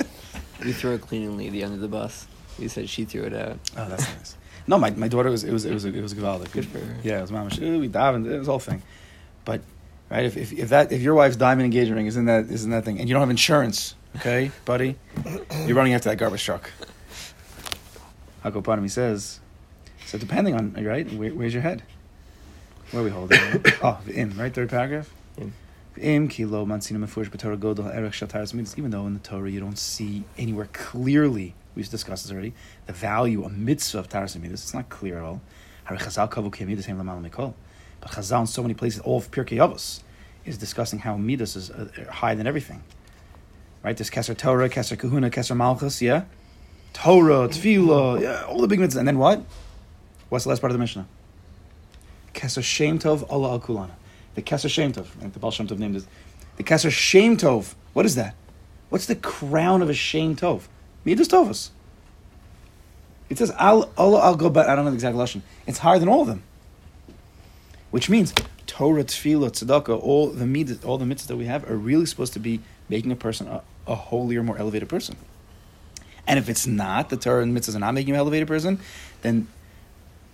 We 0.64 0.72
threw 0.72 0.92
it 0.92 0.94
a 0.96 0.98
cleaning 0.98 1.36
lady 1.36 1.62
under 1.62 1.76
the 1.76 1.88
bus. 1.88 2.26
You 2.58 2.68
said 2.68 2.88
she 2.88 3.04
threw 3.04 3.22
it 3.24 3.34
out. 3.34 3.58
Oh, 3.76 3.88
that's 3.88 4.02
nice. 4.16 4.36
No, 4.66 4.78
my, 4.78 4.90
my 4.90 5.06
daughter 5.08 5.30
was 5.30 5.44
it 5.44 5.52
was 5.52 5.64
it 5.64 5.72
was 5.72 5.84
it 5.84 6.00
was 6.00 6.12
Gavaldic. 6.14 6.50
Good 6.50 6.66
for 6.66 6.78
her. 6.78 6.96
Yeah, 7.04 7.18
it 7.22 7.30
was. 7.30 7.58
Ooh, 7.60 7.78
We 7.78 7.88
davened. 7.88 8.26
It 8.26 8.38
was 8.38 8.46
the 8.46 8.52
whole 8.52 8.58
thing. 8.58 8.82
But 9.44 9.60
right, 10.10 10.24
if, 10.24 10.36
if 10.36 10.52
if 10.52 10.70
that 10.70 10.90
if 10.90 11.02
your 11.02 11.14
wife's 11.14 11.36
diamond 11.36 11.66
engagement 11.66 11.96
ring 11.98 12.06
is 12.06 12.16
in 12.16 12.24
that 12.24 12.46
is 12.46 12.64
in 12.64 12.70
that 12.70 12.84
thing, 12.84 12.98
and 12.98 13.08
you 13.08 13.12
don't 13.14 13.20
have 13.20 13.30
insurance, 13.30 13.94
okay, 14.16 14.50
buddy, 14.64 14.96
you're 15.66 15.76
running 15.76 15.92
after 15.94 16.08
that 16.08 16.16
garbage 16.16 16.42
truck. 16.42 16.70
Hakopanami 18.44 18.90
says. 18.90 19.40
So 20.06 20.18
depending 20.18 20.54
on 20.54 20.72
right, 20.84 21.10
where, 21.12 21.30
where's 21.30 21.52
your 21.52 21.62
head? 21.62 21.82
Where 22.92 23.02
are 23.02 23.04
we 23.04 23.10
holding? 23.10 23.38
oh, 23.82 23.98
in 24.06 24.36
right 24.36 24.54
third 24.54 24.70
paragraph. 24.70 25.12
In. 25.36 25.52
Im 25.98 26.28
kilo 26.28 26.64
mansina 26.64 26.98
mefurish 26.98 27.30
b'Torah 27.30 27.58
godol 27.58 27.92
erech 27.92 28.14
shel 28.14 28.28
taras 28.28 28.52
mitzvahs. 28.52 28.78
Even 28.78 28.92
though 28.92 29.06
in 29.06 29.14
the 29.14 29.20
Torah 29.20 29.50
you 29.50 29.58
don't 29.58 29.78
see 29.78 30.24
anywhere 30.38 30.68
clearly, 30.72 31.54
we've 31.74 31.90
discussed 31.90 32.24
this 32.24 32.32
already, 32.32 32.54
the 32.86 32.92
value 32.92 33.44
of 33.44 33.56
mitzvah 33.56 33.98
of 33.98 34.08
taras 34.08 34.36
mitzvahs. 34.36 34.52
It's 34.52 34.74
not 34.74 34.88
clear 34.88 35.18
at 35.18 35.24
all. 35.24 35.40
Hari 35.84 35.98
Chazal 35.98 36.30
kavu 36.30 36.54
kiyamidas 36.54 36.84
hem 36.84 36.98
lamal 36.98 37.28
mikol. 37.28 37.54
But 38.00 38.12
Chazal 38.12 38.42
in 38.42 38.46
so 38.46 38.62
many 38.62 38.74
places, 38.74 39.00
all 39.00 39.18
of 39.18 39.32
Pirkei 39.32 39.56
Avos, 39.56 40.02
is 40.44 40.56
discussing 40.56 41.00
how 41.00 41.16
midas 41.16 41.56
is 41.56 41.70
uh, 41.70 41.88
higher 42.08 42.36
than 42.36 42.46
everything. 42.46 42.84
Right? 43.82 43.96
There's 43.96 44.10
Keser 44.10 44.36
Torah, 44.36 44.68
Keser 44.68 44.98
Kahuna, 44.98 45.30
Keser 45.30 45.56
Malchus, 45.56 46.00
yeah? 46.00 46.24
Torah, 46.92 47.48
Tefillah, 47.48 48.20
yeah, 48.20 48.44
all 48.44 48.60
the 48.60 48.68
big 48.68 48.78
mitzvahs. 48.78 48.96
And 48.96 49.08
then 49.08 49.18
what? 49.18 49.42
What's 50.28 50.44
the 50.44 50.50
last 50.50 50.60
part 50.60 50.70
of 50.70 50.74
the 50.74 50.80
Mishnah? 50.80 51.06
Keser 52.36 52.62
Shem 52.62 52.98
Tov, 52.98 53.26
Allah 53.30 53.52
Al 53.52 53.60
Kulana. 53.60 53.90
The 54.34 54.42
Keser 54.42 54.70
Shem 54.70 54.92
Tov, 54.92 55.06
the 55.32 55.38
Baal 55.38 55.50
Shem 55.50 55.66
Tov 55.66 55.78
named 55.78 55.96
it. 55.96 56.04
The 56.56 56.62
Keser 56.62 56.90
Shem 56.90 57.36
Tov, 57.36 57.74
what 57.94 58.06
is 58.06 58.14
that? 58.14 58.34
What's 58.90 59.06
the 59.06 59.16
crown 59.16 59.82
of 59.82 59.90
a 59.90 59.94
Shem 59.94 60.36
Tov? 60.36 60.62
Midas 61.04 61.28
Tovas. 61.28 61.70
It 63.28 63.38
says 63.38 63.50
Al 63.52 63.90
Allah 63.96 64.22
Al 64.22 64.36
Gobat. 64.36 64.68
I 64.68 64.76
don't 64.76 64.84
know 64.84 64.90
the 64.90 64.96
exact 64.96 65.16
lesson. 65.16 65.42
It's 65.66 65.78
higher 65.78 65.98
than 65.98 66.08
all 66.08 66.20
of 66.20 66.28
them, 66.28 66.42
which 67.90 68.08
means 68.08 68.32
Torah, 68.66 69.04
Tefillah, 69.04 69.50
Tzedakah, 69.50 70.00
all 70.00 70.28
the 70.28 70.44
mitzvahs, 70.44 70.84
all 70.84 70.98
the 70.98 71.04
mitzvahs 71.04 71.26
that 71.28 71.36
we 71.36 71.46
have 71.46 71.68
are 71.68 71.76
really 71.76 72.06
supposed 72.06 72.34
to 72.34 72.38
be 72.38 72.60
making 72.88 73.10
a 73.10 73.16
person 73.16 73.48
a, 73.48 73.62
a 73.86 73.94
holier, 73.94 74.42
more 74.42 74.58
elevated 74.58 74.88
person. 74.88 75.16
And 76.26 76.38
if 76.38 76.48
it's 76.48 76.66
not, 76.66 77.08
the 77.08 77.16
Torah 77.16 77.42
and 77.42 77.56
mitzvahs 77.56 77.74
are 77.74 77.80
not 77.80 77.94
making 77.94 78.08
you 78.08 78.14
an 78.14 78.20
elevated 78.20 78.46
person, 78.46 78.78
then 79.22 79.48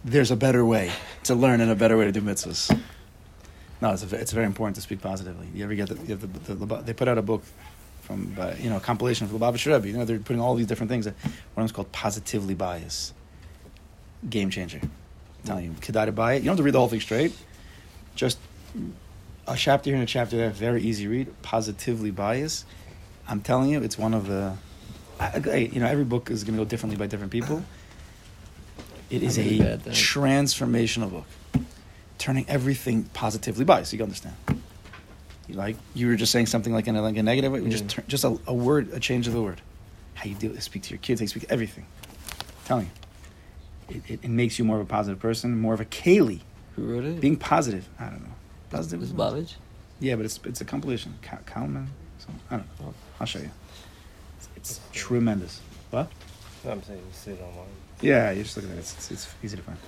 there's 0.04 0.30
a 0.30 0.36
better 0.36 0.64
way 0.64 0.90
to 1.24 1.34
learn 1.34 1.60
and 1.60 1.70
a 1.70 1.74
better 1.74 1.96
way 1.96 2.04
to 2.04 2.12
do 2.12 2.20
mitzvahs. 2.20 2.76
No, 3.80 3.90
it's, 3.90 4.10
a, 4.10 4.16
it's 4.16 4.32
very 4.32 4.46
important 4.46 4.76
to 4.76 4.82
speak 4.82 5.00
positively. 5.00 5.48
You 5.54 5.64
ever 5.64 5.74
get 5.74 5.88
the, 5.88 5.94
the, 5.94 6.26
the, 6.26 6.54
the 6.54 6.76
they 6.82 6.92
put 6.92 7.08
out 7.08 7.18
a 7.18 7.22
book 7.22 7.42
from 8.00 8.36
you 8.58 8.70
know 8.70 8.76
a 8.76 8.80
compilation 8.80 9.26
from 9.26 9.38
Lubavitch 9.38 9.66
Rebbe. 9.66 9.86
You 9.88 9.94
know 9.94 10.04
they're 10.04 10.18
putting 10.18 10.40
all 10.40 10.54
these 10.54 10.66
different 10.66 10.90
things. 10.90 11.06
One 11.06 11.14
of 11.16 11.54
them's 11.56 11.72
called 11.72 11.90
positively 11.92 12.54
bias. 12.54 13.12
Game 14.28 14.50
changer. 14.50 14.80
I'm 14.82 15.44
telling 15.44 15.64
you, 15.64 15.70
Kedai 15.72 16.06
to 16.06 16.12
buy 16.12 16.34
it. 16.34 16.36
You 16.36 16.46
don't 16.46 16.52
have 16.52 16.58
to 16.58 16.62
read 16.62 16.74
the 16.74 16.78
whole 16.78 16.88
thing 16.88 17.00
straight. 17.00 17.36
Just 18.14 18.38
a 19.48 19.56
chapter 19.56 19.90
here 19.90 19.96
and 19.96 20.04
a 20.04 20.06
chapter 20.06 20.36
there. 20.36 20.50
Very 20.50 20.82
easy 20.82 21.08
read. 21.08 21.42
Positivity 21.42 22.10
Bias. 22.10 22.64
I'm 23.28 23.40
telling 23.40 23.70
you, 23.70 23.82
it's 23.82 23.98
one 23.98 24.14
of 24.14 24.26
the. 24.26 24.56
I, 25.18 25.68
you 25.72 25.80
know, 25.80 25.86
every 25.86 26.04
book 26.04 26.30
is 26.30 26.42
going 26.42 26.56
to 26.56 26.64
go 26.64 26.68
differently 26.68 26.96
by 26.96 27.06
different 27.06 27.30
people. 27.30 27.62
It 29.12 29.22
is 29.22 29.36
I'm 29.38 29.46
a 29.46 29.58
bad 29.58 29.84
transformational 29.84 31.10
book, 31.10 31.26
turning 32.16 32.48
everything 32.48 33.04
positively 33.12 33.62
biased. 33.62 33.92
You 33.92 33.98
can 33.98 34.04
understand. 34.04 34.34
You 35.46 35.54
like 35.54 35.76
you 35.94 36.06
were 36.06 36.16
just 36.16 36.32
saying 36.32 36.46
something 36.46 36.72
like 36.72 36.86
in 36.88 36.96
a, 36.96 37.02
like 37.02 37.18
a 37.18 37.22
negative 37.22 37.52
way. 37.52 37.60
We 37.60 37.68
Just 37.68 37.90
turn, 37.90 38.04
just 38.08 38.24
a, 38.24 38.38
a 38.46 38.54
word, 38.54 38.90
a 38.94 38.98
change 38.98 39.26
of 39.26 39.34
the 39.34 39.42
word. 39.42 39.60
How 40.14 40.24
you 40.24 40.34
deal, 40.34 40.58
speak 40.62 40.84
to 40.84 40.90
your 40.90 40.98
kids, 40.98 41.20
how 41.20 41.24
you 41.24 41.28
speak 41.28 41.44
everything. 41.50 41.84
I'm 42.38 42.64
telling 42.64 42.90
you, 43.88 43.96
it, 43.96 44.10
it, 44.12 44.20
it 44.22 44.30
makes 44.30 44.58
you 44.58 44.64
more 44.64 44.76
of 44.76 44.82
a 44.82 44.88
positive 44.88 45.20
person, 45.20 45.60
more 45.60 45.74
of 45.74 45.80
a 45.80 45.84
Kaylee. 45.84 46.40
Who 46.76 46.84
wrote 46.84 47.04
it? 47.04 47.20
Being 47.20 47.36
positive. 47.36 47.86
I 48.00 48.04
don't 48.04 48.22
know. 48.22 48.34
Positive 48.70 48.98
was 48.98 49.10
is 49.10 49.14
Babich? 49.14 49.56
Yeah, 50.00 50.16
but 50.16 50.24
it's 50.24 50.40
it's 50.44 50.62
a 50.62 50.64
compilation. 50.64 51.18
Ka- 51.20 51.40
Kalman. 51.44 51.88
So, 52.18 52.28
I 52.50 52.56
don't 52.56 52.80
know. 52.80 52.86
Oh. 52.88 52.94
I'll 53.20 53.26
show 53.26 53.40
you. 53.40 53.50
It's, 54.38 54.48
it's 54.56 54.80
tremendous. 54.92 55.60
What? 55.90 56.10
I'm 56.66 56.82
saying 56.82 56.98
you 57.00 57.04
see 57.12 57.32
it 57.32 57.42
online. 57.42 57.66
Yeah, 58.02 58.32
you 58.32 58.42
just 58.42 58.56
look 58.56 58.66
at 58.66 58.72
it. 58.72 58.78
It's, 58.78 59.10
it's, 59.12 59.32
easy 59.44 59.56
to 59.56 59.62
find. 59.62 59.78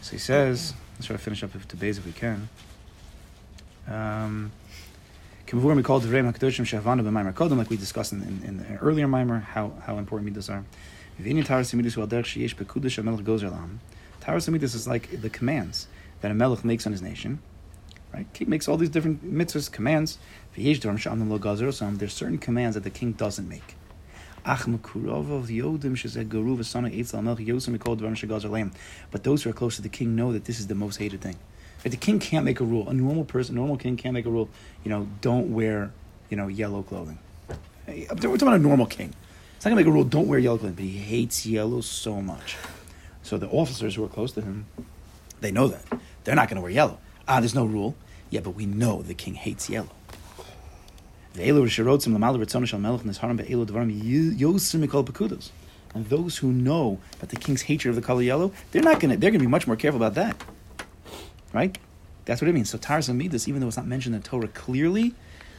So 0.00 0.12
he 0.12 0.18
says, 0.18 0.72
let's 0.94 1.06
try 1.06 1.16
to 1.16 1.22
finish 1.22 1.42
up 1.42 1.52
with 1.52 1.68
today's 1.68 1.98
if 1.98 2.06
we 2.06 2.12
can. 2.12 2.48
Um, 3.86 4.52
Kivur 5.46 5.76
we 5.76 5.82
call 5.82 6.00
Devrei 6.00 6.22
Hakadoshim 6.32 6.64
Shavana 6.64 7.02
b'Maimer 7.02 7.34
Kodem, 7.34 7.58
like 7.58 7.68
we 7.68 7.76
discussed 7.76 8.12
in, 8.12 8.22
in, 8.22 8.42
in 8.42 8.56
the 8.56 8.76
earlier 8.78 9.06
Maimer, 9.06 9.42
how, 9.42 9.74
how 9.84 9.98
important 9.98 10.30
midas 10.30 10.48
are. 10.48 10.64
V'inyan 11.20 11.44
Taras 11.44 11.74
Midas 11.74 11.94
Wal 11.94 12.06
Derech 12.06 12.24
Sheyesh 12.24 12.54
Bekudosh 12.54 13.02
HaMelech 13.02 13.22
Gozer. 13.22 13.68
Taras 14.20 14.48
Midas 14.48 14.74
is 14.74 14.88
like 14.88 15.20
the 15.20 15.28
commands 15.28 15.88
that 16.22 16.30
a 16.30 16.34
melech 16.34 16.64
makes 16.64 16.86
on 16.86 16.92
his 16.92 17.02
nation. 17.02 17.40
Right? 18.14 18.32
King 18.32 18.48
makes 18.48 18.66
all 18.66 18.78
these 18.78 18.88
different 18.88 19.22
mitzvahs, 19.24 19.70
commands. 19.70 20.18
V'yesh 20.56 20.78
Dvarim 20.78 21.28
Lo 21.28 21.38
Osam. 21.38 21.98
There's 21.98 22.14
certain 22.14 22.38
commands 22.38 22.74
that 22.76 22.84
the 22.84 22.90
king 22.90 23.12
doesn't 23.12 23.46
make. 23.46 23.76
But 24.44 24.60
those 29.24 29.42
who 29.42 29.50
are 29.50 29.52
close 29.52 29.76
to 29.76 29.82
the 29.82 29.88
king 29.88 30.16
know 30.16 30.32
that 30.32 30.44
this 30.44 30.60
is 30.60 30.66
the 30.66 30.74
most 30.74 30.96
hated 30.96 31.20
thing. 31.20 31.36
If 31.84 31.90
the 31.90 31.96
king 31.96 32.18
can't 32.18 32.44
make 32.44 32.60
a 32.60 32.64
rule, 32.64 32.88
a 32.88 32.94
normal 32.94 33.24
person, 33.24 33.56
a 33.56 33.58
normal 33.58 33.76
king 33.76 33.96
can't 33.96 34.12
make 34.12 34.26
a 34.26 34.30
rule. 34.30 34.48
You 34.84 34.90
know, 34.90 35.08
don't 35.20 35.54
wear, 35.54 35.92
you 36.28 36.36
know, 36.36 36.48
yellow 36.48 36.82
clothing. 36.82 37.18
We're 37.88 38.06
talking 38.06 38.42
about 38.42 38.54
a 38.54 38.58
normal 38.58 38.86
king. 38.86 39.14
It's 39.56 39.64
not 39.64 39.70
gonna 39.70 39.80
make 39.80 39.88
a 39.88 39.90
rule. 39.90 40.04
Don't 40.04 40.28
wear 40.28 40.38
yellow 40.38 40.58
clothing, 40.58 40.76
but 40.76 40.84
he 40.84 40.98
hates 40.98 41.46
yellow 41.46 41.80
so 41.80 42.20
much. 42.20 42.56
So 43.22 43.38
the 43.38 43.48
officers 43.48 43.94
who 43.94 44.04
are 44.04 44.08
close 44.08 44.32
to 44.32 44.40
him, 44.40 44.66
they 45.40 45.50
know 45.50 45.68
that 45.68 45.82
they're 46.24 46.34
not 46.34 46.48
gonna 46.48 46.60
wear 46.60 46.70
yellow. 46.70 46.98
Ah, 47.26 47.40
there's 47.40 47.54
no 47.54 47.64
rule. 47.64 47.94
Yeah, 48.30 48.40
but 48.40 48.50
we 48.50 48.66
know 48.66 49.02
the 49.02 49.14
king 49.14 49.34
hates 49.34 49.68
yellow. 49.68 49.90
And 55.92 56.08
those 56.08 56.38
who 56.38 56.52
know 56.52 56.98
that 57.18 57.30
the 57.30 57.36
king's 57.36 57.62
hatred 57.62 57.90
of 57.90 57.96
the 57.96 58.02
color 58.02 58.22
yellow, 58.22 58.52
they're 58.70 58.82
not 58.82 59.00
gonna. 59.00 59.16
They're 59.16 59.30
gonna 59.30 59.40
be 59.40 59.48
much 59.48 59.66
more 59.66 59.76
careful 59.76 60.00
about 60.00 60.14
that, 60.14 60.40
right? 61.52 61.76
That's 62.26 62.40
what 62.40 62.48
it 62.48 62.52
means. 62.52 62.70
So 62.70 62.78
Taras 62.78 63.08
and 63.08 63.18
Midas, 63.18 63.48
even 63.48 63.60
though 63.60 63.66
it's 63.66 63.76
not 63.76 63.86
mentioned 63.86 64.14
in 64.14 64.22
the 64.22 64.28
Torah 64.28 64.48
clearly, 64.48 65.14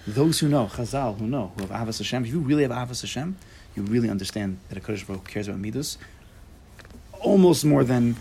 those 0.08 0.40
who 0.40 0.48
know 0.48 0.68
Chazal, 0.68 1.20
who 1.20 1.28
know 1.28 1.52
who 1.58 1.66
have 1.66 1.88
Avas 1.88 1.98
Hashem, 1.98 2.24
if 2.24 2.32
you 2.32 2.40
really 2.40 2.64
have 2.64 2.72
Avas 2.72 3.02
Hashem, 3.02 3.36
you 3.76 3.84
really 3.84 4.10
understand 4.10 4.60
that 4.70 4.78
a 4.78 4.82
Kodesh 4.82 5.06
Baruch 5.06 5.28
cares 5.28 5.48
about 5.48 5.60
Midas 5.60 5.98
almost 7.22 7.66
more 7.66 7.84
than 7.84 8.16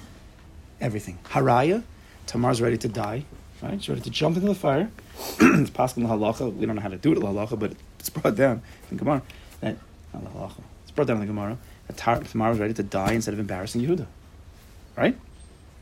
everything. 0.80 1.18
Haraya, 1.24 1.82
Tamar's 2.26 2.60
ready 2.60 2.78
to 2.78 2.88
die, 2.88 3.24
right? 3.62 3.80
She's 3.80 3.88
ready 3.88 4.00
to 4.02 4.10
jump 4.10 4.36
into 4.36 4.48
the 4.48 4.54
fire. 4.54 4.90
it's 5.40 5.70
possible 5.70 6.02
in 6.02 6.08
halacha. 6.08 6.54
We 6.54 6.66
don't 6.66 6.76
know 6.76 6.82
how 6.82 6.88
to 6.88 6.96
do 6.96 7.12
it 7.12 7.18
in 7.18 7.22
halacha, 7.22 7.58
but 7.58 7.72
it's 7.98 8.10
brought 8.10 8.36
down 8.36 8.62
in 8.90 8.96
Gemara. 8.96 9.22
That 9.60 9.76
halacha. 10.14 10.62
It's 10.82 10.90
brought 10.90 11.06
down 11.06 11.16
in 11.16 11.20
the 11.20 11.26
Gemara 11.26 11.58
that 11.86 12.24
Tamar 12.26 12.50
was 12.50 12.58
ready 12.58 12.74
to 12.74 12.82
die 12.82 13.12
instead 13.12 13.34
of 13.34 13.40
embarrassing 13.40 13.82
Yehuda, 13.82 14.06
right? 14.96 15.16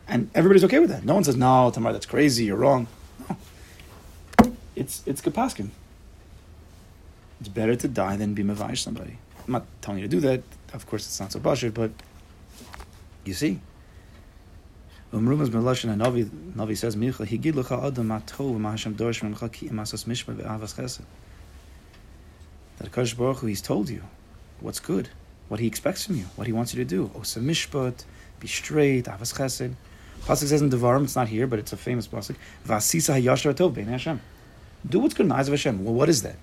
And 0.07 0.31
everybody's 0.35 0.65
okay 0.65 0.79
with 0.79 0.91
that. 0.91 1.05
No 1.05 1.15
one 1.15 1.25
says, 1.25 1.37
"No, 1.37 1.71
Tamar, 1.71 1.93
that's 1.93 2.07
crazy. 2.07 2.45
You're 2.45 2.57
wrong." 2.57 2.87
No, 3.29 3.37
it's 4.75 5.03
it's 5.07 5.21
kapaskin. 5.21 5.71
It's 7.41 7.49
better 7.49 7.77
to 7.77 7.89
die 7.89 8.17
than 8.17 8.35
be 8.35 8.43
mavayish 8.43 8.79
somebody. 8.79 9.19
I'm 9.47 9.53
not 9.53 9.67
telling 9.81 10.01
you 10.01 10.09
to 10.09 10.11
do 10.11 10.21
that. 10.21 10.43
Of 10.73 10.87
course, 10.87 11.07
it's 11.07 11.21
not 11.21 11.33
so 11.33 11.41
bashir, 11.41 11.73
but 11.73 11.91
you 13.25 13.35
see. 13.35 13.61
Umrumas 15.13 15.49
Meloshin 15.49 16.77
says 16.77 16.95
Adam 16.95 17.09
Dorish 18.95 19.53
Ki 19.53 19.69
Mishma 19.71 20.35
Ve'avas 20.35 20.75
Chesed. 20.75 21.01
That 22.77 22.93
Kadosh 22.93 23.17
Baruch 23.17 23.39
Hu, 23.39 23.47
He's 23.47 23.63
told 23.63 23.89
you 23.89 24.03
what's 24.61 24.81
good, 24.81 25.09
what 25.49 25.61
He 25.61 25.67
expects 25.67 26.05
from 26.05 26.17
you, 26.17 26.25
what 26.37 26.47
He 26.47 26.53
wants 26.53 26.75
you 26.75 26.85
to 26.85 26.89
do. 26.89 27.11
Oh, 27.15 27.21
Osa 27.21 27.41
Mishpat, 27.41 28.05
be 28.39 28.47
straight, 28.49 29.07
Avas 29.07 29.35
Chesed. 29.35 29.75
Pasuk 30.23 30.49
says 30.49 30.61
in 30.61 30.69
Devarim, 30.69 31.05
it's 31.05 31.17
not 31.17 31.29
here, 31.29 31.47
but 31.47 31.59
it's 31.59 31.73
a 31.73 31.77
famous 31.77 32.07
pasuk. 32.07 32.37
Vasisa 32.67 33.19
Hayashar 33.19 33.55
Tov 33.55 33.73
Bein 33.75 33.87
Hashem. 33.87 34.21
Do 34.87 34.99
what's 34.99 35.15
good 35.15 35.25
in 35.25 35.29
the 35.31 35.37
eyes 35.37 35.49
of 35.49 35.53
Hashem. 35.53 35.85
Well, 35.85 35.95
what 35.95 36.11
is 36.11 36.23
that? 36.23 36.37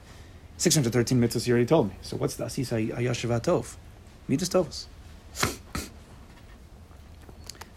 613 0.57 1.21
mitzvahs 1.21 1.45
you 1.45 1.53
already 1.53 1.67
told 1.67 1.89
me. 1.89 1.95
So 2.01 2.17
what's 2.17 2.35
the 2.35 2.45
Asisa 2.45 2.79
Hayashar 2.79 3.41
Tov? 3.41 3.75
Midas 4.27 4.49
Tovos. 4.49 4.87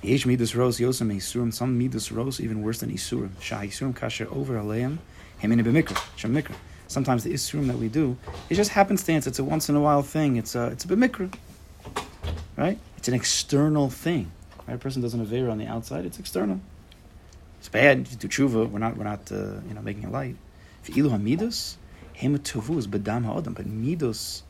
Yesh 0.00 0.26
midas 0.26 0.54
ros 0.54 0.78
yosem 0.78 1.12
isurim. 1.16 1.52
Some 1.52 1.76
midas 1.76 2.12
ros 2.12 2.40
even 2.40 2.62
worse 2.62 2.78
than 2.78 2.90
isurim. 2.90 3.30
Shah 3.40 3.62
isurim 3.62 3.94
kasher 3.94 4.30
over 4.32 4.54
aleim 4.54 4.98
hemine 5.42 5.64
b'mikra 5.64 6.00
shem 6.14 6.34
mikra. 6.34 6.54
Sometimes 6.86 7.24
the 7.24 7.32
isurim 7.32 7.66
that 7.66 7.78
we 7.78 7.88
do 7.88 8.16
it 8.48 8.54
just 8.54 8.70
happenstance. 8.70 9.26
It's 9.26 9.40
a 9.40 9.44
once 9.44 9.68
in 9.68 9.74
a 9.74 9.80
while 9.80 10.02
thing. 10.02 10.36
It's 10.36 10.54
a 10.54 10.66
it's 10.68 10.84
a 10.84 10.88
b'mikra, 10.88 11.34
right? 12.56 12.78
It's 12.96 13.08
an 13.08 13.14
external 13.14 13.90
thing. 13.90 14.30
Right? 14.68 14.74
A 14.74 14.78
person 14.78 15.02
doesn't 15.02 15.26
aveir 15.26 15.50
on 15.50 15.58
the 15.58 15.66
outside. 15.66 16.04
It's 16.04 16.20
external. 16.20 16.60
It's 17.58 17.68
bad. 17.68 18.08
You 18.08 18.16
do 18.16 18.28
tshuva. 18.28 18.70
We're 18.70 18.78
not 18.78 18.96
we're 18.96 19.02
not 19.02 19.32
uh, 19.32 19.60
you 19.66 19.74
know 19.74 19.82
making 19.82 20.04
it 20.04 20.12
light. 20.12 20.36
Ilu 20.86 21.10
hamidos 21.10 21.74
hem 22.14 22.38
tavu 22.38 22.78
is 22.78 22.86
bedam 22.86 23.24
ha'adam, 23.24 23.52
but 23.54 23.66
midos 23.66 24.42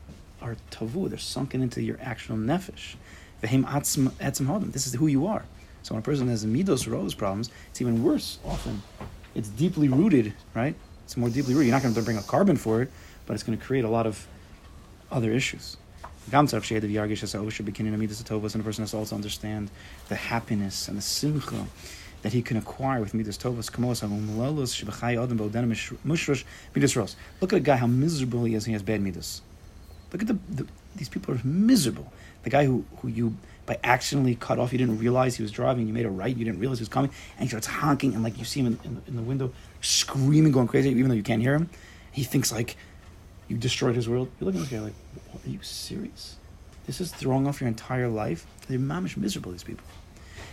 are 0.43 0.55
tavu. 0.69 1.09
They're 1.09 1.17
sunken 1.17 1.63
into 1.63 1.81
your 1.81 1.97
actual 2.01 2.37
nefesh. 2.37 2.95
This 3.41 4.87
is 4.87 4.93
who 4.95 5.07
you 5.07 5.27
are. 5.27 5.45
So 5.83 5.95
when 5.95 5.99
a 5.99 6.03
person 6.03 6.27
has 6.27 6.45
midos 6.45 6.91
rose 6.91 7.13
problems, 7.13 7.49
it's 7.69 7.81
even 7.81 8.03
worse. 8.03 8.39
Often, 8.45 8.81
it's 9.35 9.49
deeply 9.49 9.87
rooted. 9.87 10.33
Right? 10.53 10.75
It's 11.05 11.17
more 11.17 11.29
deeply 11.29 11.53
rooted. 11.53 11.67
You're 11.67 11.75
not 11.75 11.83
going 11.83 11.93
to 11.93 12.01
bring 12.01 12.17
a 12.17 12.21
korban 12.21 12.57
for 12.57 12.81
it, 12.81 12.91
but 13.25 13.33
it's 13.33 13.43
going 13.43 13.57
to 13.57 13.63
create 13.63 13.85
a 13.85 13.89
lot 13.89 14.05
of 14.05 14.27
other 15.11 15.31
issues. 15.31 15.77
And 16.31 16.47
a 16.47 16.49
person 16.49 16.77
has 18.83 18.91
to 18.91 18.97
also 18.97 19.15
understand 19.15 19.71
the 20.09 20.15
happiness 20.15 20.87
and 20.87 20.97
the 20.97 21.01
simcha 21.01 21.65
that 22.21 22.33
he 22.33 22.41
can 22.41 22.57
acquire 22.57 22.99
with 22.99 23.13
midas 23.13 23.37
tovas. 23.37 23.71
Look 27.41 27.53
at 27.53 27.57
a 27.57 27.59
guy 27.59 27.75
how 27.77 27.87
miserable 27.87 28.43
he 28.43 28.55
is. 28.55 28.65
He 28.65 28.73
has 28.73 28.83
bad 28.83 29.01
midas. 29.01 29.41
Look 30.11 30.21
at 30.21 30.27
the, 30.27 30.37
the 30.49 30.67
these 30.95 31.09
people 31.09 31.33
are 31.33 31.39
miserable. 31.43 32.11
The 32.43 32.49
guy 32.49 32.65
who 32.65 32.85
who 32.97 33.07
you 33.07 33.35
by 33.65 33.77
accidentally 33.83 34.33
cut 34.33 34.57
off, 34.57 34.71
you 34.71 34.79
didn't 34.79 34.97
realize 34.97 35.35
he 35.35 35.43
was 35.43 35.51
driving. 35.51 35.87
You 35.87 35.93
made 35.93 36.05
a 36.05 36.09
right. 36.09 36.35
You 36.35 36.43
didn't 36.43 36.59
realize 36.59 36.79
he 36.79 36.81
was 36.81 36.89
coming, 36.89 37.11
and 37.37 37.43
he 37.43 37.49
starts 37.49 37.67
honking 37.67 38.15
and 38.15 38.23
like 38.23 38.37
you 38.39 38.45
see 38.45 38.61
him 38.61 38.67
in, 38.67 38.79
in, 38.83 39.01
in 39.07 39.15
the 39.15 39.21
window 39.21 39.53
screaming, 39.81 40.51
going 40.51 40.67
crazy, 40.67 40.89
even 40.89 41.07
though 41.07 41.15
you 41.15 41.23
can't 41.23 41.41
hear 41.41 41.53
him. 41.53 41.69
He 42.11 42.23
thinks 42.23 42.51
like 42.51 42.77
you 43.47 43.57
destroyed 43.57 43.95
his 43.95 44.09
world. 44.09 44.29
You 44.39 44.45
look 44.45 44.55
at 44.55 44.61
this 44.61 44.69
guy 44.69 44.79
like, 44.79 44.93
are 45.45 45.49
you 45.49 45.59
serious? 45.61 46.37
This 46.87 46.99
is 46.99 47.11
throwing 47.11 47.45
off 47.45 47.61
your 47.61 47.67
entire 47.67 48.07
life. 48.07 48.47
They're 48.67 48.79
mamish 48.79 49.15
miserable. 49.15 49.51
These 49.51 49.63
people. 49.63 49.85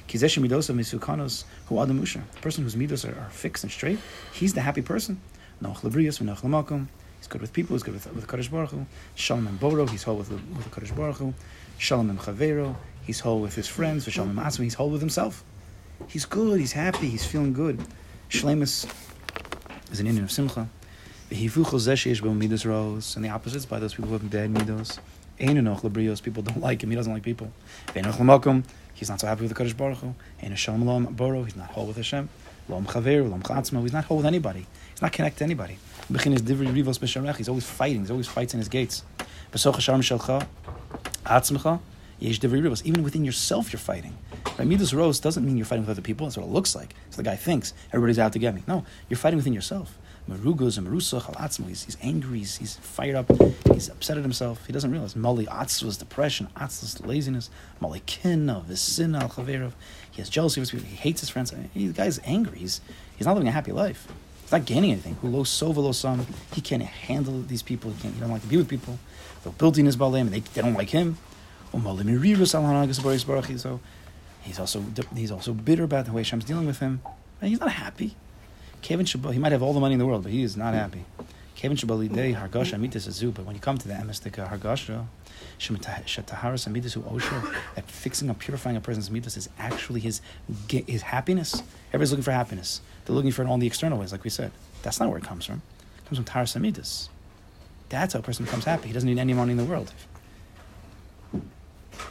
Kizesh 0.08 0.38
midos 0.38 0.68
of 0.68 0.76
misukanos 0.76 1.44
who 1.66 1.80
adam 1.82 1.98
musha. 1.98 2.22
The 2.34 2.40
person 2.40 2.64
whose 2.64 2.76
midos 2.76 3.08
are, 3.08 3.18
are 3.18 3.30
fixed 3.30 3.64
and 3.64 3.72
straight, 3.72 3.98
he's 4.32 4.52
the 4.52 4.60
happy 4.60 4.82
person. 4.82 5.20
Noach 5.62 5.80
lebrius 5.80 6.20
v'noach 6.20 6.42
lemakom. 6.42 6.88
He's 7.26 7.32
good 7.32 7.40
with 7.40 7.52
people. 7.52 7.74
He's 7.74 7.82
good 7.82 7.94
with 7.94 8.06
with 8.14 8.28
Kaddish 8.28 8.50
Baruch 8.50 8.70
Hu. 8.70 8.86
Shalom 9.16 9.48
and 9.48 9.58
Boro. 9.58 9.84
He's 9.84 10.04
whole 10.04 10.14
with 10.14 10.28
the, 10.28 10.36
with 10.56 10.70
Kaddish 10.70 10.92
Baruch 10.92 11.16
Hu. 11.16 11.34
Shalom 11.76 12.08
and 12.08 12.20
Chavero. 12.20 12.76
He's 13.04 13.18
whole 13.18 13.40
with 13.40 13.56
his 13.56 13.66
friends. 13.66 14.06
V'shalom 14.06 14.30
and 14.30 14.38
Atzma. 14.38 14.62
He's 14.62 14.74
whole 14.74 14.90
with 14.90 15.00
himself. 15.00 15.42
He's 16.06 16.24
good. 16.24 16.60
He's 16.60 16.70
happy. 16.70 17.08
He's 17.08 17.26
feeling 17.26 17.52
good. 17.52 17.84
Shlemus 18.30 18.88
is 19.90 19.98
an 19.98 20.06
inyan 20.06 20.22
of 20.22 20.30
Simcha. 20.30 20.68
And 21.28 23.24
the 23.24 23.28
opposites 23.28 23.66
by 23.66 23.80
those 23.80 23.94
people 23.94 24.10
who 24.10 24.18
have 24.18 24.30
bad 24.30 24.54
midos. 24.54 25.00
Ein 25.40 25.56
enoch 25.56 25.80
lebrios. 25.80 26.22
People 26.22 26.44
don't 26.44 26.60
like 26.60 26.84
him. 26.84 26.90
He 26.90 26.96
doesn't 26.96 27.12
like 27.12 27.24
people. 27.24 27.50
V'enoch 27.88 28.18
lemakom. 28.18 28.62
He's 28.94 29.08
not 29.08 29.18
so 29.20 29.26
happy 29.26 29.40
with 29.40 29.48
the 29.48 29.56
Kaddish 29.56 29.74
Baruch 29.74 29.98
Hu. 29.98 30.14
Ein 30.40 30.50
Hashem 30.50 30.86
Lom 30.86 31.06
Boro. 31.06 31.42
He's 31.42 31.56
not 31.56 31.70
whole 31.70 31.86
with 31.86 31.96
Hashem. 31.96 32.28
Lom 32.68 32.86
Chaver, 32.86 33.28
Lom 33.28 33.42
Chatzma. 33.42 33.82
He's 33.82 33.92
not 33.92 34.04
whole 34.04 34.18
with 34.18 34.26
anybody. 34.26 34.66
He's 34.96 35.02
not 35.02 35.12
connected 35.12 35.38
to 35.40 35.44
anybody. 35.44 35.76
He's 36.08 37.48
always 37.50 37.66
fighting. 37.66 38.00
He's 38.00 38.10
always 38.10 38.26
fights 38.26 38.54
in 38.54 38.60
his 38.60 38.70
gates. 38.70 39.02
Even 42.18 43.02
within 43.02 43.22
yourself, 43.22 43.72
you're 43.74 43.78
fighting. 43.78 44.16
Right? 44.58 44.66
Midas 44.66 44.94
rose 44.94 45.20
doesn't 45.20 45.44
mean 45.44 45.58
you're 45.58 45.66
fighting 45.66 45.82
with 45.82 45.90
other 45.90 46.00
people. 46.00 46.26
That's 46.26 46.38
what 46.38 46.46
it 46.46 46.50
looks 46.50 46.74
like. 46.74 46.94
So 47.10 47.18
the 47.18 47.24
guy 47.24 47.36
thinks 47.36 47.74
everybody's 47.92 48.18
out 48.18 48.32
to 48.32 48.38
get 48.38 48.54
me. 48.54 48.62
No, 48.66 48.86
you're 49.10 49.18
fighting 49.18 49.36
within 49.36 49.52
yourself. 49.52 49.98
Al. 50.30 50.38
He's, 51.68 51.84
he's 51.84 51.98
angry. 52.00 52.38
He's, 52.38 52.56
he's 52.56 52.76
fired 52.76 53.16
up. 53.16 53.30
He's 53.70 53.90
upset 53.90 54.16
at 54.16 54.22
himself. 54.22 54.66
He 54.66 54.72
doesn't 54.72 54.90
realize. 54.90 55.14
Mali 55.14 55.44
atzvus 55.44 55.98
depression. 55.98 56.48
Atzvus 56.56 57.06
laziness. 57.06 57.50
Mali 57.80 58.00
kinna 58.06 58.64
visin 58.66 59.14
al 59.14 59.28
chaverov. 59.28 59.72
He 60.10 60.22
has 60.22 60.30
jealousy 60.30 60.62
of 60.62 60.62
his 60.62 60.70
people. 60.70 60.86
He 60.86 60.96
hates 60.96 61.20
his 61.20 61.28
friends. 61.28 61.52
He, 61.74 61.88
the 61.88 61.92
guy's 61.92 62.18
angry. 62.24 62.60
He's 62.60 62.80
he's 63.14 63.26
not 63.26 63.34
living 63.34 63.48
a 63.48 63.52
happy 63.52 63.72
life. 63.72 64.08
He's 64.46 64.52
not 64.52 64.64
gaining 64.64 64.92
anything. 64.92 65.16
Who 65.22 65.28
lo 65.28 65.42
sova 65.42 65.78
lo 65.78 65.90
sam. 65.90 66.24
He 66.52 66.60
can't 66.60 66.80
handle 66.80 67.42
these 67.42 67.64
people. 67.64 67.90
He 67.90 68.00
can't. 68.00 68.14
He 68.14 68.20
doesn't 68.20 68.32
like 68.32 68.42
to 68.42 68.48
be 68.48 68.56
with 68.56 68.68
people. 68.68 68.96
They're 69.42 69.52
building 69.52 69.86
his 69.86 69.96
balim 69.96 70.20
and 70.20 70.30
they, 70.30 70.38
they 70.38 70.62
don't 70.62 70.74
like 70.74 70.90
him. 70.90 71.18
So 71.72 73.80
he's 74.42 74.60
also 74.60 74.84
he's 75.16 75.32
also 75.32 75.52
bitter 75.52 75.82
about 75.82 76.06
the 76.06 76.12
way 76.12 76.20
Hashem's 76.20 76.44
dealing 76.44 76.68
with 76.68 76.78
him. 76.78 77.00
And 77.40 77.50
he's 77.50 77.58
not 77.58 77.72
happy. 77.72 78.14
Kevin 78.82 79.04
Shabbat, 79.04 79.32
he 79.32 79.40
might 79.40 79.50
have 79.50 79.64
all 79.64 79.72
the 79.72 79.80
money 79.80 79.94
in 79.94 79.98
the 79.98 80.06
world, 80.06 80.22
but 80.22 80.30
he 80.30 80.44
is 80.44 80.56
not 80.56 80.74
hmm. 80.74 80.78
happy. 80.78 81.04
Kevin 81.56 81.74
Shabbat 81.74 82.14
day 82.14 82.34
hargasha 82.34 82.78
mitas 82.78 83.08
azu. 83.08 83.32
But 83.32 83.46
when 83.46 83.54
you 83.54 83.60
come 83.62 83.78
to 83.78 83.88
the 83.88 83.94
emistika 83.94 84.46
hargasha, 84.46 85.00
uh, 85.00 85.04
shetaharas 85.56 86.68
amitas 86.68 86.98
osher, 87.02 87.54
that 87.74 87.90
fixing 87.90 88.28
and 88.28 88.38
purifying 88.38 88.76
a 88.76 88.80
person's 88.80 89.08
mitas 89.08 89.38
is 89.38 89.48
actually 89.58 90.00
his 90.00 90.20
his 90.68 91.00
happiness. 91.00 91.62
Everybody's 91.88 92.10
looking 92.10 92.24
for 92.24 92.32
happiness. 92.32 92.82
They're 93.04 93.16
looking 93.16 93.32
for 93.32 93.40
it 93.40 93.46
in 93.46 93.50
all 93.50 93.56
the 93.56 93.66
external 93.66 93.98
ways, 93.98 94.12
like 94.12 94.22
we 94.22 94.28
said. 94.28 94.52
That's 94.82 95.00
not 95.00 95.08
where 95.08 95.16
it 95.16 95.24
comes 95.24 95.46
from. 95.46 95.62
It 95.96 96.04
comes 96.04 96.18
from 96.18 96.26
taharas 96.26 96.54
amitas. 96.60 97.08
That's 97.88 98.12
how 98.12 98.18
a 98.18 98.22
person 98.22 98.44
becomes 98.44 98.66
happy. 98.66 98.88
He 98.88 98.92
doesn't 98.92 99.08
need 99.08 99.18
any 99.18 99.32
money 99.32 99.52
in 99.52 99.56
the 99.56 99.64
world. 99.64 99.94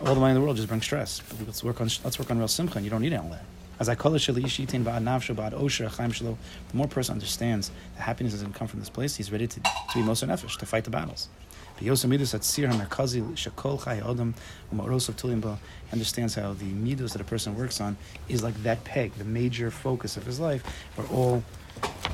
All 0.02 0.16
the 0.16 0.20
money 0.20 0.32
in 0.32 0.36
the 0.36 0.41
world 0.41 0.56
just 0.56 0.68
brings 0.68 0.86
stress. 0.86 1.22
But 1.30 1.46
let's 1.46 1.64
work 1.64 1.82
on 1.82 1.89
let's 2.04 2.18
work 2.18 2.32
on 2.32 2.39
real 2.39 2.48
simcha. 2.48 2.78
And 2.78 2.84
you 2.84 2.89
don't 2.89 3.02
need 3.02 3.14
all 3.14 3.30
that. 3.30 3.46
As 3.80 3.90
I 3.90 3.96
call 3.96 4.16
it, 4.16 4.20
the 4.20 4.26
more 6.74 6.88
person 6.88 7.14
understands 7.14 7.72
that 7.96 8.02
happiness 8.02 8.34
doesn't 8.34 8.54
come 8.54 8.68
from 8.68 8.80
this 8.80 8.90
place, 8.90 9.16
he's 9.16 9.32
ready 9.32 9.48
to, 9.48 9.60
to 9.60 9.70
be 9.94 10.02
Moser 10.02 10.28
Nefesh, 10.28 10.58
to 10.58 10.66
fight 10.66 10.86
the 10.86 10.90
battles. 10.90 11.28
Understands 15.92 16.36
how 16.36 16.54
the 16.54 16.66
midos 16.66 17.12
that 17.12 17.22
a 17.22 17.26
person 17.26 17.58
works 17.58 17.82
on 17.82 17.98
is 18.30 18.44
like 18.44 18.56
that 18.64 18.84
peg, 18.86 19.14
the 19.16 19.26
major 19.26 19.70
focus 19.70 20.16
of 20.16 20.26
his 20.26 20.40
life, 20.40 20.64
where 20.96 21.08
all 21.08 21.44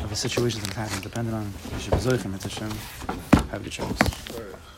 of 0.02 0.10
his 0.10 0.20
situations 0.20 0.64
and 0.64 0.74
patterns 0.74 1.02
dependent 1.02 1.36
on. 1.36 1.54
Have 3.52 3.62
a 3.62 3.64
good 3.64 3.72
choice. 3.72 4.71